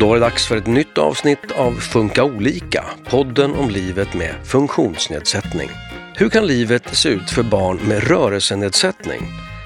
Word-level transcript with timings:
Då 0.00 0.10
är 0.10 0.14
det 0.14 0.20
dags 0.20 0.46
för 0.46 0.56
ett 0.56 0.66
nytt 0.66 0.98
avsnitt 0.98 1.52
av 1.56 1.72
Funka 1.72 2.24
olika, 2.24 2.84
podden 3.08 3.54
om 3.54 3.70
livet 3.70 4.14
med 4.14 4.34
funktionsnedsättning. 4.44 5.68
Hur 6.14 6.28
kan 6.28 6.46
livet 6.46 6.96
se 6.96 7.08
ut 7.08 7.30
för 7.30 7.42
barn 7.42 7.78
med 7.88 8.08
rörelsenedsättning? 8.08 9.20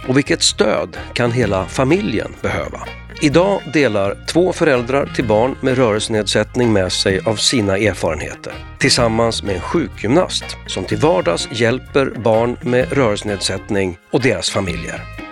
Och 0.08 0.16
vilket 0.16 0.42
stöd 0.42 0.96
kan 1.12 1.32
hela 1.32 1.66
familjen 1.66 2.34
behöva? 2.42 2.88
Idag 3.22 3.60
delar 3.72 4.26
två 4.26 4.52
föräldrar 4.52 5.06
till 5.16 5.26
barn 5.26 5.56
med 5.60 5.76
rörelsenedsättning 5.76 6.72
med 6.72 6.92
sig 6.92 7.20
av 7.26 7.36
sina 7.36 7.78
erfarenheter 7.78 8.52
tillsammans 8.78 9.42
med 9.42 9.54
en 9.54 9.60
sjukgymnast 9.60 10.44
som 10.66 10.84
till 10.84 10.98
vardags 10.98 11.48
hjälper 11.52 12.06
barn 12.06 12.56
med 12.60 12.92
rörelsenedsättning 12.92 13.98
och 14.12 14.22
deras 14.22 14.50
familjer. 14.50 15.27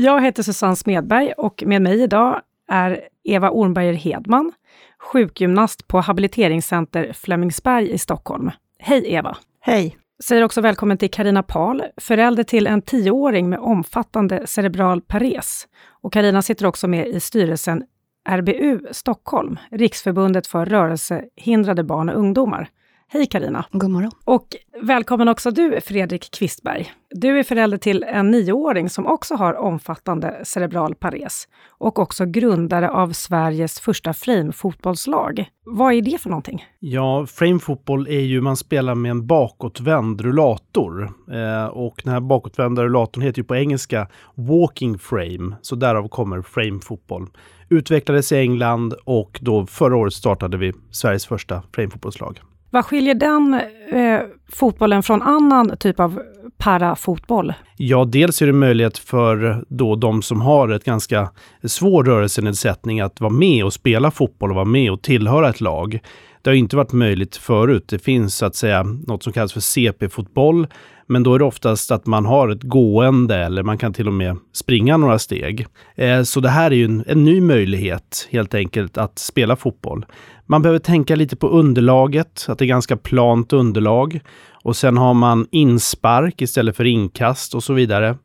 Jag 0.00 0.22
heter 0.22 0.42
Susanne 0.42 0.76
Smedberg 0.76 1.32
och 1.32 1.62
med 1.66 1.82
mig 1.82 2.02
idag 2.02 2.40
är 2.68 3.00
Eva 3.24 3.50
Ornberger 3.50 3.92
Hedman, 3.92 4.52
sjukgymnast 4.98 5.88
på 5.88 6.00
Habiliteringscenter 6.00 7.12
Flemingsberg 7.12 7.90
i 7.90 7.98
Stockholm. 7.98 8.50
Hej 8.78 9.02
Eva! 9.06 9.36
Hej! 9.60 9.96
Säger 10.24 10.44
också 10.44 10.60
välkommen 10.60 10.98
till 10.98 11.10
Karina 11.10 11.42
Pahl, 11.42 11.82
förälder 11.96 12.42
till 12.42 12.66
en 12.66 12.82
tioåring 12.82 13.48
med 13.48 13.58
omfattande 13.58 14.46
cerebral 14.46 15.00
pares. 15.00 15.68
Och 16.02 16.12
Karina 16.12 16.42
sitter 16.42 16.66
också 16.66 16.88
med 16.88 17.08
i 17.08 17.20
styrelsen 17.20 17.82
RBU 18.28 18.80
Stockholm, 18.90 19.58
Riksförbundet 19.70 20.46
för 20.46 20.66
rörelsehindrade 20.66 21.84
barn 21.84 22.08
och 22.08 22.18
ungdomar. 22.18 22.68
Hej 23.12 23.26
Karina. 23.26 23.64
God 23.72 23.90
morgon. 23.90 24.10
Och 24.24 24.46
välkommen 24.82 25.28
också 25.28 25.50
du 25.50 25.80
Fredrik 25.80 26.30
Kvistberg. 26.30 26.92
Du 27.10 27.38
är 27.38 27.42
förälder 27.42 27.78
till 27.78 28.02
en 28.02 28.30
nioåring 28.30 28.90
som 28.90 29.06
också 29.06 29.34
har 29.34 29.54
omfattande 29.54 30.40
cerebral 30.44 30.94
pares 30.94 31.48
och 31.68 31.98
också 31.98 32.26
grundare 32.26 32.90
av 32.90 33.12
Sveriges 33.12 33.80
första 33.80 34.12
framefotbollslag. 34.12 35.44
Vad 35.64 35.94
är 35.94 36.02
det 36.02 36.20
för 36.20 36.30
någonting? 36.30 36.64
Ja, 36.78 37.26
framefotboll 37.26 38.06
är 38.06 38.20
ju 38.20 38.40
man 38.40 38.56
spelar 38.56 38.94
med 38.94 39.10
en 39.10 39.26
bakåtvänd 39.26 40.20
rullator. 40.20 41.12
Eh, 41.32 41.66
och 41.66 42.00
den 42.04 42.12
här 42.12 42.20
bakåtvända 42.20 42.84
rullatorn 42.84 43.22
heter 43.22 43.38
ju 43.38 43.44
på 43.44 43.56
engelska 43.56 44.08
walking 44.34 44.98
frame, 44.98 45.56
så 45.62 45.76
därav 45.76 46.08
kommer 46.08 46.42
framefotboll. 46.42 47.26
Utvecklades 47.68 48.32
i 48.32 48.36
England 48.36 48.94
och 49.04 49.38
då 49.42 49.66
förra 49.66 49.96
året 49.96 50.12
startade 50.12 50.56
vi 50.56 50.72
Sveriges 50.90 51.26
första 51.26 51.62
framefotbollslag. 51.72 52.40
Vad 52.70 52.84
skiljer 52.84 53.14
den 53.14 53.60
eh, 53.92 54.20
fotbollen 54.48 55.02
från 55.02 55.22
annan 55.22 55.76
typ 55.76 56.00
av 56.00 56.22
parafotboll? 56.58 57.52
Ja, 57.76 58.04
dels 58.04 58.42
är 58.42 58.46
det 58.46 58.52
möjlighet 58.52 58.98
för 58.98 59.64
då 59.68 59.96
de 59.96 60.22
som 60.22 60.40
har 60.40 60.68
ett 60.68 60.84
ganska 60.84 61.30
svår 61.64 62.04
rörelsenedsättning 62.04 63.00
att 63.00 63.20
vara 63.20 63.32
med 63.32 63.64
och 63.64 63.72
spela 63.72 64.10
fotboll 64.10 64.50
och 64.50 64.54
vara 64.56 64.64
med 64.64 64.92
och 64.92 65.02
tillhöra 65.02 65.48
ett 65.48 65.60
lag. 65.60 66.00
Det 66.42 66.50
har 66.50 66.54
inte 66.54 66.76
varit 66.76 66.92
möjligt 66.92 67.36
förut. 67.36 67.84
Det 67.88 67.98
finns 67.98 68.36
så 68.36 68.46
att 68.46 68.56
säga 68.56 68.82
något 68.82 69.22
som 69.22 69.32
kallas 69.32 69.52
för 69.52 69.60
CP-fotboll. 69.60 70.66
Men 71.06 71.22
då 71.22 71.34
är 71.34 71.38
det 71.38 71.44
oftast 71.44 71.90
att 71.90 72.06
man 72.06 72.26
har 72.26 72.48
ett 72.48 72.62
gående 72.62 73.36
eller 73.36 73.62
man 73.62 73.78
kan 73.78 73.92
till 73.92 74.06
och 74.06 74.12
med 74.12 74.36
springa 74.52 74.96
några 74.96 75.18
steg. 75.18 75.66
Eh, 75.94 76.22
så 76.22 76.40
det 76.40 76.48
här 76.48 76.70
är 76.70 76.74
ju 76.74 76.84
en, 76.84 77.04
en 77.06 77.24
ny 77.24 77.40
möjlighet 77.40 78.28
helt 78.30 78.54
enkelt 78.54 78.98
att 78.98 79.18
spela 79.18 79.56
fotboll. 79.56 80.06
Man 80.46 80.62
behöver 80.62 80.78
tänka 80.78 81.16
lite 81.16 81.36
på 81.36 81.48
underlaget, 81.48 82.46
att 82.48 82.58
det 82.58 82.64
är 82.64 82.66
ganska 82.66 82.96
plant 82.96 83.52
underlag. 83.52 84.20
Och 84.64 84.76
sen 84.76 84.96
har 84.96 85.14
man 85.14 85.46
inspark 85.50 86.42
istället 86.42 86.76
för 86.76 86.84
inkast 86.84 87.54
och 87.54 87.64
så 87.64 87.72
vidare. 87.72 88.16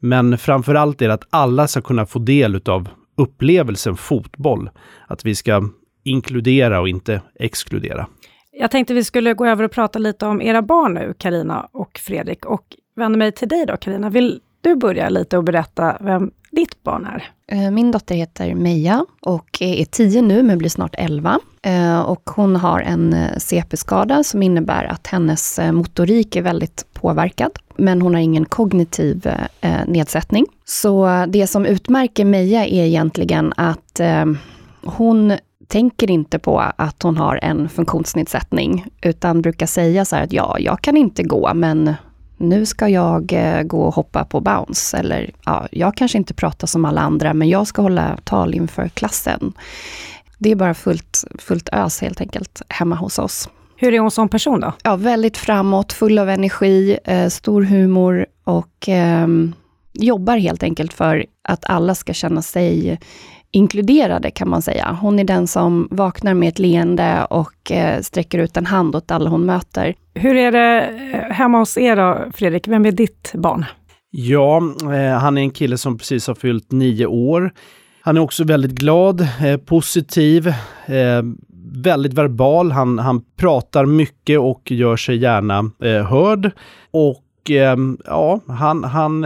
Men 0.00 0.38
framför 0.38 0.74
allt 0.74 1.02
är 1.02 1.08
det 1.08 1.14
att 1.14 1.26
alla 1.30 1.68
ska 1.68 1.80
kunna 1.80 2.06
få 2.06 2.18
del 2.18 2.60
av 2.66 2.88
upplevelsen 3.16 3.96
fotboll. 3.96 4.70
Att 5.06 5.24
vi 5.24 5.34
ska 5.34 5.68
inkludera 6.04 6.80
och 6.80 6.88
inte 6.88 7.20
exkludera. 7.34 8.06
Jag 8.52 8.70
tänkte 8.70 8.94
vi 8.94 9.04
skulle 9.04 9.34
gå 9.34 9.46
över 9.46 9.64
och 9.64 9.70
prata 9.70 9.98
lite 9.98 10.26
om 10.26 10.42
era 10.42 10.62
barn 10.62 10.94
nu, 10.94 11.14
Karina 11.18 11.68
och 11.72 11.98
Fredrik. 11.98 12.44
Och 12.44 12.76
vänder 12.96 13.18
mig 13.18 13.32
till 13.32 13.48
dig 13.48 13.66
då, 13.66 13.76
Karina. 13.76 14.10
Vill 14.10 14.40
du 14.60 14.76
börja 14.76 15.08
lite 15.08 15.38
och 15.38 15.44
berätta 15.44 15.96
vem 16.00 16.30
ditt 16.50 16.82
barn 16.82 17.06
är? 17.06 17.30
Eh, 17.46 17.70
min 17.70 17.90
dotter 17.90 18.14
heter 18.14 18.54
Meja 18.54 19.06
och 19.20 19.58
är 19.60 19.84
tio 19.84 20.22
nu, 20.22 20.42
men 20.42 20.58
blir 20.58 20.68
snart 20.68 20.94
elva. 20.98 21.38
Eh, 21.62 22.00
och 22.00 22.30
hon 22.30 22.56
har 22.56 22.80
en 22.80 23.12
eh, 23.12 23.38
CP-skada 23.38 24.24
som 24.24 24.42
innebär 24.42 24.84
att 24.84 25.06
hennes 25.06 25.60
motorik 25.72 26.36
är 26.36 26.42
väldigt 26.42 26.86
påverkad. 26.92 27.50
Men 27.76 28.02
hon 28.02 28.14
har 28.14 28.20
ingen 28.20 28.44
kognitiv 28.44 29.28
nedsättning. 29.86 30.46
Så 30.64 31.24
det 31.28 31.46
som 31.46 31.66
utmärker 31.66 32.24
Meja 32.24 32.66
är 32.66 32.84
egentligen 32.84 33.52
att 33.56 34.00
hon 34.82 35.32
tänker 35.68 36.10
inte 36.10 36.38
på 36.38 36.58
att 36.76 37.02
hon 37.02 37.16
har 37.16 37.38
en 37.42 37.68
funktionsnedsättning, 37.68 38.86
utan 39.02 39.42
brukar 39.42 39.66
säga 39.66 40.04
så 40.04 40.16
här 40.16 40.24
att 40.24 40.32
ja, 40.32 40.56
jag 40.58 40.80
kan 40.80 40.96
inte 40.96 41.22
gå, 41.22 41.54
men 41.54 41.94
nu 42.36 42.66
ska 42.66 42.88
jag 42.88 43.32
eh, 43.32 43.62
gå 43.62 43.82
och 43.82 43.94
hoppa 43.94 44.24
på 44.24 44.40
bounce. 44.40 44.96
Eller 44.96 45.30
ja, 45.44 45.68
jag 45.70 45.96
kanske 45.96 46.18
inte 46.18 46.34
pratar 46.34 46.66
som 46.66 46.84
alla 46.84 47.00
andra, 47.00 47.34
men 47.34 47.48
jag 47.48 47.66
ska 47.66 47.82
hålla 47.82 48.18
tal 48.24 48.54
inför 48.54 48.88
klassen. 48.88 49.52
Det 50.38 50.50
är 50.50 50.56
bara 50.56 50.74
fullt, 50.74 51.24
fullt 51.38 51.68
ös 51.72 52.00
helt 52.00 52.20
enkelt 52.20 52.62
hemma 52.68 52.96
hos 52.96 53.18
oss. 53.18 53.48
Hur 53.76 53.94
är 53.94 53.98
hon 53.98 54.10
som 54.10 54.28
person 54.28 54.60
då? 54.60 54.72
Ja, 54.82 54.96
väldigt 54.96 55.36
framåt, 55.36 55.92
full 55.92 56.18
av 56.18 56.30
energi, 56.30 56.98
eh, 57.04 57.28
stor 57.28 57.62
humor 57.62 58.26
och 58.44 58.88
eh, 58.88 59.28
jobbar 59.92 60.36
helt 60.36 60.62
enkelt 60.62 60.92
för 60.92 61.26
att 61.42 61.64
alla 61.64 61.94
ska 61.94 62.12
känna 62.12 62.42
sig 62.42 62.98
inkluderade 63.54 64.30
kan 64.30 64.48
man 64.48 64.62
säga. 64.62 64.98
Hon 65.00 65.18
är 65.18 65.24
den 65.24 65.46
som 65.46 65.88
vaknar 65.90 66.34
med 66.34 66.48
ett 66.48 66.58
leende 66.58 67.26
och 67.30 67.72
eh, 67.72 68.00
sträcker 68.00 68.38
ut 68.38 68.56
en 68.56 68.66
hand 68.66 68.96
åt 68.96 69.10
alla 69.10 69.30
hon 69.30 69.46
möter. 69.46 69.94
Hur 70.14 70.36
är 70.36 70.52
det 70.52 70.88
eh, 71.12 71.32
hemma 71.32 71.58
hos 71.58 71.78
er 71.78 71.96
då, 71.96 72.30
Fredrik? 72.34 72.68
Vem 72.68 72.86
är 72.86 72.92
ditt 72.92 73.32
barn? 73.34 73.64
Ja, 74.10 74.62
eh, 74.82 75.18
han 75.18 75.38
är 75.38 75.42
en 75.42 75.50
kille 75.50 75.78
som 75.78 75.98
precis 75.98 76.26
har 76.26 76.34
fyllt 76.34 76.72
nio 76.72 77.06
år. 77.06 77.52
Han 78.00 78.16
är 78.16 78.20
också 78.20 78.44
väldigt 78.44 78.72
glad, 78.72 79.28
positiv, 79.66 80.54
väldigt 81.72 82.12
verbal. 82.12 82.72
Han, 82.72 82.98
han 82.98 83.22
pratar 83.36 83.86
mycket 83.86 84.40
och 84.40 84.70
gör 84.70 84.96
sig 84.96 85.16
gärna 85.16 85.70
hörd. 86.08 86.50
Och 86.90 87.50
ja, 88.04 88.40
han, 88.48 88.84
han 88.84 89.24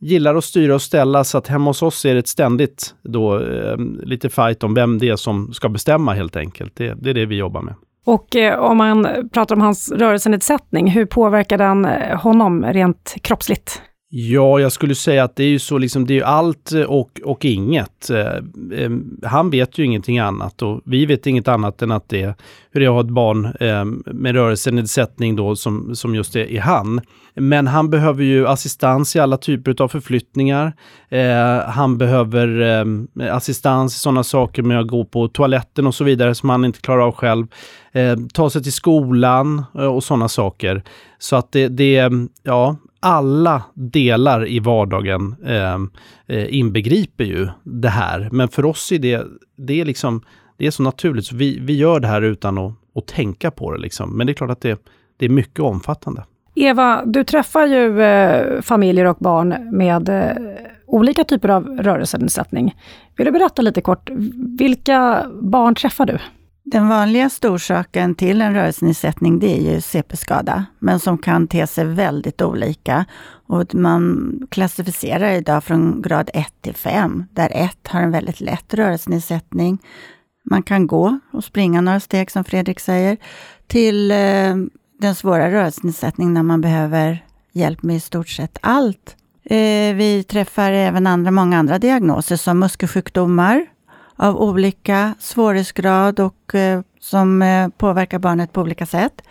gillar 0.00 0.34
att 0.34 0.44
styra 0.44 0.74
och 0.74 0.82
ställa 0.82 1.24
så 1.24 1.38
att 1.38 1.48
hemma 1.48 1.70
hos 1.70 1.82
oss 1.82 2.04
är 2.04 2.14
det 2.14 2.18
ett 2.18 2.28
ständigt 2.28 2.94
då, 3.02 3.40
eh, 3.40 3.76
lite 4.02 4.28
fight 4.28 4.64
om 4.64 4.74
vem 4.74 4.98
det 4.98 5.08
är 5.08 5.16
som 5.16 5.52
ska 5.52 5.68
bestämma 5.68 6.14
helt 6.14 6.36
enkelt. 6.36 6.76
Det, 6.76 6.94
det 6.94 7.10
är 7.10 7.14
det 7.14 7.26
vi 7.26 7.36
jobbar 7.36 7.62
med. 7.62 7.74
Och 8.04 8.36
eh, 8.36 8.58
om 8.58 8.76
man 8.76 9.28
pratar 9.32 9.54
om 9.54 9.60
hans 9.60 9.92
rörelsenedsättning, 9.92 10.90
hur 10.90 11.06
påverkar 11.06 11.58
den 11.58 11.84
eh, 11.84 12.20
honom 12.20 12.64
rent 12.64 13.14
kroppsligt? 13.22 13.82
Ja, 14.10 14.60
jag 14.60 14.72
skulle 14.72 14.94
säga 14.94 15.24
att 15.24 15.36
det 15.36 15.44
är 15.44 15.48
ju 15.48 15.58
så 15.58 15.78
liksom, 15.78 16.06
det 16.06 16.12
är 16.12 16.16
ju 16.16 16.22
allt 16.22 16.72
eh, 16.72 16.82
och, 16.82 17.20
och 17.24 17.44
inget. 17.44 18.10
Eh, 18.10 18.84
ehm, 18.84 19.20
han 19.22 19.50
vet 19.50 19.78
ju 19.78 19.84
ingenting 19.84 20.18
annat 20.18 20.62
och 20.62 20.80
vi 20.84 21.06
vet 21.06 21.26
inget 21.26 21.48
annat 21.48 21.82
än 21.82 21.90
att 21.90 22.08
det 22.08 22.22
är 22.22 22.34
hur 22.70 22.80
det 22.80 22.86
är 22.86 22.90
att 22.90 22.94
ha 22.94 23.00
ett 23.00 23.14
barn 23.14 23.44
eh, 23.60 23.84
med 24.14 24.34
rörelsenedsättning 24.34 25.36
då 25.36 25.56
som, 25.56 25.96
som 25.96 26.14
just 26.14 26.36
är, 26.36 26.50
är 26.50 26.60
han. 26.60 27.00
Men 27.34 27.66
han 27.66 27.90
behöver 27.90 28.24
ju 28.24 28.46
assistans 28.46 29.16
i 29.16 29.20
alla 29.20 29.36
typer 29.36 29.82
av 29.82 29.88
förflyttningar. 29.88 30.72
Eh, 31.08 31.68
han 31.68 31.98
behöver 31.98 32.60
eh, 32.60 33.34
assistans 33.34 33.96
i 33.96 33.98
sådana 33.98 34.24
saker 34.24 34.62
med 34.62 34.80
att 34.80 34.86
gå 34.86 35.04
på 35.04 35.28
toaletten 35.28 35.86
och 35.86 35.94
så 35.94 36.04
vidare 36.04 36.34
som 36.34 36.48
han 36.48 36.64
inte 36.64 36.80
klarar 36.80 37.02
av 37.06 37.12
själv. 37.12 37.46
Eh, 37.92 38.16
ta 38.34 38.50
sig 38.50 38.62
till 38.62 38.72
skolan 38.72 39.64
eh, 39.74 39.84
och 39.84 40.04
sådana 40.04 40.28
saker. 40.28 40.82
Så 41.18 41.36
att 41.36 41.52
det, 41.52 41.68
det, 41.68 42.10
ja, 42.42 42.76
alla 43.00 43.62
delar 43.74 44.48
i 44.48 44.58
vardagen 44.58 45.36
ehm, 45.46 45.90
eh, 46.26 46.54
inbegriper 46.54 47.24
ju 47.24 47.48
det 47.62 47.88
här. 47.88 48.28
Men 48.32 48.48
för 48.48 48.64
oss 48.64 48.92
är 48.92 48.98
det, 48.98 49.26
det 49.56 49.80
är 49.80 49.84
liksom, 49.84 50.22
det 50.56 50.66
är 50.66 50.70
så 50.70 50.82
naturligt, 50.82 51.26
så 51.26 51.36
vi, 51.36 51.58
vi 51.60 51.76
gör 51.76 52.00
det 52.00 52.08
här 52.08 52.22
utan 52.22 52.58
att, 52.58 52.72
att 52.94 53.06
tänka 53.06 53.50
på 53.50 53.72
det. 53.72 53.78
Liksom. 53.78 54.16
Men 54.16 54.26
det 54.26 54.32
är 54.32 54.34
klart 54.34 54.50
att 54.50 54.60
det, 54.60 54.86
det 55.16 55.24
är 55.24 55.30
mycket 55.30 55.60
omfattande. 55.60 56.24
Eva, 56.54 57.02
du 57.04 57.24
träffar 57.24 57.66
ju 57.66 58.02
eh, 58.02 58.60
familjer 58.60 59.04
och 59.04 59.16
barn 59.20 59.54
med 59.72 60.08
eh, 60.08 60.30
olika 60.86 61.24
typer 61.24 61.48
av 61.48 61.66
rörelsenedsättning. 61.66 62.76
Vill 63.16 63.26
du 63.26 63.32
berätta 63.32 63.62
lite 63.62 63.80
kort, 63.80 64.10
vilka 64.58 65.26
barn 65.42 65.74
träffar 65.74 66.06
du? 66.06 66.18
Den 66.70 66.88
vanligaste 66.88 67.48
orsaken 67.48 68.14
till 68.14 68.40
en 68.40 68.54
rörelsenedsättning 68.54 69.38
det 69.38 69.58
är 69.58 69.74
ju 69.74 69.80
CP-skada, 69.80 70.66
men 70.78 71.00
som 71.00 71.18
kan 71.18 71.48
te 71.48 71.66
sig 71.66 71.84
väldigt 71.84 72.42
olika. 72.42 73.04
Och 73.46 73.74
man 73.74 74.32
klassificerar 74.50 75.32
idag 75.32 75.64
från 75.64 76.02
grad 76.02 76.30
1 76.34 76.46
till 76.60 76.74
5, 76.74 77.24
där 77.32 77.50
1 77.54 77.88
har 77.88 78.00
en 78.00 78.10
väldigt 78.10 78.40
lätt 78.40 78.74
rörelsenedsättning. 78.74 79.78
Man 80.50 80.62
kan 80.62 80.86
gå 80.86 81.18
och 81.32 81.44
springa 81.44 81.80
några 81.80 82.00
steg, 82.00 82.30
som 82.30 82.44
Fredrik 82.44 82.80
säger, 82.80 83.16
till 83.66 84.10
eh, 84.10 84.56
den 85.00 85.14
svåra 85.14 85.52
rörelsenedsättningen 85.52 86.34
när 86.34 86.42
man 86.42 86.60
behöver 86.60 87.24
hjälp 87.52 87.82
med 87.82 87.96
i 87.96 88.00
stort 88.00 88.28
sett 88.28 88.58
allt 88.60 89.16
Eh, 89.50 89.94
vi 89.94 90.24
träffar 90.28 90.72
även 90.72 91.06
andra, 91.06 91.30
många 91.30 91.58
andra 91.58 91.78
diagnoser 91.78 92.36
som 92.36 92.58
muskelsjukdomar 92.58 93.66
av 94.18 94.36
olika 94.42 95.14
svårighetsgrad 95.18 96.20
och 96.20 96.54
eh, 96.54 96.80
som 97.00 97.42
eh, 97.42 97.68
påverkar 97.68 98.18
barnet 98.18 98.52
på 98.52 98.60
olika 98.60 98.86
sätt. 98.86 99.22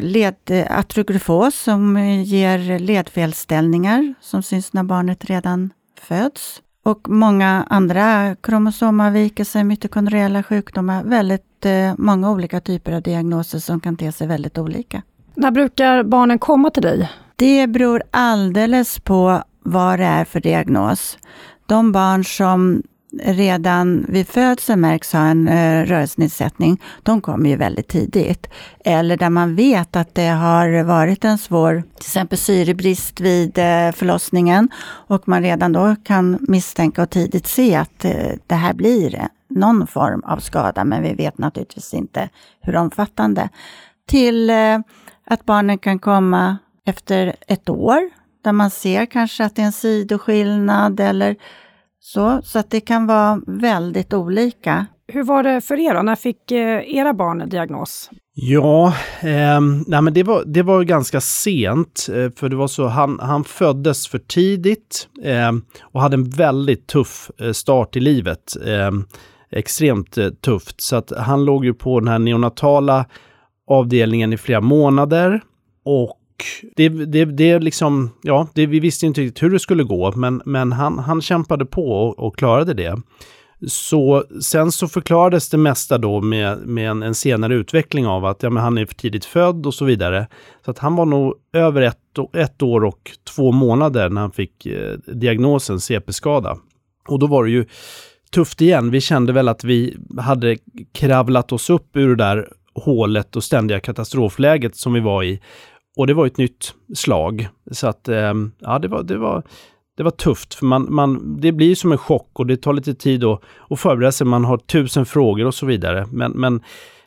Led, 0.00 0.34
atrografos 0.70 1.54
som 1.54 1.98
ger 2.24 2.78
ledfelställningar 2.78 4.14
som 4.20 4.42
syns 4.42 4.72
när 4.72 4.82
barnet 4.82 5.24
redan 5.24 5.70
föds. 6.00 6.62
Och 6.84 7.08
många 7.08 7.66
andra 7.70 8.36
kromosomavvikelser, 8.40 9.64
mitokondriella 9.64 10.42
sjukdomar, 10.42 11.04
väldigt 11.04 11.66
många 11.96 12.30
olika 12.30 12.60
typer 12.60 12.92
av 12.92 13.02
diagnoser 13.02 13.58
som 13.58 13.80
kan 13.80 13.96
te 13.96 14.12
sig 14.12 14.26
väldigt 14.26 14.58
olika. 14.58 15.02
När 15.34 15.50
brukar 15.50 16.02
barnen 16.02 16.38
komma 16.38 16.70
till 16.70 16.82
dig? 16.82 17.10
Det 17.36 17.66
beror 17.66 18.02
alldeles 18.10 19.00
på 19.00 19.42
vad 19.62 19.98
det 19.98 20.04
är 20.04 20.24
för 20.24 20.40
diagnos. 20.40 21.18
De 21.66 21.92
barn 21.92 22.24
som 22.24 22.82
redan 23.24 24.06
vid 24.08 24.28
födseln 24.28 24.80
märks 24.80 25.12
ha 25.12 25.20
en 25.20 25.48
eh, 25.48 25.84
rörelsenedsättning, 25.84 26.82
de 27.02 27.20
kommer 27.20 27.50
ju 27.50 27.56
väldigt 27.56 27.88
tidigt. 27.88 28.46
Eller 28.84 29.16
där 29.16 29.30
man 29.30 29.56
vet 29.56 29.96
att 29.96 30.14
det 30.14 30.28
har 30.28 30.82
varit 30.82 31.24
en 31.24 31.38
svår, 31.38 31.82
till 31.94 32.06
exempel 32.06 32.38
syrebrist 32.38 33.20
vid 33.20 33.58
eh, 33.58 33.92
förlossningen 33.92 34.68
och 34.84 35.28
man 35.28 35.42
redan 35.42 35.72
då 35.72 35.96
kan 36.04 36.38
misstänka 36.40 37.02
och 37.02 37.10
tidigt 37.10 37.46
se 37.46 37.74
att 37.74 38.04
eh, 38.04 38.32
det 38.46 38.54
här 38.54 38.74
blir 38.74 39.28
någon 39.48 39.86
form 39.86 40.22
av 40.24 40.38
skada, 40.38 40.84
men 40.84 41.02
vi 41.02 41.14
vet 41.14 41.38
naturligtvis 41.38 41.94
inte 41.94 42.28
hur 42.60 42.76
omfattande. 42.76 43.48
Till 44.06 44.50
eh, 44.50 44.78
att 45.26 45.44
barnen 45.44 45.78
kan 45.78 45.98
komma 45.98 46.58
efter 46.86 47.36
ett 47.46 47.68
år, 47.68 48.10
där 48.44 48.52
man 48.52 48.70
ser 48.70 49.06
kanske 49.06 49.44
att 49.44 49.56
det 49.56 49.62
är 49.62 49.66
en 49.66 49.72
sidoskillnad 49.72 51.00
eller 51.00 51.36
så. 52.04 52.40
Så 52.44 52.58
att 52.58 52.70
det 52.70 52.80
kan 52.80 53.06
vara 53.06 53.40
väldigt 53.46 54.14
olika. 54.14 54.86
Hur 55.08 55.22
var 55.22 55.42
det 55.42 55.60
för 55.60 55.78
er 55.78 55.94
då? 55.94 56.02
När 56.02 56.16
fick 56.16 56.50
eh, 56.50 56.96
era 56.96 57.14
barn 57.14 57.48
diagnos? 57.48 58.10
Ja, 58.34 58.86
eh, 59.20 59.60
nej 59.86 60.02
men 60.02 60.14
det, 60.14 60.22
var, 60.22 60.42
det 60.46 60.62
var 60.62 60.82
ganska 60.82 61.20
sent. 61.20 62.06
Eh, 62.08 62.30
för 62.36 62.48
det 62.48 62.56
var 62.56 62.68
så, 62.68 62.86
han, 62.86 63.18
han 63.20 63.44
föddes 63.44 64.08
för 64.08 64.18
tidigt 64.18 65.08
eh, 65.22 65.52
och 65.82 66.00
hade 66.00 66.14
en 66.14 66.30
väldigt 66.30 66.86
tuff 66.86 67.30
eh, 67.40 67.52
start 67.52 67.96
i 67.96 68.00
livet. 68.00 68.56
Ehm, 68.66 69.04
extremt 69.50 70.18
eh, 70.18 70.28
tufft. 70.28 70.80
Så 70.80 70.96
att 70.96 71.12
han 71.16 71.44
låg 71.44 71.64
ju 71.64 71.74
på 71.74 72.00
den 72.00 72.08
här 72.08 72.18
neonatala 72.18 73.06
avdelningen 73.70 74.32
i 74.32 74.36
flera 74.36 74.60
månader. 74.60 75.42
Och 75.84 76.18
det, 76.76 76.88
det, 76.88 77.24
det 77.24 77.58
liksom, 77.58 78.10
ja, 78.22 78.48
det, 78.54 78.66
vi 78.66 78.80
visste 78.80 79.06
inte 79.06 79.20
riktigt 79.20 79.42
hur 79.42 79.50
det 79.50 79.58
skulle 79.58 79.84
gå, 79.84 80.12
men, 80.16 80.42
men 80.44 80.72
han, 80.72 80.98
han 80.98 81.22
kämpade 81.22 81.66
på 81.66 81.90
och, 81.90 82.18
och 82.18 82.36
klarade 82.36 82.74
det. 82.74 83.02
Så 83.68 84.24
sen 84.42 84.72
så 84.72 84.88
förklarades 84.88 85.48
det 85.48 85.56
mesta 85.56 85.98
då 85.98 86.20
med, 86.20 86.58
med 86.58 86.90
en, 86.90 87.02
en, 87.02 87.14
senare 87.14 87.54
utveckling 87.54 88.06
av 88.06 88.24
att 88.24 88.42
ja, 88.42 88.50
men 88.50 88.62
han 88.62 88.78
är 88.78 88.86
för 88.86 88.94
tidigt 88.94 89.24
född 89.24 89.66
och 89.66 89.74
så 89.74 89.84
vidare. 89.84 90.26
Så 90.64 90.70
att 90.70 90.78
han 90.78 90.96
var 90.96 91.06
nog 91.06 91.34
över 91.52 91.82
ett, 91.82 91.98
ett 92.36 92.62
år 92.62 92.84
och 92.84 93.10
två 93.34 93.52
månader 93.52 94.10
när 94.10 94.20
han 94.20 94.32
fick 94.32 94.66
eh, 94.66 94.92
diagnosen 95.06 95.80
CP-skada. 95.80 96.56
Och 97.08 97.18
då 97.18 97.26
var 97.26 97.44
det 97.44 97.50
ju 97.50 97.66
tufft 98.30 98.60
igen. 98.60 98.90
Vi 98.90 99.00
kände 99.00 99.32
väl 99.32 99.48
att 99.48 99.64
vi 99.64 99.96
hade 100.18 100.56
kravlat 100.92 101.52
oss 101.52 101.70
upp 101.70 101.96
ur 101.96 102.08
det 102.08 102.24
där 102.24 102.48
hålet 102.74 103.36
och 103.36 103.44
ständiga 103.44 103.80
katastrofläget 103.80 104.76
som 104.76 104.92
vi 104.92 105.00
var 105.00 105.22
i. 105.22 105.40
Och 105.96 106.06
det 106.06 106.14
var 106.14 106.26
ett 106.26 106.38
nytt 106.38 106.74
slag. 106.94 107.48
Så 107.70 107.86
att, 107.86 108.08
ehm, 108.08 108.52
ja, 108.58 108.78
det 108.78 108.88
var, 108.88 109.02
det 109.02 109.18
var, 109.18 109.42
det 109.96 110.02
var 110.02 110.10
tufft. 110.10 110.54
För 110.54 110.66
man, 110.66 110.94
man, 110.94 111.40
det 111.40 111.52
blir 111.52 111.74
som 111.74 111.92
en 111.92 111.98
chock 111.98 112.30
och 112.32 112.46
det 112.46 112.56
tar 112.56 112.72
lite 112.72 112.94
tid 112.94 113.24
att, 113.24 113.40
att 113.70 113.80
förbereda 113.80 114.12
sig. 114.12 114.26
Man 114.26 114.44
har 114.44 114.58
tusen 114.58 115.06
frågor 115.06 115.46
och 115.46 115.54
så 115.54 115.66
vidare. 115.66 116.06
Men, 116.12 116.32
men 116.32 116.62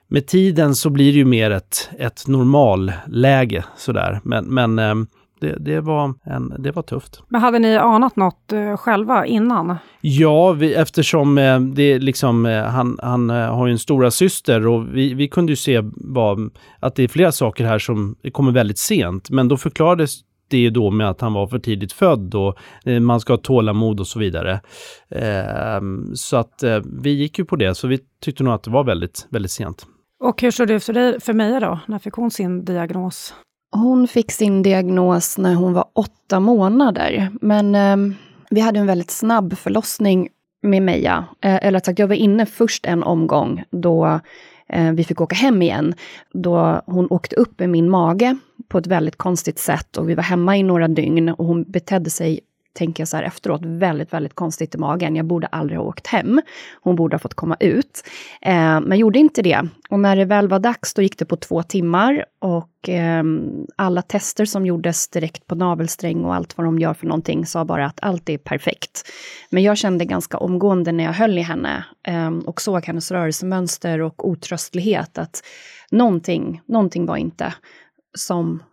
med 0.08 0.28
tiden 0.28 0.76
så 0.76 0.90
blir 0.90 1.12
det 1.12 1.18
ju 1.18 1.26
mer 1.26 1.52
ett, 1.52 1.90
ett 2.00 2.28
normalläge 2.28 3.64
sådär. 3.78 4.20
Men, 4.24 4.46
men 4.46 4.80
eh, 4.80 4.96
det, 5.40 5.56
det, 5.60 5.82
var 5.82 6.14
en, 6.24 6.54
det 6.60 6.72
var 6.72 6.84
tufft. 6.84 7.22
Men 7.28 7.42
hade 7.42 7.60
ni 7.60 7.76
anat 7.76 8.16
något 8.16 8.54
eh, 8.54 8.78
själva 8.78 9.26
innan? 9.26 9.76
Ja, 10.02 10.52
vi, 10.52 10.74
eftersom 10.74 11.38
eh, 11.38 11.60
det 11.60 12.00
liksom, 12.00 12.46
eh, 12.46 12.64
han, 12.64 13.00
han 13.04 13.30
har 13.30 13.68
ju 13.68 13.72
en 13.72 13.80
stora 13.80 14.12
syster 14.12 14.68
och 14.68 14.96
vi, 14.98 15.14
vi 15.14 15.28
kunde 15.28 15.52
ju 15.52 15.56
se 15.56 15.82
vad, 15.96 16.50
att 16.80 16.96
det 16.96 17.04
är 17.04 17.08
flera 17.08 17.32
saker 17.32 17.66
här 17.66 17.80
som 17.80 18.16
kommer 18.32 18.52
väldigt 18.52 18.80
sent. 18.80 19.30
Men 19.30 19.48
då 19.48 19.58
förklarades 19.58 20.20
det 20.50 20.58
ju 20.58 20.70
då 20.70 20.92
med 20.92 21.10
att 21.10 21.22
han 21.22 21.34
var 21.34 21.48
för 21.48 21.60
tidigt 21.60 21.94
född 21.94 22.36
och 22.36 22.58
man 23.02 23.20
ska 23.20 23.34
ha 23.34 23.38
tålamod 23.38 24.00
och 24.00 24.08
så 24.08 24.20
vidare. 24.20 24.62
Så 26.14 26.38
att 26.38 26.64
vi 27.02 27.10
gick 27.10 27.40
ju 27.40 27.46
på 27.46 27.56
det, 27.56 27.76
så 27.76 27.88
vi 27.88 28.00
tyckte 28.22 28.44
nog 28.44 28.54
att 28.54 28.64
det 28.64 28.72
var 28.72 28.84
väldigt, 28.84 29.28
väldigt 29.30 29.52
sent. 29.52 29.86
Och 30.20 30.42
hur 30.42 30.52
såg 30.52 30.68
det 30.68 30.74
ut 30.74 30.84
för, 30.84 30.94
dig, 30.94 31.22
för 31.22 31.34
Meja 31.34 31.60
då? 31.60 31.80
När 31.86 32.00
fick 32.00 32.14
hon 32.14 32.32
sin 32.32 32.66
diagnos? 32.66 33.34
Hon 33.72 34.08
fick 34.08 34.32
sin 34.32 34.64
diagnos 34.64 35.38
när 35.38 35.56
hon 35.56 35.74
var 35.74 35.86
åtta 35.94 36.40
månader. 36.40 37.30
Men 37.42 37.76
eh, 37.76 38.16
vi 38.50 38.60
hade 38.60 38.80
en 38.80 38.88
väldigt 38.88 39.12
snabb 39.12 39.58
förlossning 39.58 40.30
med 40.62 40.82
Meja. 40.82 41.26
Eh, 41.42 41.66
eller 41.66 41.80
sagt, 41.80 42.00
jag 42.00 42.08
var 42.08 42.16
inne 42.16 42.46
först 42.46 42.86
en 42.86 43.04
omgång 43.04 43.64
då 43.70 44.20
eh, 44.70 44.92
vi 44.92 45.04
fick 45.04 45.22
åka 45.22 45.36
hem 45.36 45.62
igen. 45.62 45.94
Då 46.34 46.82
hon 46.86 47.08
åkte 47.10 47.36
upp 47.36 47.62
i 47.62 47.68
min 47.68 47.90
mage 47.90 48.38
på 48.68 48.78
ett 48.78 48.88
väldigt 48.88 49.16
konstigt 49.16 49.60
sätt 49.60 49.98
och 49.98 50.10
vi 50.10 50.16
var 50.16 50.24
hemma 50.24 50.58
i 50.58 50.64
några 50.64 50.88
dygn 50.88 51.30
och 51.30 51.46
hon 51.46 51.64
betedde 51.64 52.10
sig 52.10 52.40
tänker 52.78 53.02
jag 53.02 53.08
så 53.08 53.18
här 53.18 53.24
efteråt, 53.24 53.62
väldigt, 53.64 54.14
väldigt 54.14 54.34
konstigt 54.34 54.76
i 54.76 54.78
magen. 54.78 55.16
Jag 55.16 55.26
borde 55.26 55.48
aldrig 55.48 55.80
ha 55.80 55.86
åkt 55.86 56.08
hem. 56.08 56.42
Hon 56.82 56.96
borde 56.96 57.14
ha 57.14 57.20
fått 57.20 57.34
komma 57.34 57.58
ut. 57.60 58.04
Eh, 58.42 58.82
men 58.82 58.98
gjorde 58.98 59.20
inte 59.20 59.42
det. 59.42 59.62
Och 59.90 60.00
när 60.00 60.16
det 60.16 60.26
väl 60.26 60.48
var 60.48 60.60
dags, 60.60 60.94
då 60.94 61.02
gick 61.02 61.18
det 61.18 61.26
på 61.26 61.36
två 61.36 61.64
timmar. 61.64 62.26
Och 62.40 62.90
eh, 62.90 63.24
alla 63.76 64.02
tester 64.02 64.46
som 64.46 64.66
gjordes 64.66 65.10
direkt 65.10 65.48
på 65.48 65.56
navelsträng 65.56 66.26
och 66.26 66.36
allt 66.36 66.58
vad 66.58 66.68
de 66.68 66.80
gör 66.80 66.94
för 66.94 67.06
någonting 67.06 67.46
sa 67.46 67.66
bara 67.66 67.86
att 67.86 68.00
allt 68.02 68.30
är 68.30 68.38
perfekt. 68.38 69.04
Men 69.50 69.64
jag 69.64 69.78
kände 69.78 70.06
ganska 70.06 70.38
omgående 70.38 70.92
när 70.92 71.04
jag 71.04 71.14
höll 71.14 71.38
i 71.38 71.42
henne 71.42 71.86
eh, 72.08 72.38
och 72.46 72.62
såg 72.62 72.86
hennes 72.86 73.12
rörelsemönster 73.12 74.02
och 74.02 74.28
otröstlighet 74.28 75.18
att 75.18 75.44
någonting, 75.92 76.62
någonting 76.66 77.06
var 77.06 77.18
inte 77.18 77.54
som 78.18 78.64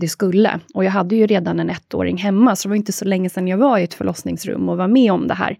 det 0.00 0.08
skulle. 0.08 0.60
Och 0.74 0.84
jag 0.84 0.90
hade 0.90 1.16
ju 1.16 1.26
redan 1.26 1.60
en 1.60 1.70
ettåring 1.70 2.16
hemma, 2.16 2.56
så 2.56 2.68
det 2.68 2.70
var 2.70 2.76
inte 2.76 2.92
så 2.92 3.04
länge 3.04 3.30
sedan 3.30 3.48
jag 3.48 3.58
var 3.58 3.78
i 3.78 3.84
ett 3.84 3.94
förlossningsrum 3.94 4.68
och 4.68 4.76
var 4.76 4.88
med 4.88 5.12
om 5.12 5.28
det 5.28 5.34
här. 5.34 5.58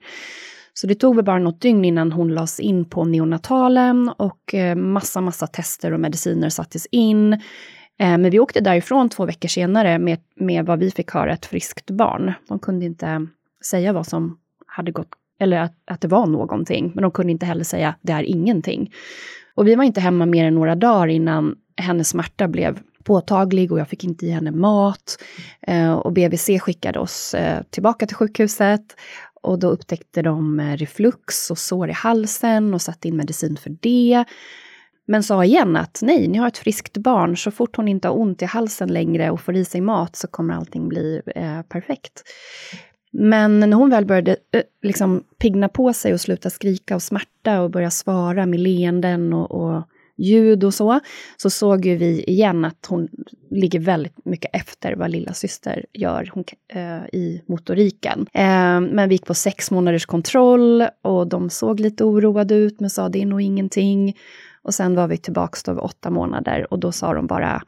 Så 0.75 0.87
det 0.87 0.95
tog 0.95 1.17
väl 1.17 1.25
bara 1.25 1.39
något 1.39 1.61
dygn 1.61 1.85
innan 1.85 2.13
hon 2.13 2.35
lades 2.35 2.61
in 2.61 2.85
på 2.85 3.05
neonatalen 3.05 4.09
och 4.17 4.55
eh, 4.55 4.77
massa, 4.77 5.21
massa 5.21 5.47
tester 5.47 5.93
och 5.93 6.01
mediciner 6.01 6.49
sattes 6.49 6.87
in. 6.87 7.33
Eh, 7.33 7.39
men 7.99 8.31
vi 8.31 8.39
åkte 8.39 8.61
därifrån 8.61 9.09
två 9.09 9.27
veckor 9.27 9.49
senare 9.49 9.99
med, 9.99 10.19
med 10.37 10.67
vad 10.67 10.79
vi 10.79 10.91
fick 10.91 11.11
höra, 11.11 11.33
ett 11.33 11.47
friskt 11.47 11.91
barn. 11.91 12.33
De 12.49 12.59
kunde 12.59 12.87
inte 12.87 13.27
säga 13.71 13.93
vad 13.93 14.07
som 14.07 14.39
hade 14.67 14.93
gått, 14.93 15.09
eller 15.41 15.59
att, 15.59 15.75
att 15.85 16.01
det 16.01 16.09
var 16.09 16.27
någonting, 16.27 16.93
men 16.95 17.03
de 17.03 17.11
kunde 17.11 17.33
inte 17.33 17.47
heller 17.47 17.65
säga 17.65 17.95
det 18.03 18.13
är 18.13 18.23
ingenting. 18.23 18.93
Och 19.55 19.67
vi 19.67 19.75
var 19.75 19.85
inte 19.85 20.01
hemma 20.01 20.27
mer 20.27 20.45
än 20.45 20.55
några 20.55 20.75
dagar 20.75 21.07
innan 21.07 21.57
hennes 21.77 22.09
smärta 22.09 22.49
blev 22.49 22.79
påtaglig 23.05 23.73
och 23.73 23.79
jag 23.79 23.89
fick 23.89 24.05
inte 24.05 24.27
i 24.27 24.31
henne 24.31 24.51
mat. 24.51 25.23
Eh, 25.67 25.93
och 25.93 26.13
BVC 26.13 26.47
skickade 26.61 26.99
oss 26.99 27.35
eh, 27.35 27.63
tillbaka 27.71 28.07
till 28.07 28.17
sjukhuset 28.17 28.97
och 29.43 29.59
då 29.59 29.69
upptäckte 29.69 30.23
de 30.23 30.61
eh, 30.61 30.77
reflux 30.77 31.51
och 31.51 31.59
sår 31.59 31.91
i 31.91 31.93
halsen 31.93 32.75
och 32.75 32.83
satte 32.83 33.09
in 33.09 33.17
medicin 33.17 33.57
för 33.57 33.77
det. 33.81 34.25
Men 35.07 35.23
sa 35.23 35.45
igen 35.45 35.77
att 35.77 35.99
nej, 36.03 36.29
ni 36.29 36.39
har 36.39 36.49
ett 36.49 36.59
friskt 36.59 36.97
barn. 36.97 37.37
Så 37.37 37.51
fort 37.51 37.77
hon 37.77 37.89
inte 37.89 38.09
har 38.09 38.19
ont 38.19 38.43
i 38.43 38.45
halsen 38.45 38.93
längre 38.93 39.31
och 39.31 39.41
får 39.41 39.57
i 39.57 39.65
sig 39.65 39.81
mat 39.81 40.17
så 40.17 40.27
kommer 40.27 40.55
allting 40.55 40.89
bli 40.89 41.23
eh, 41.35 41.63
perfekt. 41.63 42.23
Men 43.13 43.61
när 43.61 43.73
hon 43.73 43.91
väl 43.91 44.07
började 44.07 44.37
eh, 44.53 44.63
liksom 44.83 45.25
pigna 45.39 45.69
på 45.69 45.93
sig 45.93 46.15
och 46.15 46.21
sluta 46.21 46.51
skrika 46.51 46.95
av 46.95 46.99
smärta 46.99 47.61
och 47.61 47.71
börja 47.71 47.91
svara 47.91 48.47
med 48.47 48.61
leenden 48.61 49.33
och, 49.33 49.51
och 49.51 49.83
ljud 50.21 50.65
och 50.65 50.75
så, 50.75 51.01
så 51.37 51.51
såg 51.51 51.87
ju 51.87 51.97
vi 51.97 52.25
igen 52.25 52.65
att 52.65 52.87
hon 52.89 53.09
ligger 53.51 53.81
väldigt 53.81 54.25
mycket 54.25 54.51
efter 54.53 54.97
vad 54.97 55.11
lilla 55.11 55.33
syster 55.33 55.87
gör 55.93 56.31
hon, 56.35 56.45
eh, 56.69 57.07
i 57.13 57.43
motoriken. 57.47 58.27
Eh, 58.33 58.81
men 58.81 59.09
vi 59.09 59.15
gick 59.15 59.27
på 59.27 59.35
sex 59.35 59.71
månaders 59.71 60.07
kontroll 60.07 60.85
och 61.03 61.27
de 61.27 61.51
såg 61.51 61.81
lite 61.81 62.05
oroade 62.05 62.55
ut 62.55 62.81
men 62.81 62.91
sa 62.91 63.09
det 63.09 63.23
är 63.23 63.27
nog 63.27 63.43
ingenting. 63.43 64.17
Och 64.63 64.75
sen 64.75 64.95
var 64.95 65.09
vi 65.09 65.17
tillbaks 65.17 65.63
då 65.63 65.73
vid 65.73 65.81
åtta 65.81 66.11
månader 66.11 66.73
och 66.73 66.79
då 66.79 66.93
sa 66.93 67.15
de 67.15 67.27
bara 67.27 67.63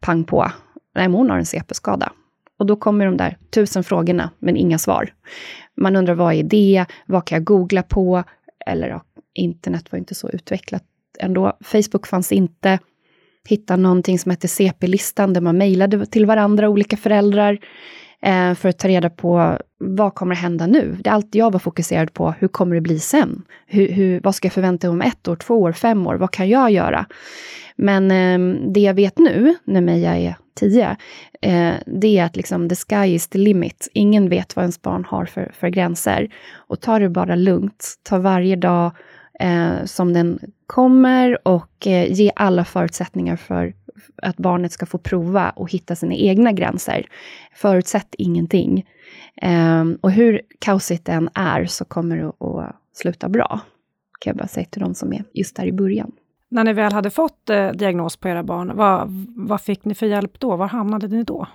pang 0.00 0.24
på, 0.24 0.50
nej 0.94 1.06
hon 1.06 1.30
har 1.30 1.38
en 1.38 1.46
CP-skada. 1.46 2.12
Och 2.58 2.66
då 2.66 2.76
kommer 2.76 3.06
de 3.06 3.16
där 3.16 3.38
tusen 3.50 3.84
frågorna, 3.84 4.30
men 4.38 4.56
inga 4.56 4.78
svar. 4.78 5.12
Man 5.76 5.96
undrar 5.96 6.14
vad 6.14 6.34
är 6.34 6.42
det? 6.42 6.86
Vad 7.06 7.24
kan 7.24 7.36
jag 7.36 7.44
googla 7.44 7.82
på? 7.82 8.24
Eller 8.66 8.88
ja, 8.88 9.02
internet 9.34 9.92
var 9.92 9.98
inte 9.98 10.14
så 10.14 10.30
utvecklat 10.30 10.84
ändå. 11.20 11.52
Facebook 11.64 12.06
fanns 12.06 12.32
inte. 12.32 12.78
Hitta 13.48 13.76
någonting 13.76 14.18
som 14.18 14.30
hette 14.30 14.48
CP-listan 14.48 15.32
där 15.32 15.40
man 15.40 15.58
mejlade 15.58 16.06
till 16.06 16.26
varandra, 16.26 16.68
olika 16.68 16.96
föräldrar. 16.96 17.58
eh, 18.22 18.54
för 18.54 18.68
att 18.68 18.78
ta 18.78 18.88
reda 18.88 19.10
på 19.10 19.58
vad 19.78 20.14
kommer 20.14 20.34
hända 20.34 20.66
nu? 20.66 20.96
Det 21.00 21.10
allt 21.10 21.34
jag 21.34 21.52
var 21.52 21.58
fokuserad 21.60 22.12
på, 22.14 22.34
hur 22.38 22.48
kommer 22.48 22.74
det 22.74 22.80
bli 22.80 22.98
sen? 22.98 23.42
Hur, 23.66 23.88
hur, 23.88 24.20
vad 24.20 24.34
ska 24.34 24.46
jag 24.46 24.52
förvänta 24.52 24.86
mig 24.86 24.92
om 24.92 25.02
ett 25.02 25.28
år, 25.28 25.36
två 25.36 25.62
år, 25.62 25.72
fem 25.72 26.06
år? 26.06 26.14
Vad 26.14 26.30
kan 26.30 26.48
jag 26.48 26.70
göra? 26.70 27.06
Men 27.76 28.10
eh, 28.10 28.60
det 28.72 28.80
jag 28.80 28.94
vet 28.94 29.18
nu, 29.18 29.54
när 29.64 29.80
Meja 29.80 30.16
är 30.16 30.34
tio, 30.54 30.96
eh, 31.42 31.74
det 31.86 32.18
är 32.18 32.24
att 32.24 32.36
liksom, 32.36 32.68
the 32.68 32.74
sky 32.74 33.14
is 33.14 33.28
the 33.28 33.38
limit. 33.38 33.88
Ingen 33.92 34.28
vet 34.28 34.56
vad 34.56 34.62
ens 34.62 34.82
barn 34.82 35.04
har 35.04 35.24
för, 35.24 35.52
för 35.58 35.68
gränser. 35.68 36.28
Och 36.54 36.80
ta 36.80 36.98
det 36.98 37.08
bara 37.08 37.34
lugnt. 37.34 37.94
Ta 38.02 38.18
varje 38.18 38.56
dag 38.56 38.92
eh, 39.40 39.84
som 39.84 40.12
den 40.12 40.38
kommer 40.66 41.48
och 41.48 41.86
eh, 41.86 42.12
ge 42.12 42.32
alla 42.36 42.64
förutsättningar 42.64 43.36
för 43.36 43.74
att 44.22 44.36
barnet 44.36 44.72
ska 44.72 44.86
få 44.86 44.98
prova 44.98 45.50
och 45.50 45.70
hitta 45.70 45.96
sina 45.96 46.14
egna 46.14 46.52
gränser. 46.52 47.06
Förutsätt 47.54 48.14
ingenting. 48.18 48.86
Eh, 49.42 49.84
och 50.00 50.10
hur 50.10 50.40
kaosigt 50.58 51.04
det 51.04 51.12
än 51.12 51.28
är 51.34 51.64
så 51.66 51.84
kommer 51.84 52.16
det 52.16 52.28
att 52.28 52.76
sluta 52.92 53.28
bra. 53.28 53.60
Kan 54.20 54.30
jag 54.30 54.36
bara 54.36 54.48
säga 54.48 54.66
till 54.66 54.82
de 54.82 54.94
som 54.94 55.12
är 55.12 55.24
just 55.32 55.56
där 55.56 55.66
i 55.66 55.72
början. 55.72 56.12
När 56.48 56.64
ni 56.64 56.72
väl 56.72 56.92
hade 56.92 57.10
fått 57.10 57.50
eh, 57.50 57.70
diagnos 57.70 58.16
på 58.16 58.28
era 58.28 58.42
barn, 58.42 58.72
vad, 58.74 59.08
vad 59.36 59.60
fick 59.60 59.84
ni 59.84 59.94
för 59.94 60.06
hjälp 60.06 60.40
då? 60.40 60.56
Var 60.56 60.66
hamnade 60.66 61.08
ni 61.08 61.22
då? 61.22 61.46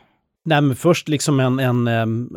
Nej, 0.44 0.62
men 0.62 0.76
först 0.76 1.10
liksom 1.10 1.40
en, 1.40 1.60
en 1.60 1.88
ehm, 1.88 2.30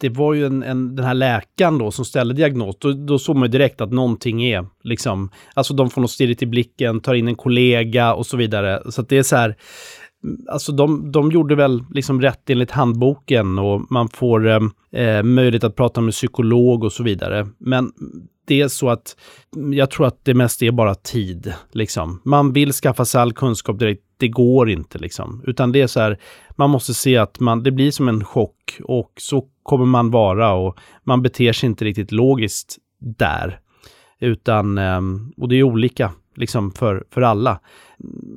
det 0.00 0.08
var 0.08 0.34
ju 0.34 0.46
en, 0.46 0.62
en, 0.62 0.96
den 0.96 1.04
här 1.04 1.14
läkaren 1.14 1.78
då 1.78 1.90
som 1.90 2.04
ställde 2.04 2.34
diagnos. 2.34 2.76
Då, 2.78 2.92
då 2.92 3.18
såg 3.18 3.36
man 3.36 3.42
ju 3.42 3.52
direkt 3.52 3.80
att 3.80 3.92
någonting 3.92 4.44
är 4.44 4.66
liksom, 4.82 5.30
alltså 5.54 5.74
de 5.74 5.90
får 5.90 6.00
något 6.00 6.10
stirrigt 6.10 6.42
i 6.42 6.46
blicken, 6.46 7.00
tar 7.00 7.14
in 7.14 7.28
en 7.28 7.34
kollega 7.34 8.14
och 8.14 8.26
så 8.26 8.36
vidare. 8.36 8.82
Så 8.90 9.00
att 9.00 9.08
det 9.08 9.18
är 9.18 9.22
så 9.22 9.36
här, 9.36 9.56
alltså 10.48 10.72
de, 10.72 11.12
de 11.12 11.30
gjorde 11.30 11.54
väl 11.54 11.84
liksom 11.90 12.20
rätt 12.20 12.50
enligt 12.50 12.70
handboken 12.70 13.58
och 13.58 13.92
man 13.92 14.08
får 14.08 14.48
ehm, 14.48 14.70
eh, 14.92 15.22
möjlighet 15.22 15.64
att 15.64 15.76
prata 15.76 16.00
med 16.00 16.14
psykolog 16.14 16.84
och 16.84 16.92
så 16.92 17.02
vidare. 17.02 17.48
Men 17.58 17.92
det 18.46 18.60
är 18.60 18.68
så 18.68 18.90
att 18.90 19.16
jag 19.72 19.90
tror 19.90 20.06
att 20.06 20.24
det 20.24 20.34
mest 20.34 20.62
är 20.62 20.70
bara 20.70 20.94
tid. 20.94 21.54
Liksom. 21.72 22.20
Man 22.24 22.52
vill 22.52 22.72
skaffa 22.72 23.04
sig 23.04 23.20
all 23.20 23.32
kunskap 23.32 23.78
direkt, 23.78 24.03
det 24.16 24.28
går 24.28 24.70
inte 24.70 24.98
liksom. 24.98 25.42
Utan 25.46 25.72
det 25.72 25.80
är 25.80 25.86
så 25.86 26.00
här, 26.00 26.18
man 26.56 26.70
måste 26.70 26.94
se 26.94 27.16
att 27.16 27.40
man, 27.40 27.62
det 27.62 27.70
blir 27.70 27.90
som 27.90 28.08
en 28.08 28.24
chock 28.24 28.80
och 28.84 29.12
så 29.16 29.44
kommer 29.62 29.86
man 29.86 30.10
vara 30.10 30.52
och 30.52 30.78
man 31.02 31.22
beter 31.22 31.52
sig 31.52 31.66
inte 31.66 31.84
riktigt 31.84 32.12
logiskt 32.12 32.78
där. 32.98 33.60
Utan, 34.20 34.78
ehm, 34.78 35.32
och 35.36 35.48
det 35.48 35.56
är 35.56 35.62
olika 35.62 36.12
liksom 36.36 36.72
för, 36.72 37.04
för 37.10 37.22
alla. 37.22 37.60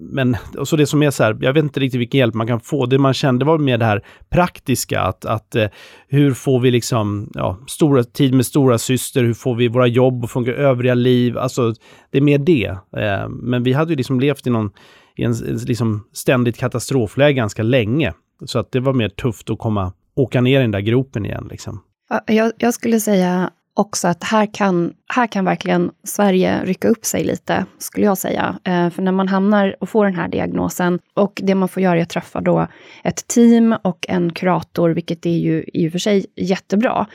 Men 0.02 0.38
och 0.58 0.68
så 0.68 0.76
det 0.76 0.86
som 0.86 1.04
är 1.04 1.12
så 1.12 1.24
här, 1.24 1.38
jag 1.42 1.54
vet 1.54 1.64
inte 1.64 1.80
riktigt 1.80 2.02
vilken 2.02 2.20
hjälp 2.20 2.34
man 2.34 2.48
kan 2.48 2.60
få. 2.60 2.86
Det 2.86 2.98
man 2.98 3.14
kände 3.14 3.46
var 3.46 3.58
mer 3.58 3.78
det 3.78 3.86
här 3.86 4.04
praktiska, 4.30 5.02
att, 5.02 5.26
att 5.26 5.56
eh, 5.56 5.68
hur 6.08 6.34
får 6.34 6.60
vi 6.60 6.72
liksom, 6.72 7.32
ja, 7.34 7.58
stora, 7.68 8.04
tid 8.04 8.34
med 8.34 8.46
stora 8.46 8.78
syster, 8.78 9.24
hur 9.24 9.34
får 9.34 9.56
vi 9.56 9.68
våra 9.68 9.88
jobb 9.88 10.24
att 10.24 10.32
funka, 10.32 10.52
övriga 10.52 10.94
liv, 10.94 11.38
alltså 11.38 11.74
det 12.12 12.18
är 12.18 12.22
mer 12.22 12.38
det. 12.38 12.78
Eh, 12.98 13.30
men 13.30 13.64
vi 13.64 13.74
hade 13.74 13.92
ju 13.92 13.98
liksom 13.98 14.20
levt 14.20 14.48
i 14.48 14.50
någon, 14.50 14.72
i 15.18 15.24
en, 15.24 15.34
liksom 15.66 16.08
ständigt 16.14 16.58
katastrofläge 16.58 17.34
ganska 17.34 17.64
länge. 17.64 18.14
Så 18.46 18.60
att 18.60 18.72
det 18.72 18.80
var 18.80 18.94
mer 18.94 19.10
tufft 19.10 19.50
att 19.50 19.60
komma, 19.60 19.94
åka 20.16 20.42
ner 20.42 20.60
i 20.60 20.62
den 20.62 20.72
där 20.72 20.80
gropen 20.80 21.26
igen 21.26 21.48
liksom. 21.52 21.84
Jag, 22.26 22.52
jag 22.58 22.74
skulle 22.74 23.00
säga 23.00 23.52
också 23.78 24.08
att 24.08 24.24
här 24.24 24.54
kan, 24.54 24.94
här 25.08 25.28
kan 25.28 25.46
verkligen 25.46 25.92
Sverige 26.04 26.64
rycka 26.66 26.88
upp 26.88 27.06
sig 27.06 27.24
lite, 27.24 27.66
skulle 27.78 28.06
jag 28.06 28.18
säga. 28.18 28.60
Eh, 28.64 28.90
för 28.90 29.02
när 29.02 29.12
man 29.12 29.28
hamnar 29.28 29.76
och 29.80 29.90
får 29.90 30.06
den 30.06 30.16
här 30.16 30.28
diagnosen 30.28 31.00
och 31.14 31.42
det 31.44 31.56
man 31.56 31.70
får 31.70 31.84
göra 31.84 31.98
är 31.98 32.02
att 32.02 32.10
träffa 32.10 32.42
då 32.42 32.68
ett 33.04 33.28
team 33.28 33.76
och 33.84 34.06
en 34.10 34.34
kurator, 34.34 34.90
vilket 34.90 35.26
är 35.26 35.38
ju 35.38 35.66
i 35.74 35.88
och 35.88 35.92
för 35.92 36.00
sig 36.00 36.26
jättebra. 36.36 37.06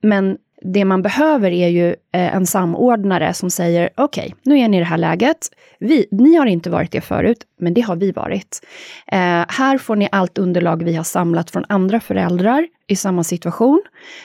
Men 0.00 0.36
det 0.62 0.84
man 0.84 1.02
behöver 1.02 1.50
är 1.50 1.68
ju 1.68 1.88
eh, 1.88 2.34
en 2.34 2.46
samordnare 2.46 3.34
som 3.34 3.50
säger 3.50 3.90
okej, 3.96 4.26
okay, 4.26 4.34
nu 4.42 4.58
är 4.58 4.68
ni 4.68 4.76
i 4.76 4.80
det 4.80 4.86
här 4.86 4.98
läget. 4.98 5.48
Vi, 5.78 6.06
ni 6.10 6.36
har 6.36 6.46
inte 6.46 6.70
varit 6.70 6.92
det 6.92 7.00
förut, 7.00 7.38
men 7.60 7.74
det 7.74 7.80
har 7.80 7.96
vi 7.96 8.12
varit. 8.12 8.60
Eh, 9.06 9.44
här 9.48 9.78
får 9.78 9.96
ni 9.96 10.08
allt 10.12 10.38
underlag 10.38 10.82
vi 10.82 10.94
har 10.94 11.04
samlat 11.04 11.50
från 11.50 11.64
andra 11.68 12.00
föräldrar 12.00 12.68
i 12.86 12.96
samma 12.96 13.24
situation. 13.24 13.82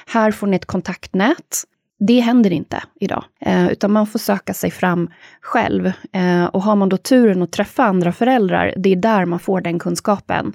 Här 0.07 0.31
får 0.31 0.47
ni 0.47 0.55
ett 0.55 0.65
kontaktnät 0.65 1.65
det 2.07 2.19
händer 2.19 2.53
inte 2.53 2.83
idag, 2.99 3.23
eh, 3.45 3.71
utan 3.71 3.91
man 3.91 4.07
får 4.07 4.19
söka 4.19 4.53
sig 4.53 4.71
fram 4.71 5.09
själv. 5.41 5.91
Eh, 6.11 6.45
och 6.45 6.61
har 6.61 6.75
man 6.75 6.89
då 6.89 6.97
turen 6.97 7.41
att 7.41 7.51
träffa 7.51 7.83
andra 7.83 8.11
föräldrar, 8.11 8.73
det 8.77 8.91
är 8.91 8.95
där 8.95 9.25
man 9.25 9.39
får 9.39 9.61
den 9.61 9.79
kunskapen. 9.79 10.53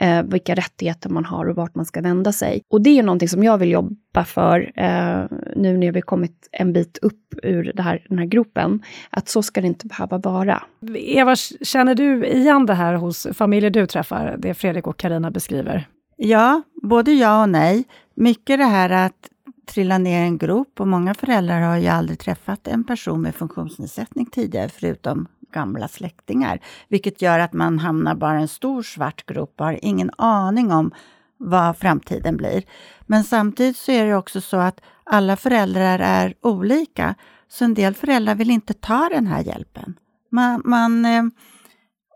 Eh, 0.00 0.22
vilka 0.22 0.54
rättigheter 0.54 1.10
man 1.10 1.24
har 1.24 1.48
och 1.48 1.56
vart 1.56 1.74
man 1.74 1.86
ska 1.86 2.00
vända 2.00 2.32
sig. 2.32 2.62
Och 2.68 2.82
det 2.82 2.98
är 2.98 3.02
någonting 3.02 3.28
som 3.28 3.44
jag 3.44 3.58
vill 3.58 3.70
jobba 3.70 4.24
för 4.24 4.72
eh, 4.76 5.24
nu 5.56 5.76
när 5.76 5.92
vi 5.92 6.00
kommit 6.02 6.48
en 6.52 6.72
bit 6.72 6.98
upp 7.02 7.34
ur 7.42 7.72
här, 7.78 8.06
den 8.08 8.18
här 8.18 8.26
gropen. 8.26 8.82
Att 9.10 9.28
så 9.28 9.42
ska 9.42 9.60
det 9.60 9.66
inte 9.66 9.86
behöva 9.86 10.18
vara. 10.18 10.62
Eva, 10.94 11.36
känner 11.36 11.94
du 11.94 12.26
igen 12.26 12.66
det 12.66 12.74
här 12.74 12.94
hos 12.94 13.26
familjer 13.32 13.70
du 13.70 13.86
träffar, 13.86 14.36
det 14.38 14.54
Fredrik 14.54 14.86
och 14.86 14.96
Karina 14.96 15.30
beskriver? 15.30 15.88
Ja, 16.16 16.62
både 16.82 17.12
ja 17.12 17.42
och 17.42 17.48
nej. 17.48 17.84
Mycket 18.14 18.58
det 18.58 18.64
här 18.64 18.90
att 18.90 19.28
trilla 19.66 19.98
ner 19.98 20.22
i 20.22 20.26
en 20.26 20.38
grop 20.38 20.80
och 20.80 20.88
många 20.88 21.14
föräldrar 21.14 21.60
har 21.60 21.76
ju 21.76 21.88
aldrig 21.88 22.18
träffat 22.18 22.68
en 22.68 22.84
person 22.84 23.22
med 23.22 23.34
funktionsnedsättning 23.34 24.26
tidigare, 24.26 24.68
förutom 24.68 25.26
gamla 25.52 25.88
släktingar. 25.88 26.60
Vilket 26.88 27.22
gör 27.22 27.38
att 27.38 27.52
man 27.52 27.78
hamnar 27.78 28.14
bara 28.14 28.38
i 28.38 28.42
en 28.42 28.48
stor 28.48 28.82
svart 28.82 29.26
grop 29.26 29.54
och 29.58 29.66
har 29.66 29.78
ingen 29.82 30.10
aning 30.18 30.72
om 30.72 30.92
vad 31.38 31.76
framtiden 31.76 32.36
blir. 32.36 32.62
Men 33.06 33.24
samtidigt 33.24 33.76
så 33.76 33.92
är 33.92 34.06
det 34.06 34.14
också 34.14 34.40
så 34.40 34.56
att 34.56 34.80
alla 35.04 35.36
föräldrar 35.36 35.98
är 35.98 36.34
olika. 36.42 37.14
Så 37.48 37.64
en 37.64 37.74
del 37.74 37.94
föräldrar 37.94 38.34
vill 38.34 38.50
inte 38.50 38.74
ta 38.74 39.08
den 39.12 39.26
här 39.26 39.42
hjälpen. 39.42 39.94
Man, 40.30 40.62
man 40.64 41.04
eh, 41.04 41.22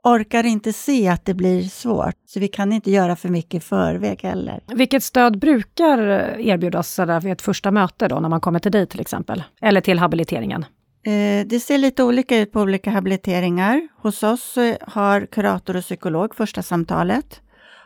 orkar 0.05 0.47
inte 0.47 0.73
se 0.73 1.09
att 1.09 1.25
det 1.25 1.35
blir 1.35 1.63
svårt. 1.63 2.15
Så 2.27 2.41
vi 2.41 2.49
kan 2.49 2.73
inte 2.73 2.91
göra 2.91 3.17
för 3.17 3.29
mycket 3.29 3.55
i 3.55 3.61
förväg 3.61 4.23
heller. 4.23 4.61
Vilket 4.67 5.03
stöd 5.03 5.39
brukar 5.39 5.99
erbjudas 6.39 6.99
vid 6.99 7.33
ett 7.33 7.43
första 7.43 7.71
möte 7.71 8.09
då, 8.09 8.21
när 8.21 8.29
man 8.29 8.41
kommer 8.41 8.59
till 8.59 8.73
dig 8.73 8.87
till 8.87 9.01
exempel? 9.01 9.43
Eller 9.61 9.81
till 9.81 9.99
habiliteringen? 9.99 10.65
Eh, 11.07 11.47
det 11.47 11.61
ser 11.61 11.79
lite 11.79 12.05
olika 12.05 12.39
ut 12.39 12.53
på 12.53 12.61
olika 12.61 12.91
habiliteringar. 12.91 13.89
Hos 13.97 14.23
oss 14.23 14.57
eh, 14.57 14.77
har 14.81 15.27
kurator 15.27 15.77
och 15.77 15.83
psykolog 15.83 16.35
första 16.35 16.63
samtalet 16.63 17.41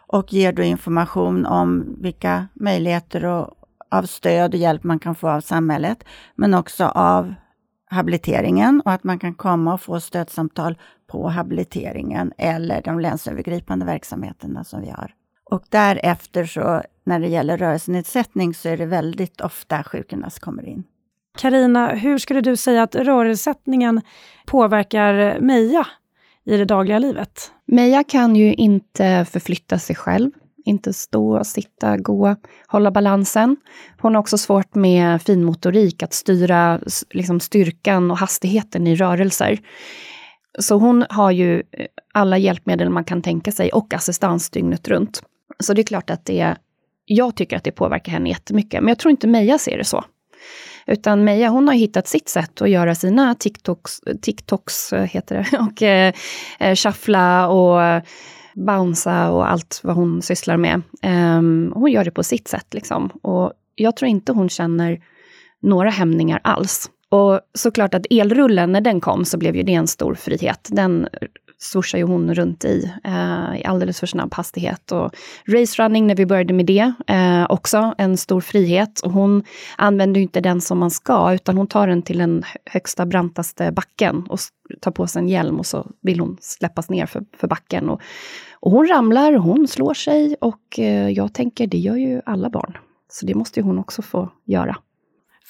och 0.06 0.32
ger 0.32 0.52
då 0.52 0.62
information 0.62 1.46
om 1.46 1.96
vilka 2.00 2.48
möjligheter 2.54 3.24
och, 3.24 3.54
av 3.90 4.02
stöd 4.02 4.54
och 4.54 4.60
hjälp 4.60 4.84
man 4.84 4.98
kan 4.98 5.14
få 5.14 5.28
av 5.28 5.40
samhället, 5.40 6.04
men 6.34 6.54
också 6.54 6.84
av 6.84 7.34
habiliteringen 7.90 8.82
och 8.84 8.92
att 8.92 9.04
man 9.04 9.18
kan 9.18 9.34
komma 9.34 9.74
och 9.74 9.80
få 9.80 10.00
stödsamtal 10.00 10.78
på 11.06 11.28
habiliteringen 11.28 12.32
eller 12.38 12.82
de 12.82 13.00
länsövergripande 13.00 13.86
verksamheterna 13.86 14.64
som 14.64 14.80
vi 14.80 14.90
har. 14.90 15.14
Och 15.50 15.62
därefter 15.68 16.44
så 16.44 16.82
när 17.04 17.20
det 17.20 17.28
gäller 17.28 17.56
rörelsenedsättning 17.56 18.54
så 18.54 18.68
är 18.68 18.76
det 18.76 18.86
väldigt 18.86 19.40
ofta 19.40 19.84
sjukgymnast 19.84 20.38
kommer 20.38 20.68
in. 20.68 20.84
Karina, 21.38 21.88
hur 21.88 22.18
skulle 22.18 22.40
du 22.40 22.56
säga 22.56 22.82
att 22.82 22.94
rörelsesättningen 22.94 24.00
påverkar 24.46 25.40
Meja 25.40 25.86
i 26.44 26.56
det 26.56 26.64
dagliga 26.64 26.98
livet? 26.98 27.52
Meja 27.66 28.04
kan 28.04 28.36
ju 28.36 28.54
inte 28.54 29.26
förflytta 29.30 29.78
sig 29.78 29.96
själv, 29.96 30.30
inte 30.64 30.92
stå, 30.92 31.44
sitta, 31.44 31.96
gå, 31.96 32.36
hålla 32.66 32.90
balansen. 32.90 33.56
Hon 34.00 34.14
har 34.14 34.20
också 34.20 34.38
svårt 34.38 34.74
med 34.74 35.22
finmotorik, 35.22 36.02
att 36.02 36.14
styra 36.14 36.80
liksom, 37.10 37.40
styrkan 37.40 38.10
och 38.10 38.18
hastigheten 38.18 38.86
i 38.86 38.96
rörelser. 38.96 39.58
Så 40.58 40.78
hon 40.78 41.04
har 41.10 41.30
ju 41.30 41.56
eh, 41.56 41.86
alla 42.14 42.38
hjälpmedel 42.38 42.90
man 42.90 43.04
kan 43.04 43.22
tänka 43.22 43.52
sig 43.52 43.70
och 43.72 43.94
assistans 43.94 44.50
dygnet 44.50 44.88
runt. 44.88 45.22
Så 45.58 45.74
det 45.74 45.80
är 45.80 45.84
klart 45.84 46.10
att 46.10 46.24
det, 46.24 46.56
jag 47.04 47.36
tycker 47.36 47.56
att 47.56 47.64
det 47.64 47.72
påverkar 47.72 48.12
henne 48.12 48.28
jättemycket. 48.28 48.80
Men 48.80 48.88
jag 48.88 48.98
tror 48.98 49.10
inte 49.10 49.26
Meja 49.26 49.58
ser 49.58 49.78
det 49.78 49.84
så. 49.84 50.04
Utan 50.86 51.24
Meja 51.24 51.48
hon 51.48 51.68
har 51.68 51.74
hittat 51.74 52.08
sitt 52.08 52.28
sätt 52.28 52.62
att 52.62 52.70
göra 52.70 52.94
sina 52.94 53.34
TikToks, 53.34 54.00
TikToks 54.22 54.92
eh, 54.92 55.04
heter 55.04 55.36
det, 55.36 55.58
och 55.66 55.82
eh, 55.82 56.14
eh, 56.60 56.74
shuffla 56.74 57.48
och 57.48 58.02
bouncea 58.54 59.30
och 59.30 59.50
allt 59.50 59.80
vad 59.84 59.96
hon 59.96 60.22
sysslar 60.22 60.56
med. 60.56 60.82
Um, 61.02 61.72
hon 61.74 61.90
gör 61.90 62.04
det 62.04 62.10
på 62.10 62.22
sitt 62.22 62.48
sätt 62.48 62.74
liksom. 62.74 63.08
Och 63.22 63.52
jag 63.74 63.96
tror 63.96 64.08
inte 64.08 64.32
hon 64.32 64.48
känner 64.48 65.00
några 65.62 65.90
hämningar 65.90 66.40
alls. 66.44 66.90
Och 67.08 67.40
såklart 67.54 67.94
att 67.94 68.06
elrullen, 68.10 68.72
när 68.72 68.80
den 68.80 69.00
kom 69.00 69.24
så 69.24 69.38
blev 69.38 69.56
ju 69.56 69.62
det 69.62 69.74
en 69.74 69.86
stor 69.86 70.14
frihet. 70.14 70.68
Den 70.70 71.08
swooshar 71.60 71.98
ju 71.98 72.04
hon 72.04 72.34
runt 72.34 72.64
i, 72.64 72.92
eh, 73.04 73.60
i 73.60 73.64
alldeles 73.64 74.00
för 74.00 74.06
snabb 74.06 74.34
hastighet. 74.34 74.92
Och 74.92 75.14
racerunning, 75.46 76.06
när 76.06 76.14
vi 76.14 76.26
började 76.26 76.54
med 76.54 76.66
det, 76.66 76.92
eh, 77.06 77.46
också 77.48 77.94
en 77.98 78.16
stor 78.16 78.40
frihet. 78.40 79.00
Och 79.00 79.12
hon 79.12 79.44
använder 79.76 80.20
ju 80.20 80.22
inte 80.22 80.40
den 80.40 80.60
som 80.60 80.78
man 80.78 80.90
ska, 80.90 81.34
utan 81.34 81.56
hon 81.56 81.66
tar 81.66 81.86
den 81.86 82.02
till 82.02 82.18
den 82.18 82.44
högsta, 82.64 83.06
brantaste 83.06 83.72
backen 83.72 84.26
och 84.28 84.38
tar 84.80 84.90
på 84.90 85.06
sig 85.06 85.22
en 85.22 85.28
hjälm 85.28 85.58
och 85.58 85.66
så 85.66 85.86
vill 86.02 86.20
hon 86.20 86.36
släppas 86.40 86.90
ner 86.90 87.06
för, 87.06 87.22
för 87.36 87.48
backen. 87.48 87.88
Och, 87.88 88.00
och 88.52 88.70
hon 88.70 88.88
ramlar, 88.88 89.32
hon 89.32 89.68
slår 89.68 89.94
sig 89.94 90.36
och 90.40 90.78
eh, 90.78 91.08
jag 91.08 91.34
tänker, 91.34 91.66
det 91.66 91.78
gör 91.78 91.96
ju 91.96 92.22
alla 92.26 92.50
barn. 92.50 92.76
Så 93.08 93.26
det 93.26 93.34
måste 93.34 93.60
ju 93.60 93.64
hon 93.64 93.78
också 93.78 94.02
få 94.02 94.28
göra. 94.44 94.76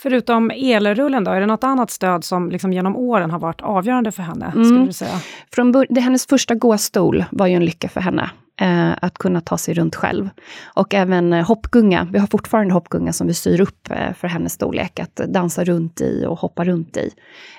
Förutom 0.03 0.51
elrullen 0.51 1.25
då, 1.25 1.31
är 1.31 1.41
det 1.41 1.47
något 1.47 1.65
annat 1.65 1.91
stöd 1.91 2.25
som 2.25 2.51
liksom 2.51 2.73
genom 2.73 2.97
åren 2.97 3.31
har 3.31 3.39
varit 3.39 3.61
avgörande 3.61 4.13
för 4.13 4.23
henne? 4.23 4.53
Mm. 4.55 4.65
Skulle 4.65 4.87
du 4.87 4.93
säga? 4.93 5.21
Från 5.53 5.73
det, 5.89 6.01
hennes 6.01 6.27
första 6.27 6.55
gåstol 6.55 7.25
var 7.31 7.47
ju 7.47 7.55
en 7.55 7.65
lycka 7.65 7.89
för 7.89 8.01
henne. 8.01 8.31
Eh, 8.61 8.91
att 9.03 9.19
kunna 9.19 9.41
ta 9.41 9.59
sig 9.59 9.75
runt 9.75 9.97
själv. 9.97 10.29
Och 10.65 10.95
även 10.95 11.33
eh, 11.33 11.47
hoppgunga. 11.47 12.09
Vi 12.13 12.19
har 12.19 12.27
fortfarande 12.27 12.75
hoppgunga 12.75 13.13
som 13.13 13.27
vi 13.27 13.35
styr 13.35 13.61
upp 13.61 13.91
eh, 13.91 14.13
för 14.13 14.29
hennes 14.29 14.53
storlek. 14.53 15.01
Att 15.01 15.17
dansa 15.17 15.65
runt 15.65 16.01
i 16.01 16.25
och 16.27 16.39
hoppa 16.39 16.65
runt 16.65 16.97
i. 16.97 17.11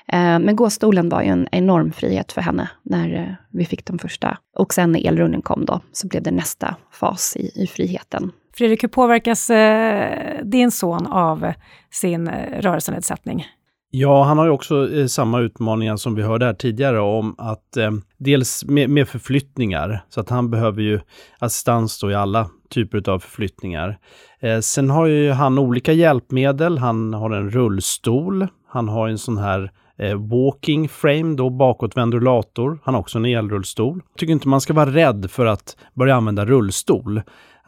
Eh, 0.08 0.40
men 0.40 0.56
gåstolen 0.56 1.10
var 1.10 1.22
ju 1.22 1.28
en 1.28 1.48
enorm 1.52 1.92
frihet 1.92 2.32
för 2.32 2.42
henne 2.42 2.70
när 2.84 3.16
eh, 3.16 3.34
vi 3.50 3.66
fick 3.66 3.86
den 3.86 4.00
första. 4.00 4.38
Och 4.58 4.74
sen 4.74 4.92
när 4.92 5.08
elrullen 5.08 5.42
kom 5.42 5.66
då, 5.66 5.80
så 5.92 6.08
blev 6.08 6.24
det 6.24 6.32
nästa 6.32 6.76
fas 6.92 7.36
i, 7.36 7.64
i 7.64 7.68
friheten. 7.68 8.32
Fredrik, 8.54 8.84
hur 8.84 8.88
påverkas 8.88 9.50
eh, 9.50 10.44
din 10.44 10.72
son 10.72 11.08
av 11.08 11.54
sin 11.92 12.28
eh, 12.28 12.62
rörelsenedsättning? 12.62 13.46
Ja, 13.94 14.24
han 14.24 14.38
har 14.38 14.46
ju 14.46 14.52
också 14.52 14.94
eh, 14.94 15.06
samma 15.06 15.40
utmaningar 15.40 15.96
som 15.96 16.16
vi 16.16 16.22
hörde 16.22 16.46
här 16.46 16.54
tidigare 16.54 17.00
om 17.00 17.36
att 17.38 17.78
eh, 17.78 17.92
dels 18.18 18.66
med, 18.66 18.90
med, 18.90 19.08
förflyttningar, 19.08 20.06
så 20.10 20.22
att 20.22 20.30
han 20.30 20.50
behöver 20.50 20.82
ju 20.82 21.00
assistans 21.40 22.00
då 22.00 22.12
i 22.12 22.16
alla 22.16 22.50
typer 22.70 23.10
av 23.10 23.20
förflyttningar. 23.20 23.98
Eh, 24.40 24.60
sen 24.60 24.90
har 24.90 25.06
ju 25.06 25.32
han 25.32 25.60
olika 25.60 25.94
hjälpmedel. 25.94 26.78
Han 26.78 27.14
har 27.14 27.32
en 27.32 27.50
rullstol, 27.50 28.48
han 28.68 28.90
har 28.90 29.08
en 29.08 29.18
sån 29.18 29.38
här 29.38 29.72
eh, 29.98 30.16
walking 30.16 30.90
frame, 30.90 31.36
då 31.36 31.50
bakåtvänd 31.50 32.14
rullator. 32.14 32.80
Han 32.84 32.94
har 32.94 33.02
också 33.02 33.18
en 33.18 33.26
elrullstol. 33.26 34.02
Jag 34.10 34.20
tycker 34.20 34.34
inte 34.34 34.48
man 34.48 34.62
ska 34.62 34.74
vara 34.74 34.90
rädd 34.90 35.32
för 35.32 35.46
att 35.46 35.78
börja 35.94 36.16
använda 36.16 36.46
rullstol 36.46 37.22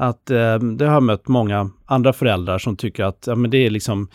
att 0.08 0.30
eh, 0.30 0.60
det 0.60 0.86
har 0.86 0.94
jag 0.94 1.04
mött 1.04 1.28
många 1.28 1.70
andra 1.86 2.14
föräldrar 2.14 2.58
som 2.58 2.76
tycker 2.76 3.04
att 3.04 3.24
ja, 3.28 3.36
men 3.36 3.52
det 3.52 3.66
är 3.66 3.70
liksom 3.70 4.08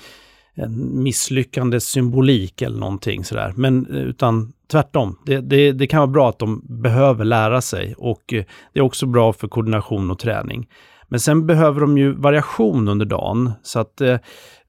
en 0.55 1.03
misslyckande 1.03 1.81
symbolik 1.81 2.63
eller 2.63 2.79
någonting 2.79 3.25
sådär. 3.25 3.53
Men 3.57 3.87
eh, 3.87 4.03
utan 4.03 4.53
tvärtom, 4.71 5.19
det, 5.27 5.41
det, 5.41 5.73
det, 5.73 5.87
kan 5.87 6.01
vara 6.01 6.07
bra 6.07 6.29
att 6.29 6.39
de 6.39 6.63
behöver 6.83 7.25
lära 7.25 7.61
sig 7.61 7.95
och 7.99 8.33
eh, 8.33 8.45
det 8.73 8.81
är 8.81 8.85
också 8.85 9.07
bra 9.07 9.33
för 9.33 9.49
koordination 9.49 10.11
och 10.11 10.19
träning. 10.19 10.69
Men 11.09 11.21
sen 11.21 11.47
behöver 11.47 11.81
de 11.81 11.99
ju 11.99 12.13
variation 12.13 12.89
under 12.89 13.07
dagen 13.07 13.53
så 13.63 13.79
att 13.79 14.01
eh, 14.01 14.17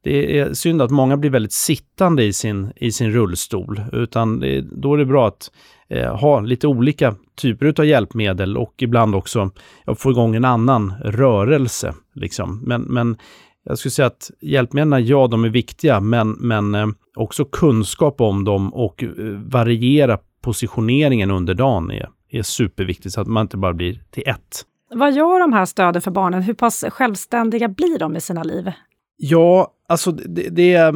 det 0.04 0.40
är 0.40 0.54
synd 0.54 0.82
att 0.82 0.92
många 0.92 1.18
blir 1.18 1.30
väldigt 1.30 1.54
sittande 1.54 2.24
i 2.24 2.34
sin, 2.34 2.72
i 2.76 2.92
sin 2.92 3.12
rullstol, 3.12 3.82
utan 3.92 4.40
det, 4.40 4.62
då 4.62 4.94
är 4.94 4.98
det 4.98 5.06
bra 5.06 5.28
att 5.28 5.52
eh, 5.90 6.16
ha 6.16 6.40
lite 6.40 6.68
olika 6.68 7.16
typer 7.36 7.74
av 7.80 7.86
hjälpmedel 7.86 8.58
och 8.58 8.74
ibland 8.78 9.16
också 9.16 9.52
få 9.96 10.12
igång 10.12 10.36
en 10.36 10.46
annan 10.46 10.94
rörelse. 11.04 11.94
Liksom. 12.16 12.64
Men, 12.66 12.82
men 12.82 13.18
jag 13.64 13.78
skulle 13.78 13.92
säga 13.92 14.06
att 14.06 14.32
hjälpmedlen, 14.42 15.06
ja, 15.06 15.28
de 15.28 15.44
är 15.44 15.50
viktiga, 15.50 16.00
men, 16.00 16.32
men 16.32 16.76
eh, 16.76 16.88
också 17.16 17.46
kunskap 17.46 18.22
om 18.22 18.44
dem 18.44 18.74
och 18.74 19.04
eh, 19.04 19.10
variera 19.46 20.18
positioneringen 20.42 21.32
under 21.32 21.54
dagen 21.54 21.92
är, 21.92 22.10
är 22.30 22.42
superviktigt, 22.42 23.14
så 23.14 23.22
att 23.22 23.28
man 23.28 23.42
inte 23.42 23.58
bara 23.58 23.74
blir 23.74 24.04
till 24.12 24.24
ett. 24.26 24.66
Vad 24.92 25.14
gör 25.14 25.40
de 25.40 25.54
här 25.54 25.66
stöden 25.66 26.02
för 26.02 26.12
barnen? 26.12 26.42
Hur 26.42 26.54
pass 26.54 26.86
självständiga 26.90 27.68
blir 27.68 28.00
de 28.00 28.16
i 28.16 28.22
sina 28.22 28.44
liv? 28.44 28.72
Ja, 29.18 29.74
alltså 29.88 30.12
det, 30.12 30.50
det 30.50 30.74
är 30.74 30.94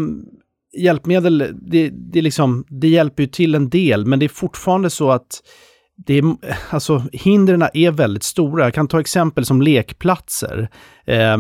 hjälpmedel, 0.78 1.54
det, 1.62 1.90
det, 1.90 2.22
liksom, 2.22 2.66
det 2.70 2.88
hjälper 2.88 3.24
ju 3.24 3.28
till 3.28 3.56
en 3.56 3.70
del, 3.70 4.06
men 4.06 4.20
det 4.20 4.26
är 4.26 4.30
fortfarande 4.30 4.90
så 4.90 5.12
att 5.12 5.42
det 5.96 6.18
är, 6.18 6.36
alltså, 6.70 7.04
hindren 7.12 7.64
är 7.74 7.92
väldigt 7.92 8.24
stora. 8.24 8.64
Jag 8.64 8.74
kan 8.74 8.88
ta 8.88 9.00
exempel 9.00 9.46
som 9.46 9.62
lekplatser, 9.62 10.70
eh, 11.06 11.38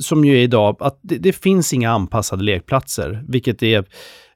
som 0.00 0.24
ju 0.24 0.34
är 0.38 0.42
idag, 0.42 0.76
att 0.80 0.98
det, 1.02 1.16
det, 1.18 1.32
finns 1.32 1.72
inga 1.72 1.90
anpassade 1.90 2.44
lekplatser, 2.44 3.24
vilket 3.28 3.62
är 3.62 3.84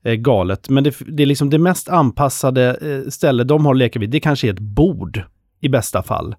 eh, 0.05 0.15
galet. 0.15 0.69
Men 0.69 0.85
det, 0.85 0.97
det, 1.07 1.23
är 1.23 1.27
liksom 1.27 1.51
det 1.51 1.59
mest 1.59 1.89
anpassade 1.89 2.79
eh, 2.83 3.11
stället 3.11 3.49
de 3.49 3.67
har 3.67 3.73
att 3.73 3.79
leka 3.79 3.99
vid, 3.99 4.11
det 4.11 4.21
kanske 4.21 4.49
är 4.49 4.53
ett 4.53 4.59
bord 4.59 5.23
i 5.61 5.69
bästa 5.69 6.03
fall. 6.03 6.35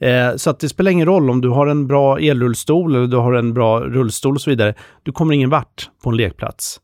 Eh, 0.00 0.36
så 0.36 0.50
att 0.50 0.60
det 0.60 0.68
spelar 0.68 0.90
ingen 0.90 1.06
roll 1.06 1.30
om 1.30 1.40
du 1.40 1.48
har 1.48 1.66
en 1.66 1.86
bra 1.86 2.18
elrullstol 2.18 2.94
eller 2.94 3.06
du 3.06 3.16
har 3.16 3.32
en 3.32 3.54
bra 3.54 3.80
rullstol 3.80 4.34
och 4.34 4.40
så 4.40 4.50
vidare. 4.50 4.74
Du 5.02 5.12
kommer 5.12 5.34
ingen 5.34 5.50
vart 5.50 5.90
på 6.04 6.10
en 6.10 6.16
lekplats. 6.16 6.80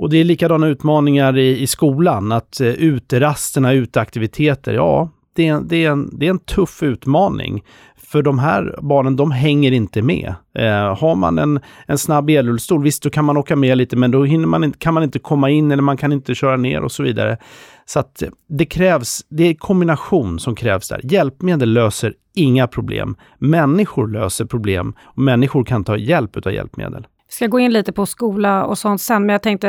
Och 0.00 0.10
det 0.10 0.16
är 0.16 0.24
likadana 0.24 0.66
utmaningar 0.66 1.38
i, 1.38 1.60
i 1.60 1.66
skolan, 1.66 2.32
att 2.32 2.60
eh, 2.60 2.68
uterasterna, 2.68 3.72
uteaktiviteter, 3.72 4.74
ja, 4.74 5.08
det 5.36 5.48
är, 5.48 5.60
det, 5.60 5.84
är 5.84 5.90
en, 5.90 6.18
det 6.18 6.26
är 6.26 6.30
en 6.30 6.38
tuff 6.38 6.82
utmaning. 6.82 7.64
För 7.96 8.22
de 8.22 8.38
här 8.38 8.78
barnen, 8.82 9.16
de 9.16 9.30
hänger 9.30 9.72
inte 9.72 10.02
med. 10.02 10.34
Eh, 10.54 10.98
har 10.98 11.14
man 11.14 11.38
en, 11.38 11.60
en 11.86 11.98
snabb 11.98 12.30
elrullstol, 12.30 12.82
visst 12.82 13.02
då 13.02 13.10
kan 13.10 13.24
man 13.24 13.36
åka 13.36 13.56
med 13.56 13.78
lite, 13.78 13.96
men 13.96 14.10
då 14.10 14.24
hinner 14.24 14.46
man, 14.46 14.72
kan 14.72 14.94
man 14.94 15.02
inte 15.02 15.18
komma 15.18 15.50
in 15.50 15.70
eller 15.70 15.82
man 15.82 15.96
kan 15.96 16.12
inte 16.12 16.34
köra 16.34 16.56
ner 16.56 16.82
och 16.82 16.92
så 16.92 17.02
vidare. 17.02 17.36
Så 17.84 18.00
att 18.00 18.22
det 18.48 18.64
krävs, 18.64 19.20
det 19.28 19.44
är 19.44 19.54
kombination 19.54 20.38
som 20.38 20.54
krävs 20.54 20.88
där. 20.88 21.00
Hjälpmedel 21.04 21.72
löser 21.72 22.14
inga 22.34 22.66
problem. 22.66 23.16
Människor 23.38 24.08
löser 24.08 24.44
problem 24.44 24.94
och 25.02 25.22
människor 25.22 25.64
kan 25.64 25.84
ta 25.84 25.96
hjälp 25.96 26.46
av 26.46 26.52
hjälpmedel. 26.52 27.06
Vi 27.30 27.34
ska 27.34 27.46
gå 27.46 27.60
in 27.60 27.72
lite 27.72 27.92
på 27.92 28.06
skola 28.06 28.64
och 28.64 28.78
sånt 28.78 29.00
sen, 29.00 29.26
men 29.26 29.32
jag 29.32 29.42
tänkte, 29.42 29.68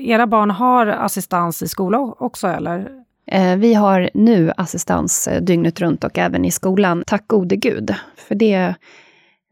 era 0.00 0.26
barn 0.26 0.50
har 0.50 0.86
assistans 0.86 1.62
i 1.62 1.68
skola 1.68 1.98
också, 1.98 2.48
eller? 2.48 2.88
Eh, 3.26 3.56
vi 3.56 3.74
har 3.74 4.10
nu 4.14 4.52
assistans 4.56 5.28
eh, 5.28 5.42
dygnet 5.42 5.80
runt 5.80 6.04
och 6.04 6.18
även 6.18 6.44
i 6.44 6.50
skolan. 6.50 7.04
Tack 7.06 7.28
gode 7.28 7.56
gud, 7.56 7.94
för 8.28 8.34
det 8.34 8.54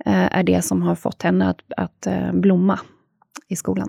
eh, 0.07 0.37
är 0.37 0.43
det 0.43 0.63
som 0.63 0.83
har 0.83 0.95
fått 0.95 1.23
henne 1.23 1.49
att, 1.49 1.61
att 1.77 2.07
blomma 2.33 2.79
i 3.49 3.57
skolan. 3.57 3.89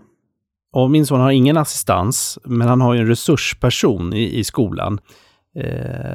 Och 0.74 0.92
min 0.92 1.06
son 1.06 1.20
har 1.20 1.32
ingen 1.32 1.58
assistans, 1.58 2.40
men 2.44 2.68
han 2.68 2.82
har 2.82 2.94
ju 2.94 3.00
en 3.00 3.08
resursperson 3.08 4.14
i, 4.14 4.40
i 4.40 4.44
skolan. 4.44 5.00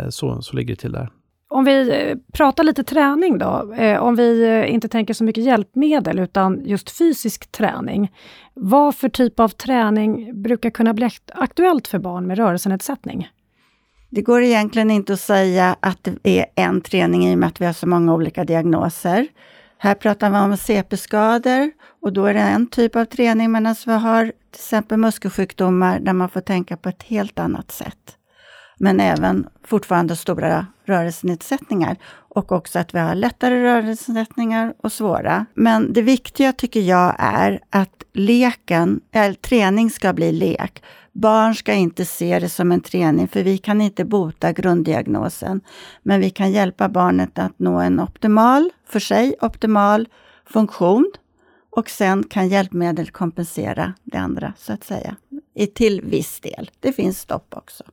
så, 0.08 0.42
så 0.42 0.56
ligger 0.56 0.74
det 0.74 0.80
till 0.80 0.92
där. 0.92 1.10
Om 1.56 1.64
vi 1.64 1.90
eh, 1.90 2.16
pratar 2.32 2.64
lite 2.64 2.84
träning 2.84 3.38
då, 3.38 3.74
eh, 3.74 4.02
om 4.02 4.16
vi 4.16 4.44
eh, 4.44 4.74
inte 4.74 4.88
tänker 4.88 5.14
så 5.14 5.24
mycket 5.24 5.44
hjälpmedel 5.44 6.18
utan 6.18 6.62
just 6.64 6.90
fysisk 6.90 7.52
träning. 7.52 8.12
Vad 8.54 8.94
för 8.94 9.08
typ 9.08 9.40
av 9.40 9.48
träning 9.48 10.42
brukar 10.42 10.70
kunna 10.70 10.94
bli 10.94 11.10
aktuellt 11.34 11.88
för 11.88 11.98
barn 11.98 12.26
med 12.26 12.38
rörelsenedsättning? 12.38 13.28
Det 14.10 14.22
går 14.22 14.42
egentligen 14.42 14.90
inte 14.90 15.12
att 15.12 15.20
säga 15.20 15.76
att 15.80 16.08
det 16.22 16.40
är 16.40 16.46
en 16.54 16.80
träning 16.80 17.26
i 17.26 17.34
och 17.34 17.38
med 17.38 17.46
att 17.46 17.60
vi 17.60 17.66
har 17.66 17.72
så 17.72 17.88
många 17.88 18.14
olika 18.14 18.44
diagnoser. 18.44 19.26
Här 19.78 19.94
pratar 19.94 20.30
vi 20.30 20.36
om 20.36 20.56
CP-skador 20.56 21.70
och 22.02 22.12
då 22.12 22.26
är 22.26 22.34
det 22.34 22.40
en 22.40 22.66
typ 22.66 22.96
av 22.96 23.04
träning 23.04 23.52
medan 23.52 23.74
vi 23.86 23.92
har 23.92 24.24
till 24.24 24.32
exempel 24.60 24.98
muskelsjukdomar 24.98 26.00
där 26.00 26.12
man 26.12 26.28
får 26.28 26.40
tänka 26.40 26.76
på 26.76 26.88
ett 26.88 27.02
helt 27.02 27.38
annat 27.38 27.72
sätt 27.72 28.15
men 28.78 29.00
även 29.00 29.48
fortfarande 29.64 30.16
stora 30.16 30.66
rörelsenedsättningar 30.84 31.96
och 32.36 32.52
också 32.52 32.78
att 32.78 32.94
vi 32.94 32.98
har 32.98 33.14
lättare 33.14 33.62
rörelsenedsättningar 33.62 34.74
och 34.78 34.92
svåra. 34.92 35.46
Men 35.54 35.92
det 35.92 36.02
viktiga 36.02 36.52
tycker 36.52 36.80
jag 36.80 37.14
är 37.18 37.60
att 37.70 38.04
leken, 38.12 39.00
eller 39.12 39.34
träning 39.34 39.90
ska 39.90 40.12
bli 40.12 40.32
lek. 40.32 40.82
Barn 41.12 41.54
ska 41.54 41.72
inte 41.72 42.04
se 42.04 42.38
det 42.38 42.48
som 42.48 42.72
en 42.72 42.80
träning, 42.80 43.28
för 43.28 43.42
vi 43.42 43.58
kan 43.58 43.80
inte 43.80 44.04
bota 44.04 44.52
grunddiagnosen. 44.52 45.60
Men 46.02 46.20
vi 46.20 46.30
kan 46.30 46.52
hjälpa 46.52 46.88
barnet 46.88 47.38
att 47.38 47.58
nå 47.58 47.80
en 47.80 48.00
optimal, 48.00 48.70
för 48.88 49.00
sig 49.00 49.36
optimal 49.40 50.08
funktion 50.46 51.12
och 51.70 51.90
sen 51.90 52.24
kan 52.24 52.48
hjälpmedel 52.48 53.10
kompensera 53.10 53.94
det 54.04 54.18
andra, 54.18 54.52
så 54.58 54.72
att 54.72 54.84
säga. 54.84 55.16
I 55.54 55.66
till 55.66 56.00
viss 56.00 56.40
del. 56.40 56.70
Det 56.80 56.92
finns 56.92 57.20
stopp 57.20 57.54
också. 57.56 57.84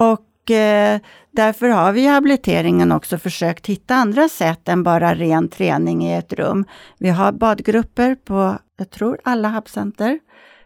Och 0.00 0.50
eh, 0.50 1.00
därför 1.30 1.68
har 1.68 1.92
vi 1.92 2.04
i 2.04 2.06
habiliteringen 2.06 2.92
också 2.92 3.18
försökt 3.18 3.66
hitta 3.66 3.94
andra 3.94 4.28
sätt 4.28 4.68
än 4.68 4.82
bara 4.82 5.14
ren 5.14 5.48
träning 5.48 6.06
i 6.06 6.14
ett 6.14 6.32
rum. 6.32 6.64
Vi 6.98 7.08
har 7.08 7.32
badgrupper 7.32 8.14
på, 8.14 8.58
jag 8.76 8.90
tror 8.90 9.18
alla 9.24 9.48
habcenter, 9.48 10.18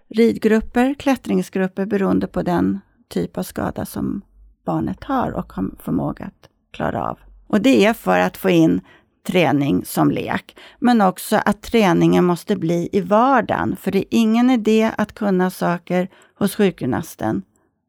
ridgrupper, 0.08 0.94
klättringsgrupper 0.94 1.86
beroende 1.86 2.26
på 2.26 2.42
den 2.42 2.80
typ 3.08 3.38
av 3.38 3.42
skada 3.42 3.84
som 3.84 4.22
barnet 4.66 5.04
har 5.04 5.32
och 5.32 5.52
har 5.52 5.70
förmåga 5.82 6.24
att 6.24 6.48
klara 6.72 7.08
av. 7.10 7.18
Och 7.46 7.60
det 7.60 7.86
är 7.86 7.92
för 7.92 8.18
att 8.18 8.36
få 8.36 8.50
in 8.50 8.80
träning 9.26 9.84
som 9.84 10.10
lek, 10.10 10.56
men 10.78 11.00
också 11.00 11.40
att 11.44 11.62
träningen 11.62 12.24
måste 12.24 12.56
bli 12.56 12.88
i 12.92 13.00
vardagen. 13.00 13.76
För 13.76 13.90
det 13.90 13.98
är 13.98 14.04
ingen 14.10 14.50
idé 14.50 14.90
att 14.98 15.14
kunna 15.14 15.50
saker 15.50 16.08
hos 16.38 16.54
sjukgymnasten 16.54 17.42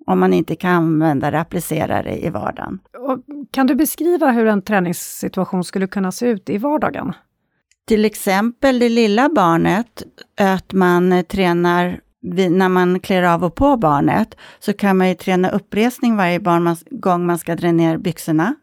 om 0.05 0.19
man 0.19 0.33
inte 0.33 0.55
kan 0.55 0.71
använda 0.71 1.31
det, 1.31 1.39
applicera 1.39 2.03
det 2.03 2.25
i 2.25 2.29
vardagen. 2.29 2.79
Och 3.07 3.19
kan 3.51 3.67
du 3.67 3.75
beskriva 3.75 4.31
hur 4.31 4.47
en 4.47 4.61
träningssituation 4.61 5.63
skulle 5.63 5.87
kunna 5.87 6.11
se 6.11 6.27
ut 6.27 6.49
i 6.49 6.57
vardagen? 6.57 7.13
Till 7.87 8.05
exempel 8.05 8.79
det 8.79 8.89
lilla 8.89 9.29
barnet, 9.29 10.03
att 10.39 10.73
man 10.73 11.23
tränar 11.23 11.99
när 12.49 12.69
man 12.69 12.99
klär 12.99 13.23
av 13.23 13.43
och 13.43 13.55
på 13.55 13.77
barnet, 13.77 14.37
så 14.59 14.73
kan 14.73 14.97
man 14.97 15.09
ju 15.09 15.15
träna 15.15 15.49
uppresning 15.49 16.15
varje 16.15 16.39
gång 16.91 17.25
man 17.25 17.37
ska 17.37 17.55
dra 17.55 17.71
ner 17.71 17.97
byxorna. 17.97 18.55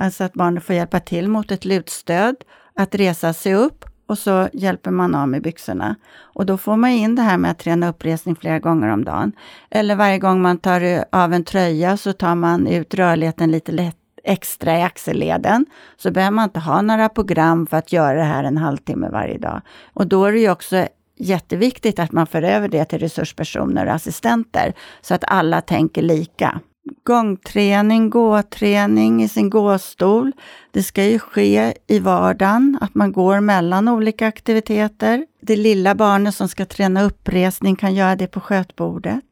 Alltså 0.00 0.24
att 0.24 0.32
barnet 0.32 0.64
får 0.64 0.76
hjälpa 0.76 1.00
till 1.00 1.28
mot 1.28 1.50
ett 1.50 1.64
lutstöd, 1.64 2.36
att 2.74 2.94
resa 2.94 3.32
sig 3.32 3.54
upp 3.54 3.84
och 4.08 4.18
så 4.18 4.48
hjälper 4.52 4.90
man 4.90 5.14
av 5.14 5.28
med 5.28 5.42
byxorna. 5.42 5.96
Och 6.20 6.46
då 6.46 6.58
får 6.58 6.76
man 6.76 6.90
in 6.90 7.14
det 7.14 7.22
här 7.22 7.38
med 7.38 7.50
att 7.50 7.58
träna 7.58 7.88
uppresning 7.88 8.36
flera 8.36 8.58
gånger 8.58 8.88
om 8.88 9.04
dagen. 9.04 9.32
Eller 9.70 9.96
varje 9.96 10.18
gång 10.18 10.42
man 10.42 10.58
tar 10.58 11.04
av 11.12 11.32
en 11.32 11.44
tröja 11.44 11.96
så 11.96 12.12
tar 12.12 12.34
man 12.34 12.66
ut 12.66 12.94
rörligheten 12.94 13.50
lite 13.50 13.72
lätt 13.72 13.96
extra 14.24 14.78
i 14.78 14.82
axelleden, 14.82 15.66
så 15.96 16.10
behöver 16.10 16.34
man 16.34 16.44
inte 16.44 16.60
ha 16.60 16.82
några 16.82 17.08
program 17.08 17.66
för 17.66 17.76
att 17.76 17.92
göra 17.92 18.18
det 18.18 18.24
här 18.24 18.44
en 18.44 18.56
halvtimme 18.56 19.08
varje 19.08 19.38
dag. 19.38 19.60
Och 19.94 20.06
då 20.06 20.24
är 20.24 20.32
det 20.32 20.38
ju 20.38 20.50
också 20.50 20.88
jätteviktigt 21.16 21.98
att 21.98 22.12
man 22.12 22.26
för 22.26 22.42
över 22.42 22.68
det 22.68 22.84
till 22.84 22.98
resurspersoner 22.98 23.86
och 23.86 23.92
assistenter, 23.92 24.72
så 25.00 25.14
att 25.14 25.24
alla 25.26 25.60
tänker 25.60 26.02
lika. 26.02 26.60
Gångträning, 27.04 28.10
gåträning 28.10 29.22
i 29.22 29.28
sin 29.28 29.50
gåstol. 29.50 30.32
Det 30.70 30.82
ska 30.82 31.04
ju 31.04 31.18
ske 31.18 31.74
i 31.86 31.98
vardagen, 31.98 32.78
att 32.80 32.94
man 32.94 33.12
går 33.12 33.40
mellan 33.40 33.88
olika 33.88 34.26
aktiviteter. 34.26 35.26
Det 35.40 35.56
lilla 35.56 35.94
barnet 35.94 36.34
som 36.34 36.48
ska 36.48 36.64
träna 36.64 37.02
uppresning 37.02 37.76
kan 37.76 37.94
göra 37.94 38.16
det 38.16 38.26
på 38.26 38.40
skötbordet. 38.40 39.24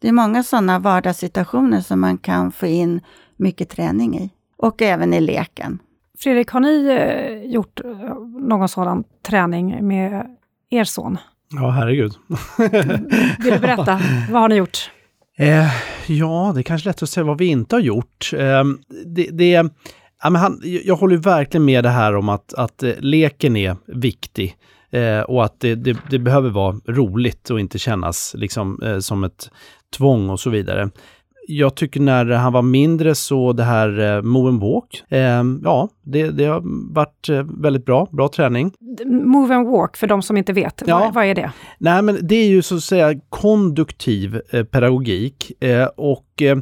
Det 0.00 0.08
är 0.08 0.12
många 0.12 0.42
sådana 0.42 0.78
vardagssituationer 0.78 1.80
som 1.80 2.00
man 2.00 2.18
kan 2.18 2.52
få 2.52 2.66
in 2.66 3.00
mycket 3.36 3.70
träning 3.70 4.18
i. 4.18 4.30
Och 4.56 4.82
även 4.82 5.14
i 5.14 5.20
leken. 5.20 5.78
Fredrik, 6.18 6.50
har 6.50 6.60
ni 6.60 6.86
eh, 6.86 7.50
gjort 7.52 7.80
eh, 7.84 7.90
någon 8.48 8.68
sådan 8.68 9.04
träning 9.22 9.88
med 9.88 10.26
er 10.70 10.84
son? 10.84 11.18
Ja, 11.48 11.70
herregud. 11.70 12.12
Vill 13.38 13.52
du 13.52 13.58
berätta? 13.58 14.00
Vad 14.30 14.42
har 14.42 14.48
ni 14.48 14.54
gjort? 14.54 14.91
Eh, 15.38 15.70
ja, 16.06 16.52
det 16.54 16.60
är 16.60 16.62
kanske 16.62 16.88
lätt 16.88 17.02
att 17.02 17.10
säga 17.10 17.24
vad 17.24 17.38
vi 17.38 17.46
inte 17.46 17.76
har 17.76 17.80
gjort. 17.80 18.30
Eh, 18.32 18.64
det, 19.06 19.28
det, 19.32 19.50
ja, 20.22 20.30
men 20.30 20.34
han, 20.34 20.60
jag 20.62 20.96
håller 20.96 21.16
verkligen 21.16 21.64
med 21.64 21.84
det 21.84 21.90
här 21.90 22.16
om 22.16 22.28
att, 22.28 22.54
att 22.54 22.82
eh, 22.82 22.92
leken 22.98 23.56
är 23.56 23.76
viktig. 23.86 24.56
Eh, 24.90 25.20
och 25.20 25.44
att 25.44 25.60
det, 25.60 25.74
det, 25.74 25.96
det, 26.10 26.18
behöver 26.18 26.50
vara 26.50 26.80
roligt 26.86 27.50
och 27.50 27.60
inte 27.60 27.78
kännas 27.78 28.34
liksom, 28.38 28.82
eh, 28.82 28.98
som 28.98 29.24
ett 29.24 29.50
tvång 29.96 30.30
och 30.30 30.40
så 30.40 30.50
vidare 30.50 30.90
jag 31.48 31.74
tycker 31.74 32.00
när 32.00 32.24
han 32.24 32.52
var 32.52 32.62
mindre 32.62 33.14
så 33.14 33.52
det 33.52 33.62
här 33.62 34.16
eh, 34.16 34.22
Move 34.22 34.48
and 34.48 34.60
Walk, 34.60 35.04
eh, 35.08 35.42
ja, 35.62 35.88
det, 36.02 36.30
det 36.30 36.44
har 36.44 36.62
varit 36.94 37.28
eh, 37.28 37.42
väldigt 37.42 37.84
bra, 37.84 38.08
bra 38.12 38.28
träning. 38.28 38.72
Move 39.06 39.54
and 39.54 39.68
Walk, 39.68 39.96
för 39.96 40.06
de 40.06 40.22
som 40.22 40.36
inte 40.36 40.52
vet, 40.52 40.82
ja. 40.86 40.98
vad, 40.98 41.14
vad, 41.14 41.24
är 41.24 41.34
det? 41.34 41.52
Nej, 41.78 42.02
men 42.02 42.18
det 42.22 42.34
är 42.34 42.48
ju 42.48 42.62
så 42.62 42.74
att 42.74 42.82
säga 42.82 43.20
konduktiv 43.28 44.40
eh, 44.50 44.64
pedagogik 44.64 45.62
eh, 45.64 45.86
och 45.96 46.42
eh, 46.42 46.58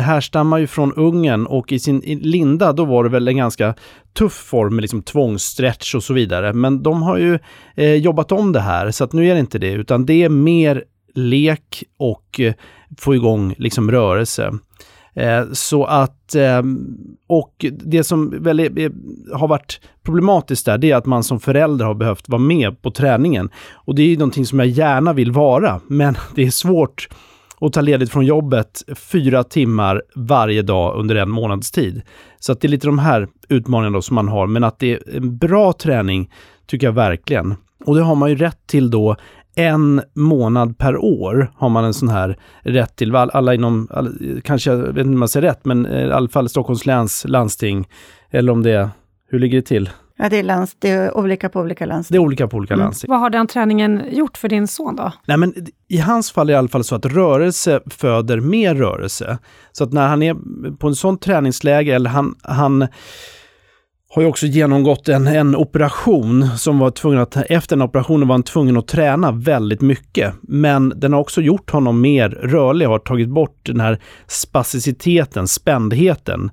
härstammar 0.00 0.58
ju 0.58 0.66
från 0.66 0.92
Ungern 0.92 1.46
och 1.46 1.72
i 1.72 1.78
sin 1.78 2.02
i 2.02 2.14
linda 2.14 2.72
då 2.72 2.84
var 2.84 3.04
det 3.04 3.10
väl 3.10 3.28
en 3.28 3.36
ganska 3.36 3.74
tuff 4.18 4.32
form 4.32 4.74
med 4.74 4.82
liksom 4.82 5.02
tvångsstretch 5.02 5.94
och 5.94 6.02
så 6.02 6.14
vidare. 6.14 6.52
Men 6.52 6.82
de 6.82 7.02
har 7.02 7.18
ju 7.18 7.38
eh, 7.74 7.94
jobbat 7.94 8.32
om 8.32 8.52
det 8.52 8.60
här 8.60 8.90
så 8.90 9.04
att 9.04 9.12
nu 9.12 9.28
är 9.28 9.34
det 9.34 9.40
inte 9.40 9.58
det 9.58 9.72
utan 9.72 10.06
det 10.06 10.22
är 10.22 10.28
mer 10.28 10.84
lek 11.14 11.84
och 11.96 12.40
eh, 12.40 12.54
få 12.98 13.14
igång 13.14 13.54
liksom 13.58 13.90
rörelse. 13.90 14.52
Eh, 15.14 15.44
så 15.52 15.84
att, 15.84 16.34
ehm, 16.34 16.96
och 17.26 17.66
det 17.70 18.04
som 18.04 18.42
väl 18.42 18.60
är, 18.60 18.92
har 19.36 19.48
varit 19.48 19.80
problematiskt 20.02 20.66
där, 20.66 20.78
det 20.78 20.90
är 20.90 20.96
att 20.96 21.06
man 21.06 21.24
som 21.24 21.40
förälder 21.40 21.84
har 21.84 21.94
behövt 21.94 22.28
vara 22.28 22.42
med 22.42 22.82
på 22.82 22.90
träningen. 22.90 23.50
Och 23.72 23.94
det 23.94 24.02
är 24.02 24.06
ju 24.06 24.16
någonting 24.16 24.46
som 24.46 24.58
jag 24.58 24.68
gärna 24.68 25.12
vill 25.12 25.32
vara, 25.32 25.80
men 25.86 26.16
det 26.34 26.42
är 26.42 26.50
svårt 26.50 27.08
att 27.60 27.72
ta 27.72 27.80
ledigt 27.80 28.10
från 28.10 28.26
jobbet 28.26 28.82
fyra 28.94 29.44
timmar 29.44 30.02
varje 30.14 30.62
dag 30.62 30.98
under 30.98 31.16
en 31.16 31.30
månads 31.30 31.70
tid. 31.70 32.02
Så 32.40 32.52
att 32.52 32.60
det 32.60 32.66
är 32.66 32.70
lite 32.70 32.86
de 32.86 32.98
här 32.98 33.28
utmaningarna 33.48 34.02
som 34.02 34.14
man 34.14 34.28
har, 34.28 34.46
men 34.46 34.64
att 34.64 34.78
det 34.78 34.92
är 34.92 35.16
en 35.16 35.38
bra 35.38 35.72
träning 35.72 36.30
tycker 36.66 36.86
jag 36.86 36.92
verkligen. 36.92 37.54
Och 37.84 37.94
det 37.94 38.02
har 38.02 38.14
man 38.14 38.30
ju 38.30 38.36
rätt 38.36 38.66
till 38.66 38.90
då 38.90 39.16
en 39.54 40.02
månad 40.14 40.78
per 40.78 40.96
år 40.96 41.52
har 41.56 41.68
man 41.68 41.84
en 41.84 41.94
sån 41.94 42.08
här 42.08 42.38
rätt 42.62 42.96
till. 42.96 43.16
Alla 43.16 43.54
inom, 43.54 43.88
alla, 43.90 44.10
kanske, 44.44 44.70
jag 44.70 44.78
vet 44.78 44.88
inte 44.88 45.02
om 45.02 45.18
man 45.18 45.28
säger 45.28 45.46
rätt, 45.46 45.64
men 45.64 45.86
eh, 45.86 46.06
i 46.06 46.12
alla 46.12 46.28
fall 46.28 46.48
Stockholms 46.48 46.86
läns 46.86 47.24
landsting. 47.28 47.88
Eller 48.30 48.52
om 48.52 48.62
det 48.62 48.70
är, 48.70 48.88
hur 49.28 49.38
ligger 49.38 49.58
det 49.58 49.66
till? 49.66 49.90
Ja, 50.16 50.28
det 50.28 50.38
är, 50.38 50.42
lands, 50.42 50.76
det 50.78 50.90
är 50.90 51.16
olika 51.16 51.48
på 51.48 51.60
olika 51.60 51.86
landsting. 51.86 52.14
Det 52.14 52.18
är 52.18 52.26
olika 52.26 52.48
på 52.48 52.56
olika 52.56 52.74
mm. 52.74 52.84
landsting. 52.84 53.10
Vad 53.10 53.20
har 53.20 53.30
den 53.30 53.46
träningen 53.46 54.02
gjort 54.10 54.38
för 54.38 54.48
din 54.48 54.68
son 54.68 54.96
då? 54.96 55.12
Nej, 55.26 55.36
men 55.36 55.54
I 55.88 55.98
hans 55.98 56.32
fall 56.32 56.48
är 56.48 56.52
det 56.52 56.56
i 56.56 56.58
alla 56.58 56.68
fall 56.68 56.84
så 56.84 56.94
att 56.94 57.06
rörelse 57.06 57.80
föder 57.86 58.40
mer 58.40 58.74
rörelse. 58.74 59.38
Så 59.72 59.84
att 59.84 59.92
när 59.92 60.08
han 60.08 60.22
är 60.22 60.36
på 60.76 60.86
en 60.86 60.94
sån 60.94 61.18
träningsläge, 61.18 61.94
eller 61.94 62.10
han, 62.10 62.34
han 62.42 62.86
har 64.14 64.22
ju 64.22 64.28
också 64.28 64.46
genomgått 64.46 65.08
en, 65.08 65.26
en 65.26 65.56
operation 65.56 66.48
som 66.58 66.78
var 66.78 66.90
tvungen 66.90 67.20
att, 67.20 67.36
efter 67.36 67.76
den 67.76 67.82
operationen 67.82 68.28
var 68.28 68.34
han 68.34 68.42
tvungen 68.42 68.76
att 68.76 68.88
träna 68.88 69.32
väldigt 69.32 69.80
mycket. 69.80 70.34
Men 70.42 70.92
den 70.96 71.12
har 71.12 71.20
också 71.20 71.40
gjort 71.40 71.70
honom 71.70 72.00
mer 72.00 72.28
rörlig, 72.28 72.86
har 72.86 72.98
tagit 72.98 73.28
bort 73.28 73.60
den 73.62 73.80
här 73.80 74.00
spasticiteten, 74.26 75.48
spändheten. 75.48 76.50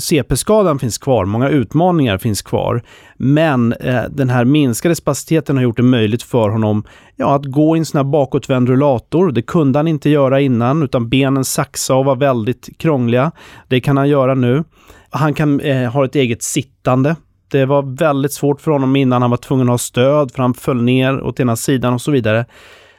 CP-skadan 0.00 0.78
finns 0.78 0.98
kvar, 0.98 1.24
många 1.24 1.48
utmaningar 1.48 2.18
finns 2.18 2.42
kvar. 2.42 2.82
Men 3.16 3.72
eh, 3.72 4.02
den 4.10 4.30
här 4.30 4.44
minskade 4.44 4.94
spaciteten 4.94 5.56
har 5.56 5.62
gjort 5.62 5.76
det 5.76 5.82
möjligt 5.82 6.22
för 6.22 6.48
honom 6.48 6.84
ja, 7.16 7.34
att 7.34 7.44
gå 7.44 7.76
i 7.76 7.78
en 7.78 7.84
sån 7.86 7.98
här 7.98 8.04
bakåtvänd 8.04 8.68
rullator. 8.68 9.32
Det 9.32 9.42
kunde 9.42 9.78
han 9.78 9.88
inte 9.88 10.10
göra 10.10 10.40
innan, 10.40 10.82
utan 10.82 11.08
benen 11.08 11.44
saxade 11.44 11.98
och 11.98 12.04
var 12.04 12.16
väldigt 12.16 12.78
krångliga. 12.78 13.32
Det 13.68 13.80
kan 13.80 13.96
han 13.96 14.08
göra 14.08 14.34
nu. 14.34 14.64
Han 15.12 15.34
kan 15.34 15.60
eh, 15.60 15.90
ha 15.90 16.04
ett 16.04 16.14
eget 16.14 16.42
sittande. 16.42 17.16
Det 17.48 17.66
var 17.66 17.96
väldigt 17.96 18.32
svårt 18.32 18.60
för 18.60 18.70
honom 18.70 18.96
innan. 18.96 19.22
Han 19.22 19.30
var 19.30 19.38
tvungen 19.38 19.66
att 19.66 19.72
ha 19.72 19.78
stöd 19.78 20.32
för 20.32 20.42
han 20.42 20.54
föll 20.54 20.82
ner 20.82 21.22
åt 21.22 21.40
ena 21.40 21.56
sidan 21.56 21.94
och 21.94 22.00
så 22.00 22.10
vidare. 22.10 22.46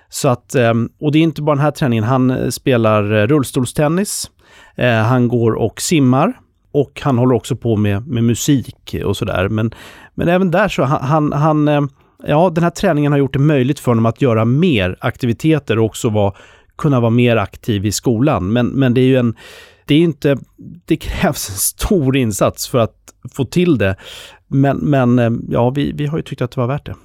Så 0.10 0.28
att, 0.28 0.56
eh, 0.56 0.74
och 1.00 1.12
det 1.12 1.20
är 1.20 1.24
inte 1.24 1.42
bara 1.42 1.56
den 1.56 1.64
här 1.64 1.72
träningen. 1.72 2.04
Han 2.04 2.32
eh, 2.32 2.50
spelar 2.50 3.14
eh, 3.14 3.28
rullstolstennis. 3.28 4.32
Eh, 4.76 4.94
han 4.94 5.28
går 5.28 5.52
och 5.52 5.82
simmar. 5.82 6.34
Och 6.72 7.02
han 7.04 7.18
håller 7.18 7.36
också 7.36 7.56
på 7.56 7.76
med, 7.76 8.08
med 8.08 8.24
musik 8.24 8.96
och 9.06 9.18
sådär. 9.18 9.50
Men, 9.50 9.74
men 10.14 10.28
även 10.28 10.52
där 10.52 10.68
så 10.68 10.84
han, 10.84 11.34
han, 11.34 11.68
eh, 11.68 11.82
ja, 12.28 12.52
den 12.56 12.64
här 12.64 12.72
träningen 12.72 13.12
har 13.12 13.20
gjort 13.20 13.34
det 13.34 13.40
möjligt 13.40 13.80
för 13.80 13.92
honom 13.92 14.06
att 14.06 14.22
göra 14.22 14.46
mer 14.46 14.98
aktiviteter 15.00 15.80
och 15.80 15.86
också 15.86 16.10
vara, 16.10 16.34
kunna 16.78 17.00
vara 17.00 17.12
mer 17.12 17.38
aktiv 17.38 17.86
i 17.86 17.92
skolan. 17.92 18.54
Men, 18.54 18.68
men 18.68 18.94
det 18.94 19.02
är 19.02 19.06
ju 19.06 19.18
en 19.18 19.36
det 19.86 19.96
är 19.96 20.00
inte, 20.00 20.38
det 20.86 20.98
krävs 20.98 21.50
en 21.50 21.56
stor 21.56 22.18
insats 22.18 22.68
för 22.68 22.78
att 22.78 22.96
få 23.34 23.46
till 23.46 23.78
det. 23.78 23.96
Men, 24.48 24.78
men 24.78 25.20
eh, 25.20 25.32
ja, 25.50 25.70
vi, 25.70 25.92
vi 25.92 26.06
har 26.06 26.18
ju 26.18 26.24
tyckt 26.24 26.42
att 26.42 26.52
det 26.52 26.60
var 26.60 26.68
värt 26.68 26.86
det. 26.86 26.96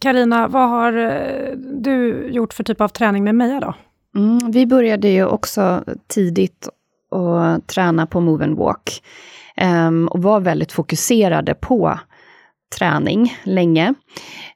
Karina, 0.00 0.48
vad 0.48 0.68
har 0.68 0.92
eh, 0.92 1.56
du 1.56 2.28
gjort 2.30 2.54
för 2.54 2.64
typ 2.64 2.80
av 2.80 2.88
träning 2.88 3.24
med 3.24 3.34
Meja 3.34 3.60
då? 3.60 3.74
Mm, 4.16 4.50
vi 4.50 4.66
började 4.66 5.08
ju 5.08 5.24
också 5.24 5.84
tidigt 6.08 6.68
att 7.10 7.66
träna 7.66 8.06
på 8.06 8.20
Move 8.20 8.44
and 8.44 8.56
Walk. 8.56 9.02
Um, 9.88 10.08
och 10.08 10.22
var 10.22 10.40
väldigt 10.40 10.72
fokuserade 10.72 11.54
på 11.54 11.98
träning 12.78 13.36
länge. 13.44 13.94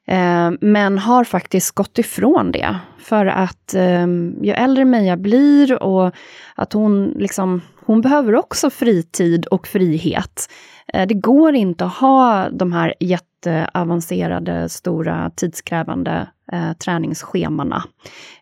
Eh, 0.07 0.51
men 0.61 0.97
har 0.97 1.23
faktiskt 1.23 1.71
gått 1.71 1.99
ifrån 1.99 2.51
det 2.51 2.75
för 2.97 3.25
att 3.25 3.73
eh, 3.73 4.07
ju 4.41 4.51
äldre 4.55 4.85
Meja 4.85 5.17
blir 5.17 5.83
och 5.83 6.11
att 6.55 6.73
hon 6.73 7.07
liksom, 7.07 7.61
hon 7.85 8.01
behöver 8.01 8.35
också 8.35 8.69
fritid 8.69 9.45
och 9.45 9.67
frihet. 9.67 10.49
Eh, 10.93 11.07
det 11.07 11.13
går 11.13 11.55
inte 11.55 11.85
att 11.85 11.95
ha 11.95 12.49
de 12.49 12.73
här 12.73 12.93
jätteavancerade, 12.99 14.69
stora, 14.69 15.31
tidskrävande 15.35 16.27
uh, 16.53 16.73
träningsschemana. 16.73 17.83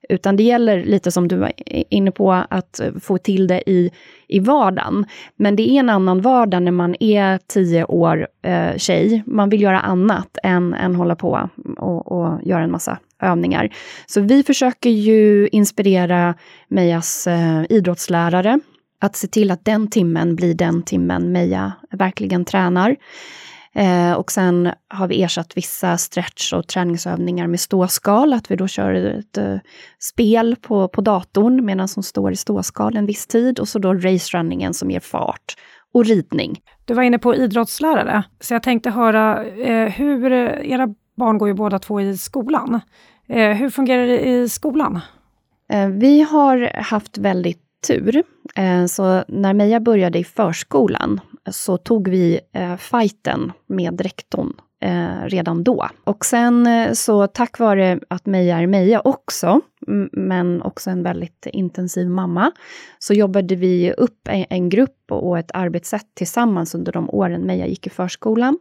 Utan 0.10 0.36
det 0.36 0.44
gäller 0.44 0.84
lite 0.84 1.12
som 1.12 1.28
du 1.28 1.36
var 1.36 1.52
inne 1.90 2.12
på, 2.12 2.32
att 2.32 2.82
få 3.02 3.18
till 3.18 3.48
det 3.48 3.70
i, 3.70 3.92
i 4.28 4.40
vardagen. 4.40 5.06
Men 5.36 5.56
det 5.56 5.70
är 5.70 5.80
en 5.80 5.90
annan 5.90 6.22
vardag 6.22 6.64
när 6.64 6.72
man 6.72 6.96
är 7.00 7.40
tio 7.48 7.86
år 7.86 8.28
eh, 8.42 8.78
tjej. 8.78 9.24
Man 9.26 9.50
vill 9.50 9.62
göra 9.62 9.80
annat 9.80 10.38
än, 10.44 10.74
än 10.74 10.96
hålla 10.96 11.16
på 11.16 11.50
och, 11.78 12.12
och 12.12 12.40
göra 12.44 12.64
en 12.64 12.72
massa 12.72 12.98
övningar. 13.22 13.70
Så 14.06 14.22
vi 14.22 14.44
försöker 14.44 14.90
ju 14.90 15.48
inspirera 15.48 16.36
Mejas 16.68 17.28
eh, 17.28 17.64
idrottslärare 17.70 18.60
att 19.02 19.16
se 19.16 19.28
till 19.28 19.52
att 19.52 19.66
den 19.66 19.88
timmen 19.88 20.36
blir 20.36 20.54
den 20.54 20.84
timmen 20.84 21.32
Meja 21.32 21.72
verkligen 21.92 22.46
tränar. 22.46 22.96
Eh, 23.76 24.14
och 24.14 24.32
sen 24.32 24.72
har 24.88 25.08
vi 25.08 25.24
ersatt 25.24 25.58
vissa 25.58 25.98
stretch 25.98 26.54
och 26.54 26.68
träningsövningar 26.68 27.48
med 27.48 27.60
ståskal, 27.60 28.34
att 28.34 28.52
vi 28.52 28.56
då 28.56 28.68
kör 28.68 28.94
ett 28.94 29.38
uh, 29.38 29.58
spel 30.00 30.56
på, 30.62 30.88
på 30.88 31.02
datorn 31.02 31.66
medan 31.66 31.88
hon 31.96 32.04
står 32.04 32.32
i 32.32 32.36
ståskal 32.36 32.98
en 32.98 33.06
viss 33.06 33.28
tid 33.28 33.60
och 33.60 33.68
så 33.68 33.80
då 33.80 33.94
racerunningen 33.94 34.74
som 34.74 34.92
ger 34.92 35.00
fart 35.00 35.56
och 35.94 36.06
ridning. 36.06 36.62
Du 36.86 36.94
var 36.94 37.04
inne 37.04 37.20
på 37.20 37.36
idrottslärare, 37.36 38.24
så 38.40 38.54
jag 38.54 38.64
tänkte 38.64 38.90
höra 38.90 39.46
eh, 39.46 39.90
hur, 39.90 40.32
era 40.32 40.88
barn 41.18 41.38
går 41.38 41.48
ju 41.48 41.54
båda 41.54 41.80
två 41.80 42.02
i 42.02 42.18
skolan. 42.18 42.82
Eh, 43.28 43.52
hur 43.52 43.70
fungerar 43.70 44.08
det 44.08 44.28
i 44.28 44.50
skolan? 44.50 45.00
Eh, 45.70 45.88
vi 45.88 46.22
har 46.22 46.82
haft 46.82 47.18
väldigt 47.18 47.62
tur. 47.88 48.24
Eh, 48.56 48.86
så 48.86 49.24
när 49.28 49.54
Meja 49.54 49.80
började 49.80 50.20
i 50.20 50.24
förskolan 50.24 51.20
så 51.52 51.78
tog 51.78 52.08
vi 52.08 52.40
eh, 52.54 52.76
fighten 52.78 53.52
med 53.68 54.02
rektorn 54.02 54.54
eh, 54.82 55.26
redan 55.26 55.64
då. 55.64 55.88
Och 56.04 56.26
sen 56.26 56.68
eh, 56.68 56.92
så 56.92 57.28
tack 57.28 57.60
vare 57.60 58.00
att 58.08 58.26
Meja 58.26 58.58
är 58.58 58.68
Meja 58.68 59.02
också, 59.04 59.62
men 60.12 60.62
också 60.62 60.90
en 60.90 61.04
väldigt 61.04 61.46
intensiv 61.46 62.10
mamma, 62.10 62.52
så 63.00 63.14
jobbade 63.14 63.56
vi 63.56 63.94
upp 63.94 64.28
en 64.28 64.70
grupp 64.70 65.12
och 65.12 65.40
ett 65.40 65.52
arbetssätt 65.54 66.08
tillsammans 66.14 66.76
under 66.76 66.92
de 66.92 67.10
åren 67.10 67.42
Meja 67.42 67.68
gick 67.68 67.88
i 67.88 67.90
förskolan. 67.90 68.58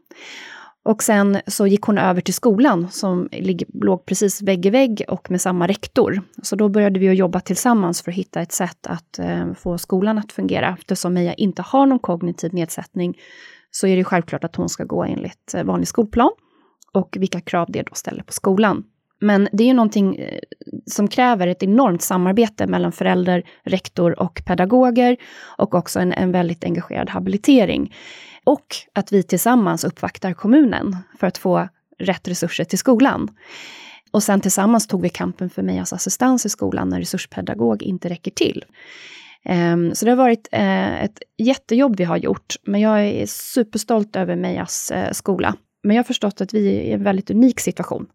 Och 0.84 1.02
sen 1.02 1.40
så 1.46 1.66
gick 1.66 1.82
hon 1.82 1.98
över 1.98 2.20
till 2.20 2.34
skolan 2.34 2.88
som 2.90 3.28
låg 3.74 4.06
precis 4.06 4.42
vägg 4.42 4.66
i 4.66 4.70
vägg 4.70 5.04
och 5.08 5.30
med 5.30 5.40
samma 5.40 5.66
rektor. 5.66 6.22
Så 6.42 6.56
då 6.56 6.68
började 6.68 7.00
vi 7.00 7.08
att 7.08 7.16
jobba 7.16 7.40
tillsammans 7.40 8.02
för 8.02 8.10
att 8.10 8.16
hitta 8.16 8.40
ett 8.40 8.52
sätt 8.52 8.86
att 8.86 9.18
eh, 9.18 9.52
få 9.52 9.78
skolan 9.78 10.18
att 10.18 10.32
fungera. 10.32 10.76
Eftersom 10.78 11.14
Meja 11.14 11.34
inte 11.34 11.62
har 11.62 11.86
någon 11.86 11.98
kognitiv 11.98 12.54
nedsättning 12.54 13.18
så 13.70 13.86
är 13.86 13.96
det 13.96 14.04
självklart 14.04 14.44
att 14.44 14.56
hon 14.56 14.68
ska 14.68 14.84
gå 14.84 15.04
enligt 15.04 15.54
eh, 15.54 15.64
vanlig 15.64 15.88
skolplan 15.88 16.30
och 16.92 17.16
vilka 17.20 17.40
krav 17.40 17.66
det 17.70 17.82
då 17.82 17.94
ställer 17.94 18.22
på 18.22 18.32
skolan. 18.32 18.84
Men 19.20 19.48
det 19.52 19.64
är 19.64 19.68
ju 19.68 19.74
någonting 19.74 20.16
eh, 20.16 20.38
som 20.86 21.08
kräver 21.08 21.46
ett 21.46 21.62
enormt 21.62 22.02
samarbete 22.02 22.66
mellan 22.66 22.92
förälder, 22.92 23.42
rektor 23.64 24.20
och 24.20 24.42
pedagoger 24.46 25.16
och 25.58 25.74
också 25.74 26.00
en, 26.00 26.12
en 26.12 26.32
väldigt 26.32 26.64
engagerad 26.64 27.10
habilitering. 27.10 27.94
Och 28.44 28.66
att 28.92 29.12
vi 29.12 29.22
tillsammans 29.22 29.84
uppvaktar 29.84 30.32
kommunen 30.32 30.96
för 31.18 31.26
att 31.26 31.38
få 31.38 31.68
rätt 31.98 32.28
resurser 32.28 32.64
till 32.64 32.78
skolan. 32.78 33.28
Och 34.10 34.22
sen 34.22 34.40
tillsammans 34.40 34.86
tog 34.86 35.02
vi 35.02 35.08
kampen 35.08 35.50
för 35.50 35.62
Mejas 35.62 35.92
assistans 35.92 36.46
i 36.46 36.48
skolan 36.48 36.88
när 36.88 36.98
resurspedagog 36.98 37.82
inte 37.82 38.08
räcker 38.08 38.30
till. 38.30 38.64
Ehm, 39.44 39.94
så 39.94 40.04
det 40.04 40.10
har 40.10 40.16
varit 40.16 40.48
eh, 40.52 41.04
ett 41.04 41.22
jättejobb 41.38 41.96
vi 41.96 42.04
har 42.04 42.16
gjort, 42.16 42.54
men 42.62 42.80
jag 42.80 43.04
är 43.04 43.26
superstolt 43.26 44.16
över 44.16 44.36
Mejas 44.36 44.90
eh, 44.90 45.12
skola. 45.12 45.54
Men 45.82 45.96
jag 45.96 46.02
har 46.02 46.06
förstått 46.06 46.40
att 46.40 46.54
vi 46.54 46.66
är 46.66 46.82
i 46.82 46.92
en 46.92 47.02
väldigt 47.02 47.30
unik 47.30 47.60
situation 47.60 48.06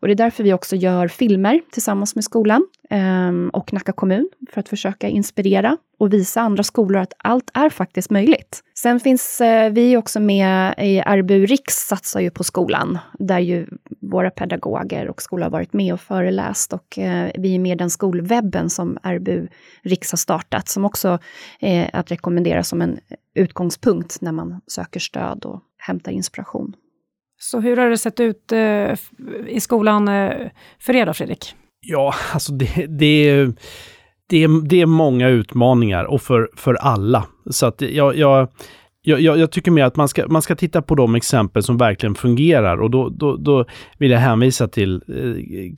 och 0.00 0.08
det 0.08 0.14
är 0.14 0.16
därför 0.16 0.44
vi 0.44 0.52
också 0.52 0.76
gör 0.76 1.08
filmer 1.08 1.60
tillsammans 1.72 2.14
med 2.14 2.24
skolan 2.24 2.66
eh, 2.90 3.32
och 3.52 3.72
Nacka 3.72 3.92
kommun 3.92 4.28
för 4.50 4.60
att 4.60 4.68
försöka 4.68 5.08
inspirera 5.08 5.76
och 5.98 6.12
visa 6.12 6.40
andra 6.40 6.62
skolor 6.62 7.02
att 7.02 7.12
allt 7.18 7.50
är 7.54 7.70
faktiskt 7.70 8.10
möjligt. 8.10 8.60
Sen 8.74 9.00
finns 9.00 9.40
eh, 9.40 9.72
vi 9.72 9.96
också 9.96 10.20
med 10.20 10.74
i 10.78 11.00
RBU 11.00 11.46
Riks 11.46 11.74
satsar 11.74 12.20
ju 12.20 12.30
på 12.30 12.44
skolan, 12.44 12.98
där 13.18 13.38
ju 13.38 13.66
våra 14.00 14.30
pedagoger 14.30 15.08
och 15.08 15.22
skolor 15.22 15.42
har 15.42 15.50
varit 15.50 15.72
med 15.72 15.94
och 15.94 16.00
föreläst 16.00 16.72
och 16.72 16.98
eh, 16.98 17.30
vi 17.34 17.54
är 17.54 17.58
med 17.58 17.72
i 17.72 17.78
den 17.78 17.90
skolwebben 17.90 18.70
som 18.70 18.98
RBU 19.02 19.48
Riks 19.82 20.12
har 20.12 20.16
startat, 20.16 20.68
som 20.68 20.84
också 20.84 21.18
är 21.60 21.90
att 21.92 22.10
rekommendera 22.10 22.62
som 22.62 22.82
en 22.82 22.98
utgångspunkt 23.34 24.20
när 24.20 24.32
man 24.32 24.60
söker 24.66 25.00
stöd 25.00 25.44
och 25.44 25.60
hämtar 25.78 26.12
inspiration. 26.12 26.74
Så 27.42 27.60
hur 27.60 27.76
har 27.76 27.90
det 27.90 27.98
sett 27.98 28.20
ut 28.20 28.52
eh, 28.52 28.92
i 29.46 29.60
skolan 29.60 30.08
eh, 30.08 30.32
för 30.78 30.96
er 30.96 31.06
då, 31.06 31.14
Fredrik? 31.14 31.54
Ja, 31.80 32.14
alltså 32.32 32.52
det, 32.52 32.86
det, 32.86 33.28
är, 33.28 33.52
det, 34.26 34.44
är, 34.44 34.68
det 34.68 34.80
är 34.80 34.86
många 34.86 35.28
utmaningar 35.28 36.04
och 36.04 36.22
för, 36.22 36.50
för 36.56 36.74
alla. 36.74 37.26
Så 37.50 37.66
att 37.66 37.80
jag, 37.80 38.16
jag, 38.16 38.48
jag, 39.02 39.20
jag, 39.20 39.50
tycker 39.50 39.70
mer 39.70 39.84
att 39.84 39.96
man 39.96 40.08
ska, 40.08 40.28
man 40.28 40.42
ska 40.42 40.56
titta 40.56 40.82
på 40.82 40.94
de 40.94 41.14
exempel 41.14 41.62
som 41.62 41.76
verkligen 41.76 42.14
fungerar 42.14 42.82
och 42.82 42.90
då, 42.90 43.08
då, 43.08 43.36
då 43.36 43.64
vill 43.98 44.10
jag 44.10 44.18
hänvisa 44.18 44.68
till 44.68 45.02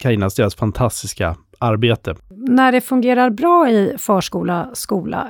Karinas, 0.01 0.39
eh, 0.39 0.43
deras 0.43 0.55
fantastiska 0.55 1.37
arbete. 1.59 2.15
När 2.31 2.73
det 2.73 2.81
fungerar 2.81 3.31
bra 3.31 3.71
i 3.71 3.95
förskola, 3.99 4.71
skola, 4.73 5.29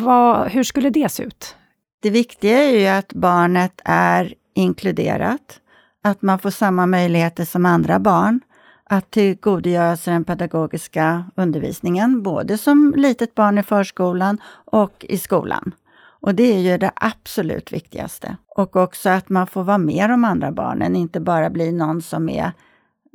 vad, 0.00 0.48
hur 0.48 0.62
skulle 0.62 0.90
det 0.90 1.12
se 1.12 1.22
ut? 1.22 1.56
Det 2.02 2.10
viktiga 2.10 2.62
är 2.62 2.78
ju 2.78 2.86
att 2.86 3.12
barnet 3.12 3.80
är 3.84 4.34
inkluderat, 4.60 5.60
att 6.04 6.22
man 6.22 6.38
får 6.38 6.50
samma 6.50 6.86
möjligheter 6.86 7.44
som 7.44 7.66
andra 7.66 7.98
barn 7.98 8.40
att 8.84 9.10
tillgodogöra 9.10 9.96
sig 9.96 10.12
den 10.12 10.24
pedagogiska 10.24 11.24
undervisningen, 11.34 12.22
både 12.22 12.58
som 12.58 12.94
litet 12.96 13.34
barn 13.34 13.58
i 13.58 13.62
förskolan 13.62 14.38
och 14.64 15.04
i 15.08 15.18
skolan. 15.18 15.74
Och 16.22 16.34
det 16.34 16.54
är 16.54 16.58
ju 16.58 16.78
det 16.78 16.92
absolut 16.96 17.72
viktigaste. 17.72 18.36
Och 18.56 18.76
också 18.76 19.08
att 19.08 19.28
man 19.28 19.46
får 19.46 19.62
vara 19.62 19.78
med 19.78 20.10
de 20.10 20.24
andra 20.24 20.52
barnen, 20.52 20.96
inte 20.96 21.20
bara 21.20 21.50
bli 21.50 21.72
någon 21.72 22.02
som 22.02 22.28
är 22.28 22.52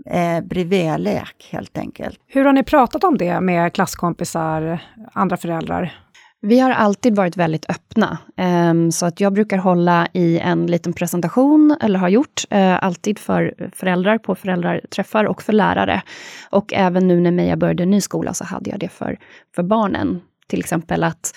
eh, 0.05 0.41
bredvidlek 0.41 1.49
helt 1.51 1.77
enkelt. 1.77 2.19
Hur 2.27 2.45
har 2.45 2.53
ni 2.53 2.63
pratat 2.63 3.03
om 3.03 3.17
det 3.17 3.41
med 3.41 3.73
klasskompisar, 3.73 4.79
andra 5.13 5.37
föräldrar? 5.37 6.04
Vi 6.45 6.59
har 6.59 6.71
alltid 6.71 7.15
varit 7.15 7.37
väldigt 7.37 7.69
öppna. 7.69 8.17
Ehm, 8.37 8.91
så 8.91 9.05
att 9.05 9.19
jag 9.19 9.33
brukar 9.33 9.57
hålla 9.57 10.07
i 10.13 10.39
en 10.39 10.67
liten 10.67 10.93
presentation, 10.93 11.77
eller 11.81 11.99
har 11.99 12.09
gjort, 12.09 12.43
eh, 12.49 12.83
alltid 12.83 13.19
för 13.19 13.69
föräldrar 13.75 14.17
på 14.17 14.35
föräldraträffar 14.35 15.25
och 15.25 15.41
för 15.41 15.53
lärare. 15.53 16.01
Och 16.49 16.73
även 16.73 17.07
nu 17.07 17.19
när 17.19 17.31
Meja 17.31 17.57
började 17.57 17.83
en 17.83 17.89
ny 17.89 18.01
skola 18.01 18.33
så 18.33 18.43
hade 18.43 18.69
jag 18.69 18.79
det 18.79 18.89
för, 18.89 19.17
för 19.55 19.63
barnen. 19.63 20.21
Till 20.47 20.59
exempel 20.59 21.03
att 21.03 21.35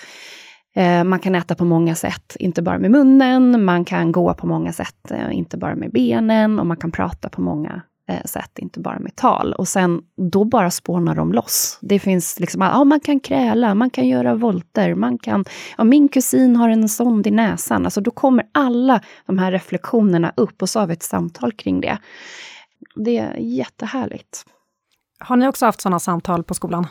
eh, 0.75 1.03
man 1.03 1.19
kan 1.19 1.35
äta 1.35 1.55
på 1.55 1.65
många 1.65 1.95
sätt, 1.95 2.35
inte 2.39 2.61
bara 2.61 2.79
med 2.79 2.91
munnen, 2.91 3.65
man 3.65 3.85
kan 3.85 4.11
gå 4.11 4.33
på 4.33 4.47
många 4.47 4.73
sätt, 4.73 5.11
eh, 5.11 5.37
inte 5.37 5.57
bara 5.57 5.75
med 5.75 5.91
benen 5.91 6.59
och 6.59 6.65
man 6.65 6.77
kan 6.77 6.91
prata 6.91 7.29
på 7.29 7.41
många 7.41 7.81
Eh, 8.09 8.23
sätt, 8.25 8.59
inte 8.59 8.79
bara 8.79 8.99
med 8.99 9.15
tal. 9.15 9.53
Och 9.53 9.67
sen, 9.67 10.01
då 10.31 10.43
bara 10.43 10.71
spånar 10.71 11.15
de 11.15 11.33
loss. 11.33 11.79
Det 11.81 11.99
finns 11.99 12.39
liksom, 12.39 12.61
ja, 12.61 12.83
man 12.83 12.99
kan 12.99 13.19
kräla, 13.19 13.75
man 13.75 13.89
kan 13.89 14.07
göra 14.07 14.35
volter, 14.35 14.95
man 14.95 15.17
kan, 15.17 15.45
ja, 15.77 15.83
min 15.83 16.09
kusin 16.09 16.55
har 16.55 16.69
en 16.69 16.89
sond 16.89 17.27
i 17.27 17.31
näsan. 17.31 17.85
Alltså 17.85 18.01
då 18.01 18.11
kommer 18.11 18.45
alla 18.51 19.01
de 19.25 19.37
här 19.37 19.51
reflektionerna 19.51 20.33
upp 20.37 20.61
och 20.61 20.69
så 20.69 20.79
har 20.79 20.87
vi 20.87 20.93
ett 20.93 21.03
samtal 21.03 21.51
kring 21.51 21.81
det. 21.81 21.97
Det 22.95 23.17
är 23.17 23.37
jättehärligt. 23.37 24.45
Har 25.19 25.35
ni 25.35 25.47
också 25.47 25.65
haft 25.65 25.81
sådana 25.81 25.99
samtal 25.99 26.43
på 26.43 26.53
skolan? 26.53 26.87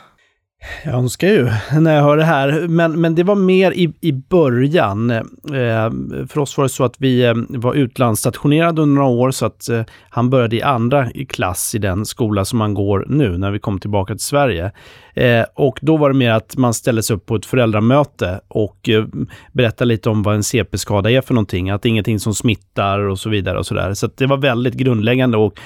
Jag 0.83 0.93
önskar 0.93 1.27
ju 1.27 1.49
när 1.79 1.95
jag 1.95 2.03
hör 2.03 2.17
det 2.17 2.23
här, 2.23 2.67
men, 2.67 3.01
men 3.01 3.15
det 3.15 3.23
var 3.23 3.35
mer 3.35 3.71
i, 3.71 3.93
i 4.01 4.11
början. 4.11 5.11
Eh, 5.11 5.91
för 6.27 6.39
oss 6.39 6.57
var 6.57 6.63
det 6.65 6.69
så 6.69 6.83
att 6.83 6.95
vi 6.97 7.25
eh, 7.25 7.33
var 7.49 7.73
utlandsstationerade 7.73 8.81
under 8.81 8.95
några 8.95 9.09
år 9.09 9.31
så 9.31 9.45
att 9.45 9.69
eh, 9.69 9.81
han 10.09 10.29
började 10.29 10.55
i 10.55 10.61
andra 10.61 11.09
klass 11.29 11.75
i 11.75 11.77
den 11.77 12.05
skola 12.05 12.45
som 12.45 12.61
han 12.61 12.73
går 12.73 13.05
nu 13.09 13.37
när 13.37 13.51
vi 13.51 13.59
kom 13.59 13.79
tillbaka 13.79 14.13
till 14.13 14.25
Sverige. 14.25 14.71
Eh, 15.13 15.45
och 15.53 15.79
då 15.81 15.97
var 15.97 16.09
det 16.09 16.15
mer 16.15 16.31
att 16.31 16.57
man 16.57 16.73
ställde 16.73 17.03
sig 17.03 17.15
upp 17.15 17.25
på 17.25 17.35
ett 17.35 17.45
föräldramöte 17.45 18.39
och 18.47 18.89
eh, 18.89 19.05
berättade 19.51 19.87
lite 19.87 20.09
om 20.09 20.23
vad 20.23 20.35
en 20.35 20.43
CP-skada 20.43 21.11
är 21.11 21.21
för 21.21 21.33
någonting, 21.33 21.69
att 21.69 21.81
det 21.81 21.87
är 21.87 21.91
ingenting 21.91 22.19
som 22.19 22.33
smittar 22.33 22.99
och 22.99 23.19
så 23.19 23.29
vidare 23.29 23.57
och 23.57 23.65
så 23.65 23.73
där. 23.73 23.93
Så 23.93 24.09
det 24.15 24.25
var 24.25 24.37
väldigt 24.37 24.73
grundläggande 24.73 25.37
och, 25.37 25.59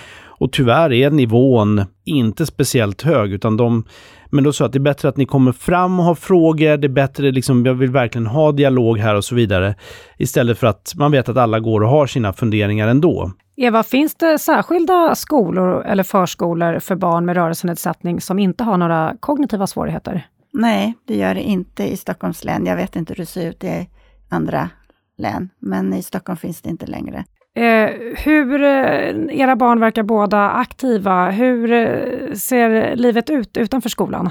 och 0.43 0.51
tyvärr 0.51 0.93
är 0.93 1.11
nivån 1.11 1.85
inte 2.05 2.45
speciellt 2.45 3.01
hög 3.01 3.33
utan 3.33 3.57
de 3.57 3.83
men 4.29 4.43
då 4.43 4.53
sa 4.53 4.65
att 4.65 4.73
det 4.73 4.77
är 4.77 4.81
bättre 4.81 5.09
att 5.09 5.17
ni 5.17 5.25
kommer 5.25 5.51
fram 5.51 5.99
och 5.99 6.05
har 6.05 6.15
frågor, 6.15 6.77
det 6.77 6.87
är 6.87 6.89
bättre, 6.89 7.31
liksom, 7.31 7.65
jag 7.65 7.73
vill 7.73 7.91
verkligen 7.91 8.27
ha 8.27 8.51
dialog 8.51 8.97
här 8.97 9.15
och 9.15 9.25
så 9.25 9.35
vidare. 9.35 9.75
Istället 10.17 10.57
för 10.57 10.67
att 10.67 10.93
man 10.95 11.11
vet 11.11 11.29
att 11.29 11.37
alla 11.37 11.59
går 11.59 11.81
och 11.81 11.89
har 11.89 12.07
sina 12.07 12.33
funderingar 12.33 12.87
ändå. 12.87 13.31
Eva, 13.55 13.83
finns 13.83 14.15
det 14.15 14.39
särskilda 14.39 15.15
skolor 15.15 15.85
eller 15.85 16.03
förskolor 16.03 16.79
för 16.79 16.95
barn 16.95 17.25
med 17.25 17.35
rörelsenedsättning 17.35 18.21
som 18.21 18.39
inte 18.39 18.63
har 18.63 18.77
några 18.77 19.15
kognitiva 19.19 19.67
svårigheter? 19.67 20.27
Nej, 20.53 20.93
det 21.07 21.15
gör 21.17 21.35
det 21.35 21.41
inte 21.41 21.83
i 21.83 21.97
Stockholms 21.97 22.43
län. 22.43 22.65
Jag 22.65 22.75
vet 22.75 22.95
inte 22.95 23.13
hur 23.13 23.17
det 23.17 23.25
ser 23.25 23.49
ut 23.49 23.63
i 23.63 23.89
andra 24.29 24.69
län, 25.17 25.49
men 25.59 25.93
i 25.93 26.03
Stockholm 26.03 26.37
finns 26.37 26.61
det 26.61 26.69
inte 26.69 26.85
längre. 26.85 27.25
Eh, 27.55 27.89
hur, 28.17 28.63
eh, 28.63 29.39
era 29.39 29.55
barn 29.55 29.79
verkar 29.79 30.03
båda 30.03 30.49
aktiva. 30.49 31.29
Hur 31.31 31.71
eh, 31.71 32.33
ser 32.33 32.95
livet 32.95 33.29
ut 33.29 33.57
utanför 33.57 33.89
skolan? 33.89 34.29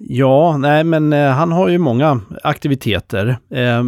Ja, 0.00 0.56
nej 0.56 0.84
men 0.84 1.12
eh, 1.12 1.30
han 1.30 1.52
har 1.52 1.68
ju 1.68 1.78
många 1.78 2.20
aktiviteter. 2.42 3.38
Eh, 3.50 3.84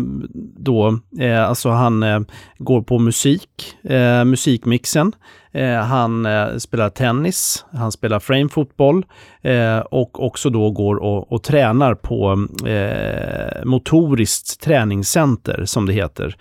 då, 0.59 0.99
eh, 1.21 1.49
alltså 1.49 1.69
han 1.69 2.03
eh, 2.03 2.21
går 2.59 2.83
på 2.83 2.99
musik, 2.99 3.77
eh, 3.85 4.25
musikmixen. 4.25 5.13
Eh, 5.53 5.75
han 5.75 6.27
eh, 6.27 6.57
spelar 6.57 6.89
tennis, 6.89 7.65
han 7.73 7.93
spelar 7.93 8.21
framefotboll 8.21 9.05
eh, 9.43 9.79
och 9.79 10.27
också 10.27 10.51
då 10.51 10.71
går 10.71 10.97
och, 10.97 11.33
och 11.33 11.43
tränar 11.43 11.95
på 11.95 12.47
eh, 12.69 13.65
motoriskt 13.65 14.61
träningscenter 14.61 15.65
som 15.65 15.87
det 15.87 15.93
heter 15.93 16.37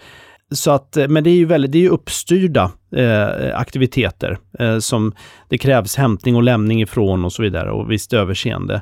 så 0.51 0.71
att, 0.71 0.97
eh, 0.97 1.07
men 1.07 1.23
det 1.23 1.29
är 1.29 1.35
ju 1.35 1.45
väldigt, 1.45 1.71
det 1.71 1.77
är 1.77 1.81
ju 1.81 1.89
uppstyrda 1.89 2.71
eh, 2.95 3.59
aktiviteter 3.59 4.37
eh, 4.59 4.79
som 4.79 5.13
det 5.49 5.57
krävs 5.57 5.95
hämtning 5.95 6.35
och 6.35 6.43
lämning 6.43 6.81
ifrån 6.81 7.25
och 7.25 7.33
så 7.33 7.41
vidare 7.41 7.71
och 7.71 7.91
visst 7.91 8.13
överseende. 8.13 8.81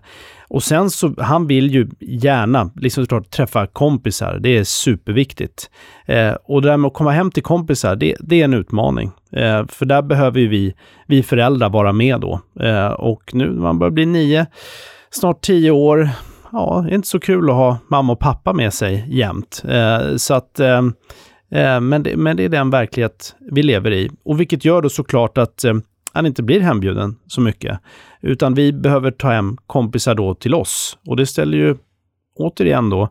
Och 0.50 0.64
sen 0.64 0.90
så, 0.90 1.14
han 1.18 1.48
vill 1.48 1.74
ju 1.74 1.90
gärna, 2.00 2.72
liksom 2.76 3.04
såklart, 3.04 3.30
träffa 3.30 3.68
kompisar. 3.68 4.40
Det 4.40 4.58
är 4.58 4.64
superviktigt. 4.64 5.70
Eh, 6.06 6.34
och 6.44 6.62
det 6.62 6.68
där 6.68 6.78
med 6.78 6.88
att 6.88 6.94
komma 6.94 7.12
hem 7.12 7.32
till 7.32 7.44
kompisar, 7.44 7.96
det, 7.96 8.16
det 8.20 8.42
är 8.42 8.46
en 8.46 8.54
utmaning. 8.54 9.12
Eh, 9.32 9.68
för 9.68 9.86
där 9.86 10.02
behöver 10.02 10.40
ju 10.40 10.48
vi, 10.48 10.76
vi 11.08 11.24
föräldrar 11.24 11.70
vara 11.70 11.94
med 11.94 12.22
då. 12.22 12.42
Eh, 12.60 12.88
och 12.88 13.32
nu 13.34 13.46
när 13.46 13.62
man 13.62 13.80
börjar 13.80 13.92
bli 13.92 14.06
nio, 14.06 14.46
snart 15.10 15.42
tio 15.42 15.72
år, 15.72 16.10
ja, 16.52 16.84
det 16.86 16.92
är 16.92 16.96
inte 16.96 17.08
så 17.08 17.20
kul 17.20 17.50
att 17.50 17.56
ha 17.56 17.78
mamma 17.88 18.14
och 18.14 18.20
pappa 18.20 18.54
med 18.54 18.74
sig 18.74 19.06
jämt. 19.08 19.64
Eh, 19.70 20.16
så 20.16 20.34
att 20.34 20.60
eh, 20.60 20.82
Eh, 21.52 21.82
men 21.82 22.04
det, 22.04 22.18
men 22.18 22.38
det 22.38 22.44
är 22.44 22.50
den 22.50 22.70
verklighet 22.70 23.36
vi 23.52 23.64
lever 23.64 23.92
i. 23.92 24.10
Och 24.24 24.40
vilket 24.40 24.66
gör 24.66 24.82
då 24.82 24.90
såklart 24.90 25.38
att 25.38 25.64
eh, 25.64 25.74
han 26.14 26.26
inte 26.26 26.44
blir 26.44 26.60
hembjuden 26.60 27.16
så 27.28 27.42
mycket. 27.42 27.80
Utan 28.22 28.54
vi 28.54 28.74
behöver 28.74 29.12
ta 29.12 29.32
hem 29.32 29.58
kompisar 29.68 30.16
då 30.16 30.36
till 30.36 30.54
oss. 30.54 30.98
Och 31.06 31.18
det 31.18 31.26
ställer 31.26 31.58
ju 31.58 31.76
återigen 32.36 32.90
då 32.90 33.10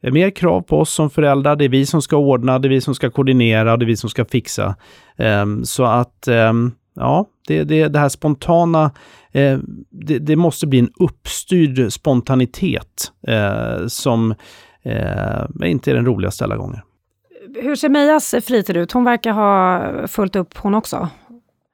eh, 0.00 0.12
mer 0.12 0.30
krav 0.30 0.60
på 0.60 0.80
oss 0.80 0.92
som 0.92 1.10
föräldrar. 1.10 1.56
Det 1.56 1.64
är 1.64 1.68
vi 1.68 1.86
som 1.86 2.02
ska 2.02 2.16
ordna, 2.16 2.58
det 2.58 2.68
är 2.68 2.70
vi 2.70 2.80
som 2.80 2.94
ska 2.94 3.10
koordinera, 3.10 3.76
det 3.76 3.84
är 3.84 3.86
vi 3.86 3.96
som 3.96 4.10
ska 4.10 4.24
fixa. 4.24 4.76
Ehm, 5.16 5.64
så 5.64 5.84
att 5.84 6.28
ehm, 6.28 6.72
ja, 6.94 7.26
det, 7.46 7.64
det, 7.64 7.88
det 7.88 7.98
här 7.98 8.08
spontana, 8.08 8.90
det, 9.90 10.18
det, 10.18 10.36
måste 10.36 10.66
bli 10.66 10.78
en 10.78 10.90
uppstyrd 11.00 11.92
spontanitet 11.92 13.12
som 13.86 14.34
inte 15.64 15.90
är 15.90 15.94
den 15.94 16.06
roligaste 16.06 16.44
alla 16.44 16.56
gånger. 16.56 16.82
Hur 17.54 17.76
ser 17.76 17.88
Mejas 17.88 18.34
fritid 18.42 18.76
ut? 18.76 18.92
Hon 18.92 19.04
verkar 19.04 19.32
ha 19.32 20.08
fullt 20.08 20.36
upp 20.36 20.56
hon 20.56 20.74
också. 20.74 21.08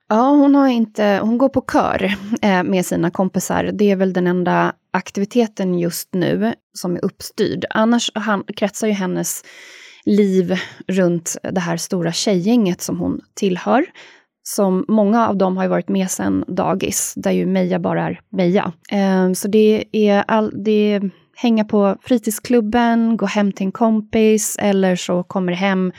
Ja, 0.08 0.28
hon, 0.28 0.54
har 0.54 0.68
inte, 0.68 1.20
hon 1.22 1.38
går 1.38 1.48
på 1.48 1.64
kör 1.72 2.14
eh, 2.42 2.62
med 2.62 2.86
sina 2.86 3.10
kompisar. 3.10 3.70
Det 3.72 3.90
är 3.90 3.96
väl 3.96 4.12
den 4.12 4.26
enda 4.26 4.72
aktiviteten 4.92 5.78
just 5.78 6.14
nu 6.14 6.54
som 6.72 6.96
är 6.96 7.04
uppstyrd. 7.04 7.64
Annars 7.70 8.10
han, 8.14 8.44
kretsar 8.56 8.86
ju 8.86 8.92
hennes 8.92 9.44
liv 10.04 10.54
runt 10.88 11.36
det 11.42 11.60
här 11.60 11.76
stora 11.76 12.12
tjejgänget 12.12 12.80
som 12.80 12.98
hon 12.98 13.20
tillhör. 13.34 13.86
Som 14.42 14.84
många 14.88 15.28
av 15.28 15.36
dem 15.36 15.56
har 15.56 15.68
varit 15.68 15.88
med 15.88 16.10
sedan 16.10 16.44
dagis, 16.48 17.14
där 17.16 17.30
ju 17.30 17.46
Meja 17.46 17.78
bara 17.78 18.02
är 18.02 18.20
Meja. 18.28 18.72
Eh, 18.90 19.32
så 19.32 19.48
det 19.48 19.84
är, 19.92 20.24
all, 20.28 20.64
det 20.64 20.92
är 20.92 21.10
hänga 21.36 21.64
på 21.64 21.96
fritidsklubben, 22.02 23.16
gå 23.16 23.26
hem 23.26 23.52
till 23.52 23.66
en 23.66 23.72
kompis 23.72 24.56
eller 24.60 24.96
så 24.96 25.22
kommer 25.22 25.52
hem 25.52 25.92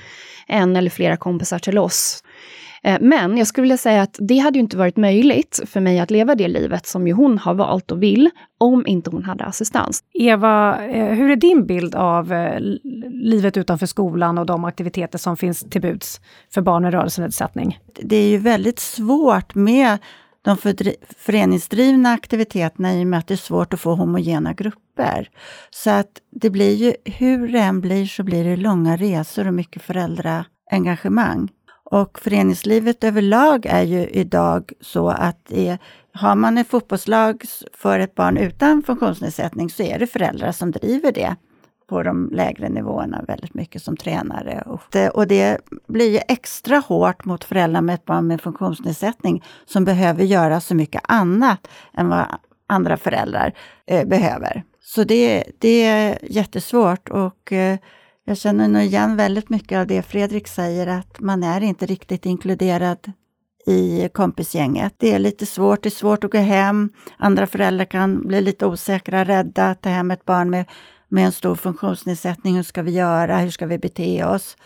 en 0.48 0.76
eller 0.76 0.90
flera 0.90 1.18
kompisar 1.18 1.60
till 1.60 1.78
oss 1.78 2.24
Eh, 2.86 2.98
men 3.02 3.38
jag 3.38 3.48
skulle 3.48 3.64
vilja 3.64 3.78
säga 3.78 4.02
att 4.02 4.16
det 4.20 4.38
hade 4.38 4.58
ju 4.58 4.62
inte 4.62 4.78
varit 4.78 4.98
möjligt 4.98 5.62
för 5.66 5.80
mig 5.80 6.00
att 6.00 6.12
leva 6.12 6.36
det 6.36 6.48
livet 6.48 6.88
som 6.88 7.08
ju 7.08 7.14
hon 7.14 7.38
har 7.38 7.54
valt 7.54 7.92
och 7.92 8.04
vill, 8.04 8.30
om 8.58 8.88
inte 8.88 9.10
hon 9.10 9.24
hade 9.24 9.44
assistans. 9.44 10.04
Eva, 10.14 10.86
eh, 10.86 11.14
hur 11.14 11.30
är 11.30 11.36
din 11.36 11.66
bild 11.66 11.96
av 11.96 12.34
eh, 12.34 12.60
livet 13.10 13.58
utanför 13.58 13.86
skolan 13.86 14.38
och 14.38 14.46
de 14.46 14.66
aktiviteter 14.66 15.18
som 15.18 15.38
finns 15.38 15.64
till 15.70 15.82
buds 15.82 16.22
för 16.54 16.62
barn 16.62 16.84
med 16.84 16.94
rörelsenedsättning? 16.94 17.80
Det 18.02 18.16
är 18.16 18.30
ju 18.30 18.38
väldigt 18.38 18.80
svårt 18.80 19.56
med 19.56 19.98
de 20.46 20.58
föreningsdrivna 21.18 22.10
aktiviteterna 22.10 22.94
i 22.94 23.04
och 23.04 23.08
med 23.08 23.20
att 23.20 23.28
det 23.28 23.34
är 23.34 23.38
svårt 23.38 23.74
att 23.74 23.80
få 23.80 23.96
homogena 23.96 24.54
grupper. 24.54 25.30
Så 25.70 25.90
att 25.90 26.22
det 26.32 26.50
blir 26.50 26.76
ju, 26.76 26.94
hur 27.06 27.48
det 27.48 27.60
än 27.60 27.82
blir, 27.82 28.06
så 28.06 28.24
blir 28.24 28.44
det 28.44 28.56
långa 28.56 28.98
resor 28.98 29.48
och 29.48 29.54
mycket 29.54 29.82
föräldraengagemang. 29.82 31.50
Och 31.84 32.20
föreningslivet 32.20 33.04
överlag 33.04 33.66
är 33.66 33.84
ju 33.84 34.08
idag 34.08 34.72
så 34.82 35.10
att 35.10 35.46
det, 35.48 35.78
har 36.14 36.36
man 36.36 36.58
ett 36.58 36.68
fotbollslag 36.68 37.42
för 37.74 38.00
ett 38.00 38.16
barn 38.16 38.38
utan 38.38 38.84
funktionsnedsättning 38.84 39.70
så 39.70 39.84
är 39.84 40.00
det 40.00 40.08
föräldrar 40.08 40.52
som 40.52 40.72
driver 40.72 41.12
det 41.12 41.36
på 41.88 42.04
de 42.04 42.30
lägre 42.32 42.70
nivåerna 42.70 43.24
väldigt 43.28 43.54
mycket 43.54 43.84
som 43.84 43.98
tränare. 43.98 44.64
Och 44.66 44.82
det, 44.92 45.10
och 45.10 45.28
det 45.28 45.58
blir 45.88 46.12
ju 46.12 46.20
extra 46.28 46.78
hårt 46.78 47.26
mot 47.26 47.44
föräldrar 47.44 47.82
med 47.82 47.96
ett 47.96 48.06
barn 48.06 48.28
med 48.28 48.42
funktionsnedsättning 48.42 49.44
som 49.66 49.86
behöver 49.86 50.24
göra 50.24 50.62
så 50.62 50.76
mycket 50.76 51.02
annat 51.04 51.68
än 51.94 52.10
vad 52.10 52.26
andra 52.68 52.98
föräldrar 52.98 53.54
eh, 53.88 54.08
behöver. 54.08 54.64
Så 54.82 55.04
det, 55.04 55.44
det 55.60 55.84
är 55.84 56.18
jättesvårt 56.22 57.10
och 57.10 57.52
eh, 57.52 57.78
jag 58.26 58.38
känner 58.38 58.68
nog 58.68 58.82
igen 58.82 59.16
väldigt 59.16 59.50
mycket 59.50 59.78
av 59.78 59.88
det 59.88 60.02
Fredrik 60.02 60.48
säger, 60.48 60.88
att 60.88 61.20
man 61.20 61.44
är 61.44 61.62
inte 61.62 61.86
riktigt 61.86 62.26
inkluderad 62.26 63.12
i 63.66 64.10
kompisgänget. 64.14 64.94
Det 64.98 65.14
är 65.14 65.20
lite 65.20 65.46
svårt, 65.46 65.84
det 65.84 65.90
är 65.90 65.92
svårt 65.92 66.24
att 66.24 66.32
gå 66.32 66.38
hem. 66.38 66.90
Andra 67.18 67.48
föräldrar 67.48 67.86
kan 67.86 68.28
bli 68.28 68.42
lite 68.42 68.66
osäkra, 68.66 69.24
rädda 69.24 69.70
att 69.70 69.82
ta 69.82 69.90
hem 69.90 70.12
ett 70.12 70.26
barn 70.26 70.50
med, 70.50 70.66
med 71.16 71.26
en 71.26 71.32
stor 71.32 71.56
funktionsnedsättning. 71.56 72.56
Hur 72.56 72.64
ska 72.64 72.82
vi 72.82 72.92
göra? 72.92 73.38
Hur 73.38 73.50
ska 73.50 73.66
vi 73.66 73.78
bete 73.78 74.26
oss? 74.26 74.58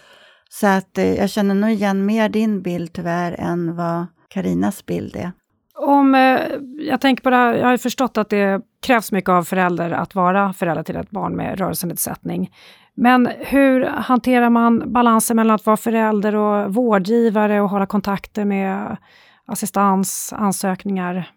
Så 0.50 0.68
att 0.68 0.98
eh, 0.98 1.14
jag 1.14 1.30
känner 1.30 1.56
nog 1.56 1.70
igen 1.70 2.06
mer 2.06 2.30
din 2.30 2.62
bild 2.62 2.94
tyvärr 2.94 3.36
än 3.40 3.76
vad 3.76 4.06
Karinas 4.28 4.86
bild 4.86 5.16
är. 5.16 5.32
Om, 5.76 6.16
eh, 6.16 6.40
jag 6.80 7.02
tänker 7.02 7.24
på 7.24 7.30
det 7.30 7.36
här, 7.36 7.54
jag 7.54 7.68
har 7.68 7.78
förstått 7.78 8.18
att 8.18 8.30
det 8.30 8.62
krävs 8.82 9.12
mycket 9.12 9.30
av 9.30 9.44
förälder 9.44 9.92
att 9.92 10.16
vara 10.16 10.54
förälder 10.54 10.84
till 10.84 10.96
ett 10.96 11.12
barn 11.12 11.36
med 11.36 11.60
rörelsenedsättning. 11.60 12.52
Men 12.96 13.30
hur 13.40 13.86
hanterar 13.86 14.50
man 14.50 14.94
balansen 14.94 15.36
mellan 15.36 15.56
att 15.56 15.66
vara 15.66 15.78
förälder 15.78 16.36
och 16.36 16.74
vårdgivare 16.74 17.62
och 17.62 17.70
hålla 17.70 17.86
kontakter 17.86 18.46
med 18.46 18.98
assistans, 19.46 20.34
ansökningar? 20.38 21.30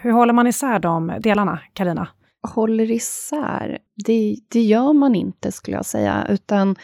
Hur 0.00 0.12
håller 0.12 0.32
man 0.32 0.46
isär 0.46 0.78
de 0.78 1.12
delarna, 1.20 1.58
Karina? 1.72 2.08
Håller 2.42 2.90
isär? 2.90 3.78
Det, 4.04 4.36
det 4.48 4.62
gör 4.62 4.92
man 4.92 5.14
inte, 5.14 5.52
skulle 5.52 5.76
jag 5.76 5.86
säga, 5.86 6.26
utan 6.28 6.76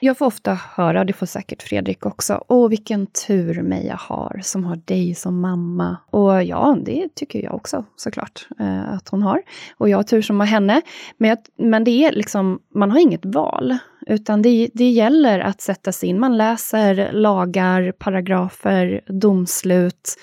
jag 0.00 0.18
får 0.18 0.26
ofta 0.26 0.54
höra, 0.54 1.04
det 1.04 1.12
får 1.12 1.26
säkert 1.26 1.62
Fredrik 1.62 2.06
också, 2.06 2.44
åh 2.48 2.68
vilken 2.68 3.06
tur 3.06 3.62
Meja 3.62 3.96
har 4.00 4.40
som 4.42 4.64
har 4.64 4.76
dig 4.76 5.14
som 5.14 5.40
mamma. 5.40 5.96
Och 6.10 6.42
ja, 6.42 6.78
det 6.84 7.14
tycker 7.14 7.42
jag 7.42 7.54
också 7.54 7.84
såklart 7.96 8.48
eh, 8.60 8.92
att 8.92 9.08
hon 9.08 9.22
har. 9.22 9.42
Och 9.76 9.88
jag 9.88 9.98
har 9.98 10.02
tur 10.02 10.22
som 10.22 10.40
har 10.40 10.46
henne. 10.46 10.82
Men, 11.18 11.30
jag, 11.30 11.38
men 11.58 11.84
det 11.84 12.04
är 12.04 12.12
liksom, 12.12 12.60
man 12.74 12.90
har 12.90 12.98
inget 12.98 13.24
val. 13.24 13.78
Utan 14.06 14.42
det, 14.42 14.68
det 14.74 14.90
gäller 14.90 15.38
att 15.40 15.60
sätta 15.60 15.92
sig 15.92 16.08
in. 16.08 16.20
Man 16.20 16.36
läser 16.36 17.12
lagar, 17.12 17.92
paragrafer, 17.92 19.00
domslut. 19.06 20.16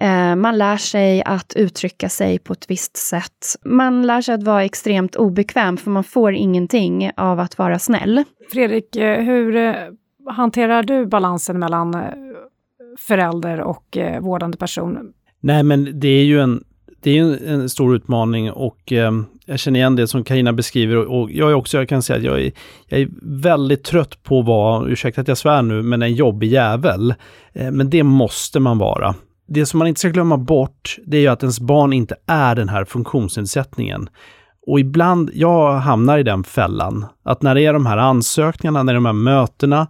Eh, 0.00 0.36
man 0.36 0.58
lär 0.58 0.76
sig 0.76 1.22
att 1.22 1.52
uttrycka 1.56 2.08
sig 2.08 2.38
på 2.38 2.52
ett 2.52 2.70
visst 2.70 2.96
sätt. 2.96 3.56
Man 3.64 4.06
lär 4.06 4.20
sig 4.20 4.34
att 4.34 4.42
vara 4.42 4.64
extremt 4.64 5.16
obekväm, 5.16 5.76
för 5.76 5.90
man 5.90 6.04
får 6.04 6.32
ingenting 6.32 7.10
av 7.16 7.40
att 7.40 7.58
vara 7.58 7.78
snäll. 7.78 8.24
Fredrik, 8.52 8.96
eh, 8.96 9.22
hur 9.22 9.56
eh, 9.56 9.74
hanterar 10.30 10.82
du 10.82 11.06
balansen 11.06 11.58
mellan 11.58 12.04
förälder 12.98 13.60
och 13.60 13.98
vårdande 14.20 14.56
person? 14.56 15.12
Nej, 15.40 15.62
men 15.62 16.00
det 16.00 16.08
är 16.08 16.24
ju 16.24 16.40
en, 16.40 16.64
det 17.02 17.18
är 17.18 17.48
en 17.48 17.68
stor 17.68 17.96
utmaning 17.96 18.50
och 18.50 18.92
eh, 18.92 19.12
jag 19.44 19.58
känner 19.58 19.80
igen 19.80 19.96
det 19.96 20.08
som 20.08 20.24
Karina 20.24 20.52
beskriver 20.52 20.96
och, 20.96 21.20
och, 21.20 21.30
jag 21.30 21.50
är 21.50 21.54
också, 21.54 21.78
jag 21.78 21.88
kan 21.88 22.02
säga 22.02 22.16
att 22.16 22.24
jag 22.24 22.40
är, 22.40 22.52
jag 22.88 23.00
är 23.00 23.08
väldigt 23.22 23.84
trött 23.84 24.22
på 24.22 24.40
att 24.40 24.46
vara, 24.46 24.88
ursäkta 24.88 25.20
att 25.20 25.28
jag 25.28 25.38
svär 25.38 25.62
nu, 25.62 25.82
men 25.82 26.02
en 26.02 26.14
jobbig 26.14 26.48
jävel. 26.48 27.14
Eh, 27.52 27.70
men 27.70 27.90
det 27.90 28.02
måste 28.02 28.60
man 28.60 28.78
vara 28.78 29.14
det 29.50 29.66
som 29.66 29.78
man 29.78 29.88
inte 29.88 30.00
ska 30.00 30.08
glömma 30.08 30.36
bort, 30.36 30.96
det 31.06 31.16
är 31.16 31.20
ju 31.20 31.28
att 31.28 31.42
ens 31.42 31.60
barn 31.60 31.92
inte 31.92 32.16
är 32.26 32.54
den 32.54 32.68
här 32.68 32.84
funktionsnedsättningen. 32.84 34.08
Och 34.66 34.80
ibland, 34.80 35.30
jag 35.34 35.72
hamnar 35.72 36.18
i 36.18 36.22
den 36.22 36.44
fällan, 36.44 37.06
att 37.22 37.42
när 37.42 37.54
det 37.54 37.62
är 37.62 37.72
de 37.72 37.86
här 37.86 37.96
ansökningarna, 37.96 38.82
när 38.82 38.92
det 38.92 38.96
är 38.96 39.00
de 39.00 39.06
här 39.06 39.12
mötena, 39.12 39.86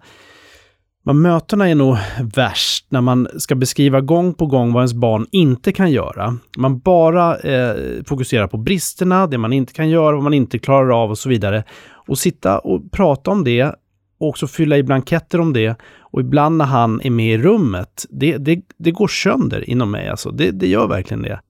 men 1.04 1.22
mötena 1.22 1.68
är 1.68 1.74
nog 1.74 1.96
värst 2.34 2.86
när 2.88 3.00
man 3.00 3.28
ska 3.38 3.54
beskriva 3.54 4.00
gång 4.00 4.34
på 4.34 4.46
gång 4.46 4.72
vad 4.72 4.80
ens 4.80 4.94
barn 4.94 5.26
inte 5.32 5.72
kan 5.72 5.90
göra. 5.90 6.36
Man 6.58 6.78
bara 6.78 7.36
eh, 7.36 7.74
fokuserar 8.06 8.46
på 8.46 8.56
bristerna, 8.56 9.26
det 9.26 9.38
man 9.38 9.52
inte 9.52 9.72
kan 9.72 9.88
göra, 9.88 10.14
vad 10.14 10.24
man 10.24 10.34
inte 10.34 10.58
klarar 10.58 11.02
av 11.02 11.10
och 11.10 11.18
så 11.18 11.28
vidare. 11.28 11.64
Och 12.08 12.18
sitta 12.18 12.58
och 12.58 12.92
prata 12.92 13.30
om 13.30 13.44
det 13.44 13.74
och 14.20 14.28
också 14.28 14.46
fylla 14.46 14.76
i 14.76 14.82
blanketter 14.82 15.40
om 15.40 15.52
det. 15.52 15.76
Och 16.00 16.20
ibland 16.20 16.56
när 16.56 16.64
han 16.64 17.00
är 17.00 17.10
med 17.10 17.34
i 17.34 17.38
rummet, 17.38 18.06
det, 18.10 18.38
det, 18.38 18.60
det 18.78 18.90
går 18.90 19.08
sönder 19.08 19.70
inom 19.70 19.90
mig. 19.90 20.08
Alltså. 20.08 20.30
Det, 20.30 20.50
det 20.50 20.66
gör 20.66 20.88
verkligen 20.88 21.22
det. 21.22 21.40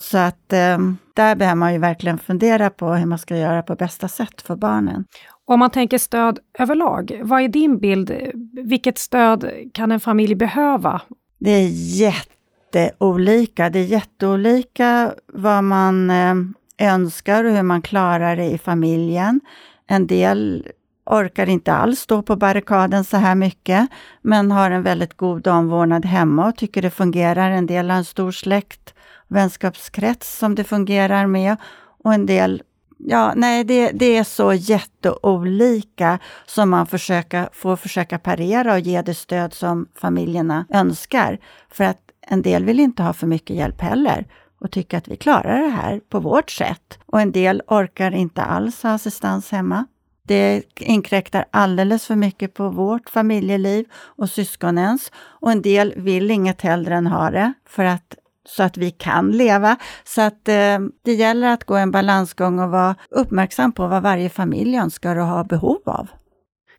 Så 0.00 0.18
att 0.18 0.52
eh, 0.52 0.78
där 1.14 1.36
behöver 1.36 1.54
man 1.54 1.72
ju 1.72 1.78
verkligen 1.78 2.18
fundera 2.18 2.70
på 2.70 2.94
hur 2.94 3.06
man 3.06 3.18
ska 3.18 3.36
göra 3.36 3.62
på 3.62 3.74
bästa 3.74 4.08
sätt 4.08 4.42
för 4.42 4.56
barnen. 4.56 5.04
Om 5.48 5.58
man 5.58 5.70
tänker 5.70 5.98
stöd 5.98 6.38
överlag, 6.58 7.20
vad 7.24 7.42
är 7.42 7.48
din 7.48 7.78
bild? 7.78 8.12
Vilket 8.52 8.98
stöd 8.98 9.50
kan 9.74 9.92
en 9.92 10.00
familj 10.00 10.34
behöva? 10.34 11.02
Det 11.38 11.50
är 11.50 11.68
jätteolika. 12.00 13.70
Det 13.70 13.78
är 13.78 13.84
jätteolika 13.84 15.14
vad 15.32 15.64
man 15.64 16.10
eh, 16.10 16.34
önskar 16.78 17.44
och 17.44 17.52
hur 17.52 17.62
man 17.62 17.82
klarar 17.82 18.36
det 18.36 18.44
i 18.44 18.58
familjen. 18.58 19.40
En 19.86 20.06
del 20.06 20.68
orkar 21.06 21.48
inte 21.48 21.72
alls 21.72 22.00
stå 22.00 22.22
på 22.22 22.36
barrikaden 22.36 23.04
så 23.04 23.16
här 23.16 23.34
mycket, 23.34 23.88
men 24.22 24.50
har 24.50 24.70
en 24.70 24.82
väldigt 24.82 25.16
god 25.16 25.46
omvårdnad 25.46 26.04
hemma 26.04 26.48
och 26.48 26.56
tycker 26.56 26.82
det 26.82 26.90
fungerar. 26.90 27.50
En 27.50 27.66
del 27.66 27.90
har 27.90 27.96
en 27.96 28.04
stor 28.04 28.32
släkt, 28.32 28.94
vänskapskrets 29.28 30.38
som 30.38 30.54
det 30.54 30.64
fungerar 30.64 31.26
med 31.26 31.56
och 32.04 32.14
en 32.14 32.26
del 32.26 32.62
ja, 32.98 33.32
nej, 33.36 33.64
det, 33.64 33.90
det 33.90 34.16
är 34.16 34.24
så 34.24 34.52
jätteolika 34.52 36.18
som 36.46 36.70
man 36.70 36.86
försöka, 36.86 37.48
får 37.52 37.76
försöka 37.76 38.18
parera 38.18 38.72
och 38.72 38.80
ge 38.80 39.02
det 39.02 39.14
stöd 39.14 39.54
som 39.54 39.86
familjerna 39.94 40.66
önskar. 40.70 41.38
För 41.70 41.84
att 41.84 42.00
en 42.20 42.42
del 42.42 42.64
vill 42.64 42.80
inte 42.80 43.02
ha 43.02 43.12
för 43.12 43.26
mycket 43.26 43.56
hjälp 43.56 43.80
heller 43.80 44.26
och 44.60 44.70
tycker 44.70 44.98
att 44.98 45.08
vi 45.08 45.16
klarar 45.16 45.62
det 45.62 45.68
här 45.68 46.00
på 46.08 46.20
vårt 46.20 46.50
sätt. 46.50 46.98
Och 47.06 47.20
en 47.20 47.32
del 47.32 47.62
orkar 47.66 48.14
inte 48.14 48.42
alls 48.42 48.82
ha 48.82 48.90
assistans 48.90 49.50
hemma. 49.50 49.86
Det 50.22 50.62
inkräktar 50.80 51.44
alldeles 51.50 52.06
för 52.06 52.16
mycket 52.16 52.54
på 52.54 52.70
vårt 52.70 53.10
familjeliv 53.10 53.86
och 53.94 54.30
syskonens. 54.30 55.12
Och 55.16 55.52
en 55.52 55.62
del 55.62 55.94
vill 55.96 56.30
inget 56.30 56.60
hellre 56.60 56.94
än 56.94 57.06
ha 57.06 57.30
det 57.30 57.52
för 57.66 57.84
att 57.84 58.14
så 58.48 58.62
att 58.62 58.76
vi 58.76 58.90
kan 58.90 59.30
leva. 59.30 59.76
Så 60.04 60.22
att 60.22 60.48
eh, 60.48 60.78
det 61.04 61.12
gäller 61.12 61.52
att 61.52 61.64
gå 61.64 61.76
en 61.76 61.90
balansgång 61.90 62.58
och 62.58 62.70
vara 62.70 62.94
uppmärksam 63.10 63.72
på 63.72 63.86
vad 63.86 64.02
varje 64.02 64.28
familj 64.28 64.76
önskar 64.76 65.16
och 65.16 65.26
har 65.26 65.44
behov 65.44 65.78
av. 65.84 66.08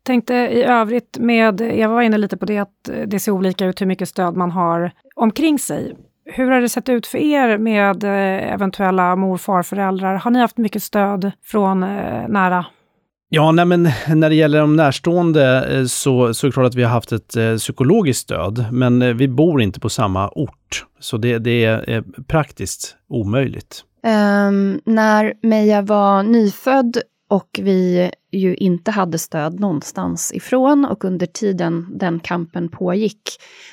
Tänkte 0.02 0.34
i 0.34 0.62
övrigt 0.62 1.18
med, 1.18 1.60
Eva 1.60 1.94
var 1.94 2.02
inne 2.02 2.18
lite 2.18 2.36
på 2.36 2.46
det, 2.46 2.58
att 2.58 2.90
det 3.06 3.18
ser 3.18 3.32
olika 3.32 3.66
ut 3.66 3.80
hur 3.80 3.86
mycket 3.86 4.08
stöd 4.08 4.36
man 4.36 4.50
har 4.50 4.92
omkring 5.16 5.58
sig. 5.58 5.96
Hur 6.24 6.50
har 6.50 6.60
det 6.60 6.68
sett 6.68 6.88
ut 6.88 7.06
för 7.06 7.18
er 7.18 7.58
med 7.58 8.04
eh, 8.04 8.52
eventuella 8.52 9.16
mor 9.16 9.34
och 9.34 9.40
farföräldrar? 9.40 10.14
Har 10.14 10.30
ni 10.30 10.38
haft 10.38 10.56
mycket 10.56 10.82
stöd 10.82 11.32
från 11.44 11.82
eh, 11.82 12.28
nära 12.28 12.66
Ja, 13.32 13.52
nej, 13.52 13.64
men 13.64 13.82
när 14.08 14.28
det 14.28 14.34
gäller 14.34 14.60
de 14.60 14.76
närstående 14.76 15.76
eh, 15.76 15.84
så, 15.84 16.34
så 16.34 16.46
är 16.46 16.48
det 16.48 16.52
klart 16.52 16.66
att 16.66 16.74
vi 16.74 16.82
har 16.82 16.90
haft 16.90 17.12
ett 17.12 17.36
eh, 17.36 17.56
psykologiskt 17.56 18.20
stöd, 18.20 18.64
men 18.72 19.02
eh, 19.02 19.14
vi 19.14 19.28
bor 19.28 19.62
inte 19.62 19.80
på 19.80 19.88
samma 19.88 20.28
ort. 20.28 20.86
Så 21.00 21.16
det, 21.16 21.38
det 21.38 21.64
är 21.64 21.90
eh, 21.90 22.02
praktiskt 22.26 22.96
omöjligt. 23.08 23.84
Um, 24.02 24.80
när 24.84 25.34
Meja 25.42 25.82
var 25.82 26.22
nyfödd 26.22 26.98
och 27.28 27.60
vi 27.62 28.10
ju 28.32 28.54
inte 28.54 28.90
hade 28.90 29.18
stöd 29.18 29.60
någonstans 29.60 30.32
ifrån 30.34 30.84
och 30.84 31.04
under 31.04 31.26
tiden 31.26 31.98
den 31.98 32.20
kampen 32.20 32.68
pågick 32.68 33.22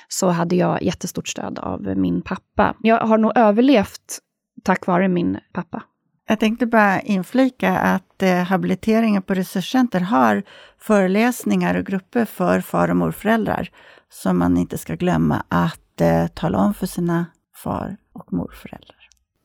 så 0.07 0.27
hade 0.27 0.55
jag 0.55 0.83
jättestort 0.83 1.27
stöd 1.27 1.59
av 1.59 1.97
min 1.97 2.21
pappa. 2.21 2.75
Jag 2.81 2.99
har 2.99 3.17
nog 3.17 3.31
överlevt 3.35 4.19
tack 4.63 4.87
vare 4.87 5.07
min 5.07 5.37
pappa. 5.53 5.83
Jag 6.29 6.39
tänkte 6.39 6.65
bara 6.65 7.01
inflika 7.01 7.77
att 7.77 8.23
eh, 8.23 8.35
habiliteringen 8.35 9.21
på 9.21 9.33
Resurscenter 9.33 9.99
har 9.99 10.43
föreläsningar 10.79 11.75
och 11.75 11.85
grupper 11.85 12.25
för 12.25 12.61
far 12.61 12.89
och 12.89 12.97
morföräldrar 12.97 13.69
som 14.09 14.37
man 14.37 14.57
inte 14.57 14.77
ska 14.77 14.95
glömma 14.95 15.43
att 15.49 16.01
eh, 16.01 16.27
tala 16.27 16.57
om 16.57 16.73
för 16.73 16.87
sina 16.87 17.25
far 17.63 17.97
och 18.13 18.33
morföräldrar. 18.33 18.97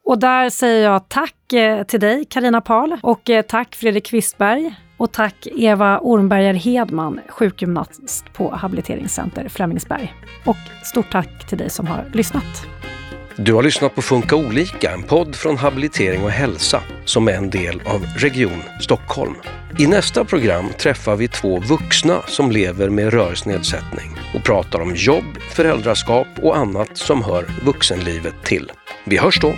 Och 0.05 0.19
där 0.19 0.51
säger 0.51 0.85
jag 0.85 1.09
tack 1.09 1.53
eh, 1.53 1.85
till 1.85 2.01
dig 2.01 2.25
Karina 2.25 2.61
Pahl 2.61 2.99
och 3.03 3.31
eh, 3.31 3.43
tack 3.43 3.75
Fredrik 3.75 4.07
Kvistberg 4.07 4.75
och 4.97 5.13
tack 5.13 5.47
Eva 5.57 5.99
Ormberger 5.99 6.55
Hedman, 6.55 7.21
sjukgymnast 7.29 8.33
på 8.33 8.55
Habiliteringscenter 8.55 9.49
Flemingsberg. 9.49 10.15
Och 10.47 10.57
stort 10.85 11.13
tack 11.13 11.49
till 11.49 11.59
dig 11.59 11.71
som 11.71 11.87
har 11.87 12.05
lyssnat. 12.13 12.82
Du 13.45 13.53
har 13.53 13.63
lyssnat 13.63 13.95
på 13.95 14.03
Funka 14.03 14.37
olika, 14.37 14.91
en 14.91 15.03
podd 15.03 15.37
från 15.37 15.57
Habilitering 15.57 16.23
och 16.23 16.31
hälsa 16.31 16.83
som 17.05 17.29
är 17.29 17.33
en 17.33 17.51
del 17.51 17.83
av 17.85 18.07
Region 18.17 18.63
Stockholm. 18.81 19.35
I 19.79 19.87
nästa 19.87 20.25
program 20.25 20.69
träffar 20.79 21.17
vi 21.17 21.29
två 21.29 21.61
vuxna 21.61 22.23
som 22.27 22.51
lever 22.51 22.89
med 22.89 23.13
rörelsenedsättning 23.13 24.11
och 24.35 24.45
pratar 24.45 24.81
om 24.81 24.95
jobb, 24.95 25.39
föräldraskap 25.51 26.27
och 26.43 26.57
annat 26.57 26.97
som 26.97 27.23
hör 27.25 27.47
vuxenlivet 27.65 28.35
till. 28.45 28.73
Vi 29.05 29.19
hörs 29.19 29.41
då! 29.41 29.53